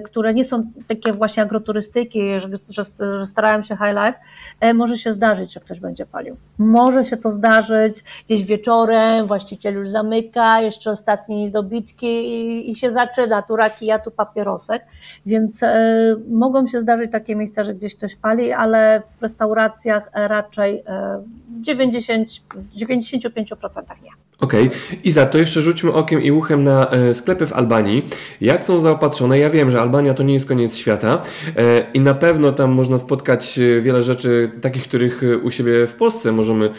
które 0.05 0.35
nie 0.35 0.45
są 0.45 0.71
takie 0.89 1.12
właśnie 1.12 1.43
agroturystyki, 1.43 2.21
że, 2.41 2.49
że, 2.69 2.83
że 3.19 3.27
starają 3.27 3.62
się 3.62 3.77
high 3.77 3.97
life, 4.07 4.19
e, 4.61 4.75
może 4.75 4.97
się 4.97 5.12
zdarzyć, 5.12 5.53
że 5.53 5.61
ktoś 5.61 5.81
będzie 5.81 6.07
palił. 6.07 6.37
Może 6.59 7.05
się 7.05 7.16
to 7.16 7.31
zdarzyć 7.31 8.05
gdzieś 8.27 8.45
wieczorem, 8.45 9.27
właściciel 9.27 9.75
już 9.75 9.89
zamyka, 9.89 10.61
jeszcze 10.61 10.91
ostatnie 10.91 11.37
niedobitki 11.37 12.07
i, 12.07 12.71
i 12.71 12.75
się 12.75 12.91
zaczyna, 12.91 13.43
tu 13.43 13.57
ja 13.81 13.99
tu 13.99 14.11
papierosek, 14.11 14.85
więc 15.27 15.62
e, 15.62 16.16
mogą 16.31 16.66
się 16.66 16.81
zdarzyć 16.81 17.12
takie 17.12 17.37
miejsca, 17.37 17.64
że 17.64 17.75
gdzieś 17.75 17.97
ktoś 17.97 18.16
pali, 18.16 18.53
ale 18.53 19.03
w 19.19 19.23
restauracjach 19.23 20.11
raczej 20.14 20.83
e, 20.87 21.23
90, 21.61 22.29
95% 22.77 23.83
nie. 24.03 24.11
Okej, 24.41 24.66
okay. 24.66 24.99
Iza, 25.05 25.27
to 25.27 25.39
jeszcze 25.39 25.62
rzućmy 25.62 25.93
okiem 25.93 26.23
i 26.23 26.31
uchem 26.31 26.64
na 26.64 26.91
e, 26.91 27.14
sklepy 27.14 27.47
w 27.47 27.53
Albanii. 27.53 28.07
Jak 28.41 28.64
są 28.64 28.81
zaopatrzone? 28.81 29.39
Ja 29.39 29.51
wiem, 29.51 29.58
że 29.67 29.81
Albania 29.81 30.15
to 30.15 30.23
nie 30.23 30.35
jest 30.35 30.47
koniec 30.47 30.77
świata 30.77 31.23
e, 31.57 31.87
i 31.95 32.01
na 32.01 32.15
pewno 32.15 32.53
tam 32.53 32.71
można 32.71 32.99
spotkać 32.99 33.59
e, 33.59 33.81
wiele 33.81 34.03
rzeczy 34.03 34.51
takich, 34.61 34.85
których 34.85 35.23
u 35.43 35.51
siebie 35.51 35.87
w 35.87 35.95
Polsce 35.95 36.33
możemy 36.33 36.71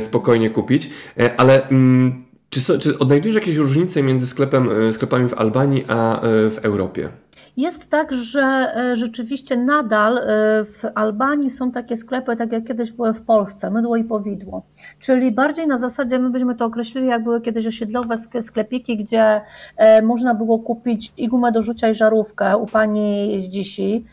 spokojnie 0.00 0.50
kupić, 0.50 0.90
ale 1.36 1.68
mm, 1.68 2.24
czy, 2.50 2.78
czy 2.78 2.98
odnajdujesz 2.98 3.34
jakieś 3.34 3.56
różnice 3.56 4.02
między 4.02 4.26
sklepem, 4.26 4.68
sklepami 4.92 5.28
w 5.28 5.34
Albanii 5.34 5.84
a 5.88 6.20
w 6.22 6.58
Europie? 6.62 7.08
Jest 7.56 7.90
tak, 7.90 8.14
że 8.14 8.42
e, 8.76 8.96
rzeczywiście 8.96 9.56
nadal 9.56 10.18
e, 10.18 10.22
w 10.64 10.82
Albanii 10.94 11.50
są 11.50 11.72
takie 11.72 11.96
sklepy, 11.96 12.36
tak 12.36 12.52
jak 12.52 12.64
kiedyś 12.64 12.92
były 12.92 13.14
w 13.14 13.22
Polsce, 13.22 13.70
mydło 13.70 13.96
i 13.96 14.04
powidło. 14.04 14.62
Czyli 14.98 15.32
bardziej 15.32 15.66
na 15.66 15.78
zasadzie, 15.78 16.18
my 16.18 16.30
byśmy 16.30 16.54
to 16.54 16.64
określili, 16.64 17.06
jak 17.06 17.22
były 17.22 17.40
kiedyś 17.40 17.66
osiedlowe 17.66 18.16
sklepiki, 18.40 18.98
gdzie 19.04 19.40
e, 19.76 20.02
można 20.02 20.34
było 20.34 20.58
kupić 20.58 21.12
i 21.16 21.28
gumę 21.28 21.52
do 21.52 21.62
rzucia 21.62 21.88
i 21.88 21.94
żarówkę 21.94 22.56
u 22.56 22.66
pani 22.66 23.36
z 23.42 23.48
dzisiaj 23.48 24.04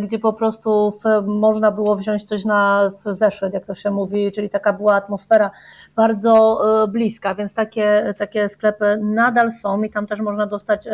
gdzie 0.00 0.18
po 0.18 0.32
prostu 0.32 0.90
w, 0.90 1.26
można 1.26 1.70
było 1.70 1.96
wziąć 1.96 2.24
coś 2.24 2.44
na 2.44 2.92
zeszyt, 3.06 3.54
jak 3.54 3.66
to 3.66 3.74
się 3.74 3.90
mówi, 3.90 4.32
czyli 4.32 4.50
taka 4.50 4.72
była 4.72 4.94
atmosfera 4.94 5.50
bardzo 5.96 6.60
e, 6.82 6.88
bliska, 6.88 7.34
więc 7.34 7.54
takie, 7.54 8.14
takie 8.18 8.48
sklepy 8.48 8.98
nadal 9.02 9.52
są 9.52 9.82
i 9.82 9.90
tam 9.90 10.06
też 10.06 10.20
można 10.20 10.46
dostać 10.46 10.86
e, 10.86 10.90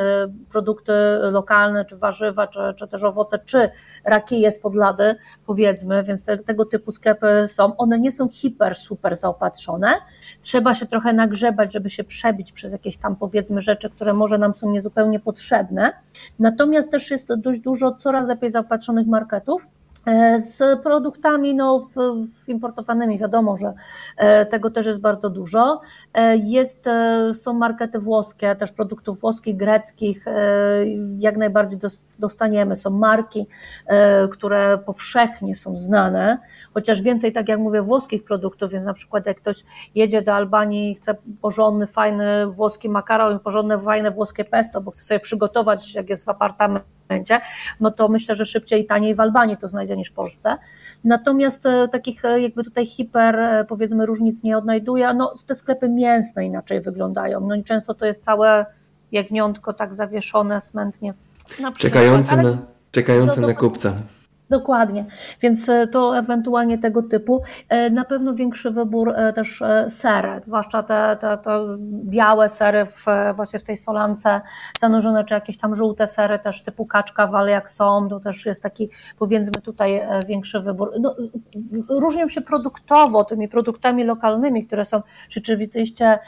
produkty 0.50 0.92
lokalne, 1.20 1.84
czy 1.84 1.96
warzywa, 1.96 2.46
czy, 2.46 2.60
czy 2.76 2.88
też 2.88 3.04
owoce, 3.04 3.38
czy 3.38 3.70
rakije 4.04 4.52
z 4.52 4.58
podlady, 4.58 5.16
powiedzmy, 5.46 6.02
więc 6.02 6.24
te, 6.24 6.38
tego 6.38 6.64
typu 6.64 6.92
sklepy 6.92 7.44
są. 7.46 7.76
One 7.76 7.98
nie 7.98 8.12
są 8.12 8.28
hiper, 8.28 8.74
super 8.74 9.16
zaopatrzone. 9.16 9.94
Trzeba 10.42 10.74
się 10.74 10.86
trochę 10.86 11.12
nagrzebać, 11.12 11.72
żeby 11.72 11.90
się 11.90 12.04
przebić 12.04 12.52
przez 12.52 12.72
jakieś 12.72 12.96
tam, 12.96 13.16
powiedzmy, 13.16 13.62
rzeczy, 13.62 13.90
które 13.90 14.12
może 14.12 14.38
nam 14.38 14.54
są 14.54 14.70
niezupełnie 14.70 15.20
potrzebne. 15.20 15.92
Natomiast 16.38 16.90
też 16.90 17.10
jest 17.10 17.34
dość 17.34 17.60
dużo 17.60 17.92
coraz 17.92 18.28
lepiej 18.28 18.39
zaopatrzonych 18.48 19.06
marketów, 19.06 19.66
E, 20.06 20.40
z 20.40 20.82
produktami 20.82 21.54
no, 21.54 21.88
importowanymi, 22.48 23.18
wiadomo, 23.18 23.56
że 23.56 23.72
e, 24.16 24.46
tego 24.46 24.70
też 24.70 24.86
jest 24.86 25.00
bardzo 25.00 25.30
dużo. 25.30 25.80
E, 26.14 26.36
jest, 26.36 26.84
są 27.32 27.52
markety 27.52 27.98
włoskie, 27.98 28.56
też 28.56 28.72
produktów 28.72 29.20
włoskich, 29.20 29.56
greckich, 29.56 30.24
jak 31.18 31.36
najbardziej 31.36 31.78
dostaniemy. 32.18 32.76
Są 32.76 32.90
marki, 32.90 33.46
które 34.30 34.78
powszechnie 34.78 35.56
są 35.56 35.78
znane, 35.78 36.38
chociaż 36.74 37.02
więcej, 37.02 37.32
tak 37.32 37.48
jak 37.48 37.58
mówię, 37.58 37.82
włoskich 37.82 38.24
produktów, 38.24 38.70
więc 38.70 38.86
na 38.86 38.94
przykład 38.94 39.26
jak 39.26 39.36
ktoś 39.36 39.64
jedzie 39.94 40.22
do 40.22 40.34
Albanii 40.34 40.90
i 40.90 40.94
chce 40.94 41.14
porządny, 41.42 41.86
fajny 41.86 42.46
włoski 42.46 42.88
makaron, 42.88 43.38
porządne, 43.38 43.78
fajne 43.78 44.10
włoskie 44.10 44.44
pesto, 44.44 44.80
bo 44.80 44.90
chce 44.90 45.04
sobie 45.04 45.20
przygotować, 45.20 45.94
jak 45.94 46.10
jest 46.10 46.24
w 46.24 46.28
apartamencie, 46.28 46.99
będzie, 47.10 47.40
no 47.80 47.90
to 47.90 48.08
myślę, 48.08 48.34
że 48.34 48.46
szybciej 48.46 48.82
i 48.82 48.86
taniej 48.86 49.14
w 49.14 49.20
Albanii 49.20 49.56
to 49.56 49.68
znajdzie 49.68 49.96
niż 49.96 50.08
w 50.08 50.12
Polsce. 50.12 50.56
Natomiast 51.04 51.66
e, 51.66 51.88
takich 51.88 52.24
e, 52.24 52.40
jakby 52.40 52.64
tutaj 52.64 52.86
hiper, 52.86 53.40
e, 53.40 53.64
powiedzmy, 53.68 54.06
różnic 54.06 54.42
nie 54.42 54.58
odnajduję. 54.58 55.14
No, 55.14 55.34
te 55.46 55.54
sklepy 55.54 55.88
mięsne 55.88 56.46
inaczej 56.46 56.80
wyglądają. 56.80 57.40
No 57.40 57.54
i 57.54 57.64
często 57.64 57.94
to 57.94 58.06
jest 58.06 58.24
całe 58.24 58.66
jagniątko 59.12 59.72
tak 59.72 59.94
zawieszone 59.94 60.60
smętnie. 60.60 61.14
Na 61.60 61.72
czekające, 61.72 62.36
na, 62.36 62.58
czekające 62.92 63.40
na 63.40 63.54
kupca. 63.54 63.92
Dokładnie, 64.50 65.04
więc 65.42 65.68
e, 65.68 65.86
to 65.86 66.18
ewentualnie 66.18 66.78
tego 66.78 67.02
typu. 67.02 67.42
E, 67.68 67.90
na 67.90 68.04
pewno 68.04 68.34
większy 68.34 68.70
wybór 68.70 69.12
e, 69.16 69.32
też 69.32 69.62
sery, 69.88 70.40
zwłaszcza 70.46 70.82
te, 70.82 71.16
te, 71.20 71.38
te 71.38 71.76
białe 72.04 72.48
sery 72.48 72.86
w, 72.86 73.04
właśnie 73.36 73.58
w 73.58 73.62
tej 73.62 73.76
solance 73.76 74.40
zanurzone, 74.80 75.24
czy 75.24 75.34
jakieś 75.34 75.58
tam 75.58 75.76
żółte 75.76 76.06
sery 76.06 76.38
też 76.38 76.62
typu 76.62 76.86
kaczka, 76.86 77.26
wale 77.26 77.52
jak 77.52 77.70
są, 77.70 78.08
to 78.08 78.20
też 78.20 78.46
jest 78.46 78.62
taki 78.62 78.88
powiedzmy 79.18 79.62
tutaj 79.62 80.02
większy 80.26 80.60
wybór. 80.60 80.92
No, 81.00 81.16
różnią 81.88 82.28
się 82.28 82.40
produktowo 82.40 83.24
tymi 83.24 83.48
produktami 83.48 84.04
lokalnymi, 84.04 84.66
które 84.66 84.84
są 84.84 85.02
rzeczywiście 85.28 86.18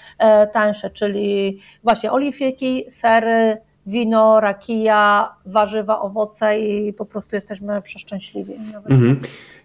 tańsze, 0.53 0.91
czyli 0.91 1.61
właśnie 1.83 2.13
oliwieki, 2.13 2.85
sery, 2.89 3.61
wino, 3.87 4.41
rakija, 4.41 5.35
warzywa, 5.47 6.01
owoce 6.01 6.61
i 6.61 6.93
po 6.93 7.05
prostu 7.05 7.37
jesteśmy 7.37 7.83
przeszczęśliwi. 7.83 8.53
Mhm. 8.89 9.21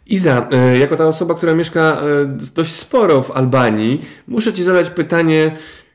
Iza, 0.07 0.47
e, 0.51 0.78
jako 0.78 0.95
ta 0.95 1.05
osoba, 1.05 1.36
która 1.36 1.53
mieszka 1.55 1.80
e, 1.82 2.26
dość 2.55 2.72
sporo 2.72 3.22
w 3.22 3.32
Albanii, 3.32 4.01
muszę 4.28 4.53
Ci 4.53 4.63
zadać 4.63 4.89
pytanie, 4.89 5.51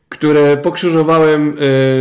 które 0.08 0.56
pokrzyżowałem 0.56 1.56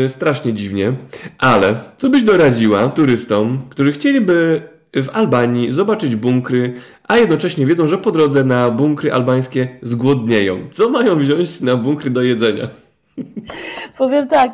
e, 0.06 0.10
strasznie 0.10 0.54
dziwnie, 0.54 0.94
ale 1.38 1.76
co 1.98 2.10
byś 2.10 2.24
doradziła 2.24 2.90
turystom, 2.90 3.60
którzy 3.70 3.92
chcieliby 3.92 4.62
w 4.94 5.10
Albanii 5.14 5.74
zobaczyć 5.74 6.16
bunkry, 6.16 6.74
a 7.08 7.18
jednocześnie 7.18 7.66
wiedzą, 7.66 7.88
że 7.88 7.98
po 7.98 8.12
drodze 8.12 8.44
na 8.44 8.70
bunkry 8.70 9.14
albańskie 9.14 9.68
zgłodnieją. 9.82 10.58
Co 10.72 10.90
mają 10.90 11.16
wziąć 11.16 11.62
na 11.62 11.76
bunkry 11.76 12.10
do 12.10 12.22
jedzenia? 12.22 12.68
Powiem 13.98 14.28
tak, 14.28 14.52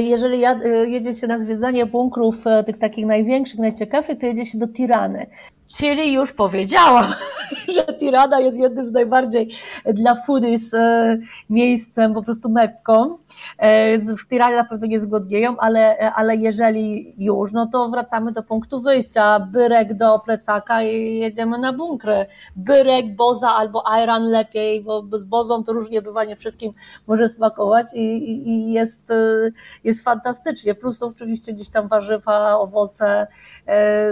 jeżeli 0.00 0.44
e, 0.44 0.58
jedzie 0.88 1.14
się 1.14 1.26
na 1.26 1.38
zwiedzanie 1.38 1.86
bunkrów 1.86 2.46
e, 2.46 2.64
tych 2.64 2.78
takich 2.78 3.06
największych, 3.06 3.58
najciekawszych, 3.58 4.18
to 4.18 4.26
jedzie 4.26 4.46
się 4.46 4.58
do 4.58 4.68
Tirany. 4.68 5.26
Czyli 5.68 6.12
już 6.12 6.32
powiedziałam, 6.32 7.14
że 7.74 7.94
Tirana 7.98 8.40
jest 8.40 8.58
jednym 8.58 8.88
z 8.88 8.92
najbardziej 8.92 9.54
dla 9.86 10.14
foodies 10.14 10.74
e, 10.74 11.18
miejscem, 11.50 12.14
po 12.14 12.22
prostu 12.22 12.48
mekką. 12.48 13.18
E, 13.58 13.98
w 13.98 14.28
Tiranie 14.28 14.56
na 14.56 14.64
pewno 14.64 14.86
nie 14.86 15.00
zgodnieją, 15.00 15.56
ale, 15.58 16.12
ale 16.16 16.36
jeżeli 16.36 17.14
już, 17.24 17.52
no 17.52 17.66
to 17.66 17.88
wracamy 17.88 18.32
do 18.32 18.42
punktu 18.42 18.80
wyjścia. 18.80 19.40
Byrek 19.40 19.94
do 19.94 20.18
plecaka 20.18 20.82
i 20.82 21.18
jedziemy 21.18 21.58
na 21.58 21.72
bunkry. 21.72 22.26
Byrek, 22.56 23.16
boza 23.16 23.48
albo 23.48 23.86
ayran 23.86 24.22
lepiej, 24.22 24.82
bo 24.82 25.18
z 25.18 25.24
bozą 25.24 25.64
to 25.64 25.72
różnie 25.72 26.02
bywa, 26.02 26.24
nie 26.24 26.36
wszystkim 26.36 26.72
może 27.06 27.28
smakować 27.28 27.86
i, 27.94 28.00
i, 28.00 28.48
i 28.48 28.72
jest, 28.72 29.10
e, 29.10 29.50
jest 29.84 30.04
fantastycznie. 30.04 30.74
Plus 30.74 30.98
to 30.98 31.06
oczywiście 31.06 31.52
gdzieś 31.52 31.68
tam 31.68 31.88
warzywa, 31.88 32.58
owoce 32.58 33.26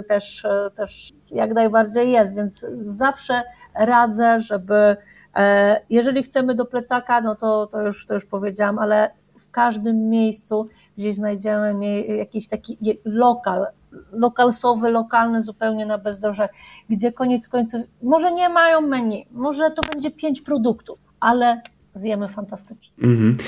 też, 0.09 0.47
też 0.75 1.13
jak 1.33 1.55
najbardziej 1.55 2.13
jest, 2.13 2.35
więc 2.35 2.67
zawsze 2.81 3.43
radzę, 3.75 4.41
żeby 4.41 4.97
e, 5.37 5.81
jeżeli 5.91 6.23
chcemy 6.23 6.55
do 6.55 6.65
plecaka, 6.65 7.21
no 7.21 7.35
to, 7.35 7.67
to, 7.67 7.83
już, 7.83 8.07
to 8.07 8.15
już 8.15 8.25
powiedziałam, 8.25 8.79
ale 8.79 9.11
w 9.41 9.51
każdym 9.51 10.09
miejscu 10.11 10.69
gdzieś 10.99 11.17
znajdziemy 11.17 12.03
jakiś 12.03 12.49
taki 12.49 12.79
lokal, 13.05 13.67
lokalsowy, 14.13 14.91
lokalny 14.91 15.43
zupełnie 15.43 15.87
na 15.87 15.99
bezdrożach, 15.99 16.51
gdzie 16.91 17.13
koniec 17.13 17.49
końców, 17.49 17.81
może 18.03 18.33
nie 18.33 18.49
mają 18.49 18.81
menu, 18.81 19.27
może 19.33 19.71
to 19.71 19.83
będzie 19.93 20.11
pięć 20.11 20.41
produktów, 20.41 20.99
ale 21.21 21.61
zjemy 21.95 22.29
fantastycznie. 22.29 23.05
Mm 23.05 23.35
-hmm. 23.35 23.43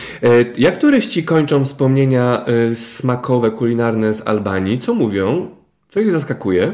Jak 0.56 0.76
turyści 0.76 1.24
kończą 1.24 1.64
wspomnienia 1.64 2.44
e, 2.44 2.74
smakowe, 2.74 3.50
kulinarne 3.50 4.14
z 4.14 4.28
Albanii? 4.28 4.78
Co 4.78 4.94
mówią? 4.94 5.50
Co 5.88 6.00
ich 6.00 6.12
zaskakuje? 6.12 6.72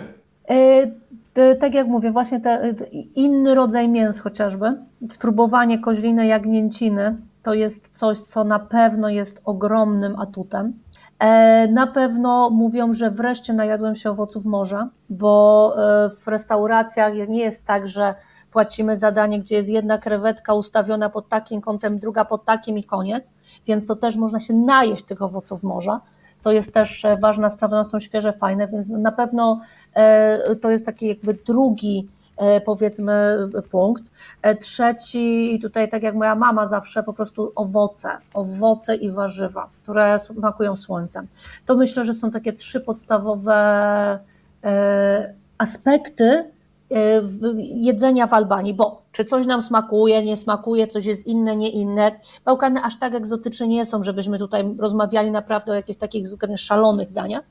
Tak 1.60 1.74
jak 1.74 1.86
mówię, 1.86 2.10
właśnie 2.10 2.40
te, 2.40 2.74
inny 3.14 3.54
rodzaj 3.54 3.88
mięs 3.88 4.20
chociażby, 4.20 4.78
spróbowanie 5.10 5.78
koźliny 5.78 6.26
jagnięciny, 6.26 7.16
to 7.42 7.54
jest 7.54 7.98
coś, 7.98 8.20
co 8.20 8.44
na 8.44 8.58
pewno 8.58 9.08
jest 9.08 9.40
ogromnym 9.44 10.16
atutem. 10.18 10.72
E, 11.18 11.68
na 11.68 11.86
pewno 11.86 12.50
mówią, 12.50 12.94
że 12.94 13.10
wreszcie 13.10 13.52
najadłem 13.52 13.96
się 13.96 14.10
owoców 14.10 14.44
morza, 14.44 14.88
bo 15.10 15.74
e, 15.76 16.10
w 16.10 16.28
restauracjach 16.28 17.12
nie 17.28 17.40
jest 17.40 17.66
tak, 17.66 17.88
że 17.88 18.14
płacimy 18.52 18.96
za 18.96 19.12
danie, 19.12 19.40
gdzie 19.40 19.56
jest 19.56 19.68
jedna 19.68 19.98
krewetka 19.98 20.54
ustawiona 20.54 21.10
pod 21.10 21.28
takim 21.28 21.60
kątem, 21.60 21.98
druga 21.98 22.24
pod 22.24 22.44
takim 22.44 22.78
i 22.78 22.84
koniec, 22.84 23.30
więc 23.66 23.86
to 23.86 23.96
też 23.96 24.16
można 24.16 24.40
się 24.40 24.54
najeść 24.54 25.02
tych 25.02 25.22
owoców 25.22 25.62
morza 25.62 26.00
to 26.42 26.52
jest 26.52 26.74
też 26.74 27.04
e, 27.04 27.16
ważna 27.16 27.50
sprawa, 27.50 27.76
one 27.76 27.84
są 27.84 28.00
świeże, 28.00 28.32
fajne, 28.32 28.68
więc 28.68 28.88
na 28.88 29.12
pewno 29.12 29.60
e, 29.94 30.56
to 30.56 30.70
jest 30.70 30.86
taki 30.86 31.08
jakby 31.08 31.34
drugi 31.34 32.08
powiedzmy 32.64 33.38
punkt. 33.70 34.04
Trzeci, 34.60 35.58
tutaj 35.62 35.88
tak 35.88 36.02
jak 36.02 36.14
moja 36.14 36.34
mama 36.34 36.66
zawsze, 36.66 37.02
po 37.02 37.12
prostu 37.12 37.52
owoce, 37.54 38.08
owoce 38.34 38.94
i 38.94 39.10
warzywa, 39.10 39.68
które 39.82 40.18
smakują 40.18 40.76
słońcem. 40.76 41.26
To 41.66 41.76
myślę, 41.76 42.04
że 42.04 42.14
są 42.14 42.30
takie 42.30 42.52
trzy 42.52 42.80
podstawowe 42.80 44.18
aspekty 45.58 46.44
jedzenia 47.56 48.26
w 48.26 48.32
Albanii, 48.32 48.74
bo 48.74 49.02
czy 49.12 49.24
coś 49.24 49.46
nam 49.46 49.62
smakuje, 49.62 50.24
nie 50.24 50.36
smakuje, 50.36 50.86
coś 50.86 51.06
jest 51.06 51.26
inne, 51.26 51.56
nie 51.56 51.70
inne. 51.70 52.12
Bałkany 52.44 52.82
aż 52.82 52.98
tak 52.98 53.14
egzotyczne 53.14 53.68
nie 53.68 53.86
są, 53.86 54.04
żebyśmy 54.04 54.38
tutaj 54.38 54.74
rozmawiali 54.78 55.30
naprawdę 55.30 55.72
o 55.72 55.74
jakichś 55.74 55.98
takich 55.98 56.28
zupełnie 56.28 56.58
szalonych 56.58 57.12
daniach, 57.12 57.44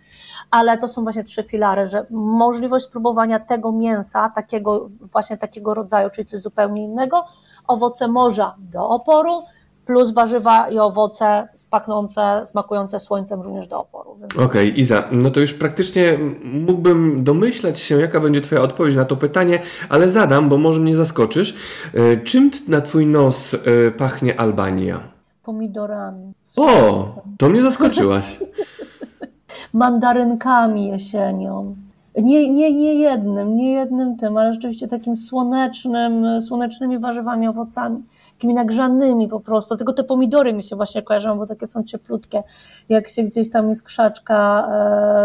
ale 0.52 0.78
to 0.78 0.88
są 0.88 1.04
właśnie 1.04 1.24
trzy 1.24 1.44
filary, 1.44 1.88
że 1.88 2.06
możliwość 2.10 2.86
spróbowania 2.86 3.40
tego 3.40 3.72
mięsa, 3.72 4.32
takiego 4.36 4.90
właśnie 5.12 5.38
takiego 5.38 5.74
rodzaju, 5.74 6.10
czyli 6.10 6.28
coś 6.28 6.42
zupełnie 6.42 6.84
innego, 6.84 7.26
owoce 7.68 8.08
morza 8.08 8.56
do 8.58 8.90
oporu, 8.90 9.44
plus 9.86 10.14
warzywa 10.14 10.70
i 10.70 10.80
owoce 10.80 11.48
pachnące, 11.70 12.42
smakujące 12.46 13.00
słońcem 13.00 13.42
również 13.42 13.68
do 13.68 13.80
oporu. 13.80 14.12
Okej, 14.34 14.46
okay, 14.46 14.68
Iza, 14.68 15.04
no 15.12 15.30
to 15.30 15.40
już 15.40 15.54
praktycznie 15.54 16.18
mógłbym 16.44 17.24
domyślać 17.24 17.80
się, 17.80 18.00
jaka 18.00 18.20
będzie 18.20 18.42
Twoja 18.42 18.62
odpowiedź 18.62 18.96
na 18.96 19.06
to 19.06 19.16
pytanie, 19.16 19.60
ale 19.90 20.10
zadam, 20.10 20.50
bo 20.50 20.58
może 20.58 20.80
mnie 20.80 20.96
zaskoczysz. 20.96 21.56
E, 21.94 22.18
czym 22.18 22.52
na 22.68 22.82
Twój 22.82 23.08
nos 23.08 23.54
e, 23.54 23.58
pachnie 23.98 24.40
Albania? 24.40 25.00
Pomidorami. 25.44 26.34
O, 26.58 27.06
to 27.38 27.50
mnie 27.50 27.62
zaskoczyłaś. 27.62 28.40
Mandarynkami 29.74 30.88
jesienią. 30.88 31.76
Nie, 32.16 32.50
nie, 32.50 32.74
nie 32.74 32.94
jednym, 32.94 33.58
nie 33.58 33.72
jednym 33.72 34.18
tym, 34.18 34.38
ale 34.38 34.54
rzeczywiście 34.54 34.88
takim 34.88 35.18
słonecznym, 35.18 36.42
słonecznymi 36.42 37.00
warzywami, 37.00 37.48
owocami 37.48 38.04
takimi 38.40 38.54
nagrzanymi 38.54 39.28
po 39.28 39.40
prostu. 39.40 39.78
Tylko 39.78 39.94
te 39.94 40.04
pomidory 40.04 40.54
mi 40.54 40.64
się 40.64 40.76
właśnie 40.76 41.04
kojarzą, 41.04 41.38
bo 41.38 41.48
takie 41.48 41.68
są 41.68 41.84
cieplutkie. 41.84 42.44
Jak 42.90 43.10
się 43.10 43.24
gdzieś 43.24 43.50
tam 43.50 43.70
jest 43.70 43.84
krzaczka, 43.84 44.68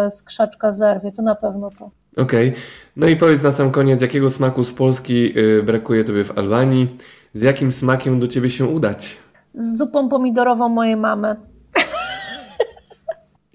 e, 0.07 0.11
z 0.11 0.23
krzaczka 0.23 0.73
zerwie, 0.73 1.13
to 1.13 1.23
na 1.23 1.35
pewno 1.35 1.71
to. 1.71 1.91
Okej. 2.17 2.49
Okay. 2.49 2.63
No 2.97 3.07
i 3.07 3.17
powiedz 3.17 3.43
na 3.43 3.53
sam 3.53 3.71
koniec, 3.71 4.03
jakiego 4.03 4.31
smaku 4.31 4.65
z 4.65 4.73
Polski 4.73 5.39
y, 5.39 5.63
brakuje 5.63 6.05
Tobie 6.05 6.25
w 6.25 6.39
Albanii? 6.39 6.97
Z 7.35 7.43
jakim 7.43 7.73
smakiem 7.73 8.21
do 8.21 8.29
Ciebie 8.29 8.51
się 8.51 8.67
udać? 8.67 9.17
Z 9.55 9.79
zupą 9.79 10.09
pomidorową 10.09 10.69
mojej 10.69 10.97
mamy. 10.97 11.37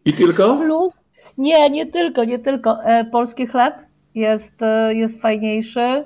I 0.05 0.13
tylko? 0.13 0.57
Plus, 0.57 0.93
nie, 1.37 1.69
nie 1.69 1.85
tylko, 1.85 2.23
nie 2.23 2.39
tylko. 2.39 2.83
E, 2.83 3.05
polski 3.05 3.47
chleb 3.47 3.75
jest, 4.15 4.61
e, 4.61 4.93
jest 4.93 5.21
fajniejszy. 5.21 6.03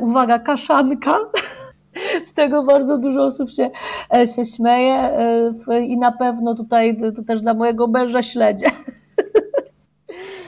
Uwaga, 0.00 0.38
kaszanka. 0.38 1.18
Z 2.24 2.32
tego 2.32 2.62
bardzo 2.62 2.98
dużo 2.98 3.24
osób 3.24 3.50
się, 3.50 3.70
e, 4.16 4.26
się 4.26 4.44
śmieje 4.44 4.94
e, 5.68 5.80
i 5.80 5.96
na 5.96 6.12
pewno 6.12 6.54
tutaj 6.54 6.96
to 7.16 7.22
też 7.22 7.40
dla 7.40 7.54
mojego 7.54 7.86
męża 7.86 8.22
śledzie. 8.22 8.66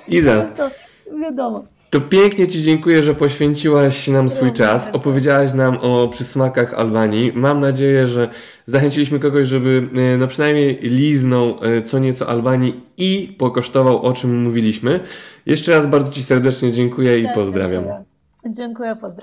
Iza. 0.09 0.47
To 0.57 0.71
wiadomo. 1.21 1.65
To 1.91 2.01
pięknie 2.01 2.49
Ci 2.49 2.63
dziękuję, 2.63 3.03
że 3.03 3.15
poświęciłaś 3.15 4.09
nam 4.09 4.29
swój 4.29 4.53
czas, 4.53 4.91
opowiedziałaś 4.93 5.55
nam 5.55 5.77
o 5.77 6.09
przysmakach 6.09 6.75
Albanii. 6.75 7.33
Mam 7.35 7.61
nadzieję, 7.61 8.09
że 8.09 8.29
zachęciliśmy 8.67 9.19
kogoś, 9.19 9.49
żeby 9.49 9.89
e, 9.97 10.17
no 10.17 10.27
przynajmniej 10.27 10.79
liznął 10.83 11.57
co 11.85 11.99
nieco 11.99 12.29
Albanii 12.29 12.81
i 12.99 13.35
pokosztował, 13.39 14.03
o 14.03 14.13
czym 14.13 14.43
mówiliśmy. 14.43 15.01
Jeszcze 15.47 15.73
raz 15.73 15.87
bardzo 15.87 16.13
Ci 16.13 16.23
serdecznie 16.23 16.73
dziękuję 16.73 17.19
i 17.19 17.27
pozdrawiam. 17.35 17.85
Dziękuję, 17.85 18.57
dziękuję 18.57 18.97
pozdrawiam. 18.97 19.17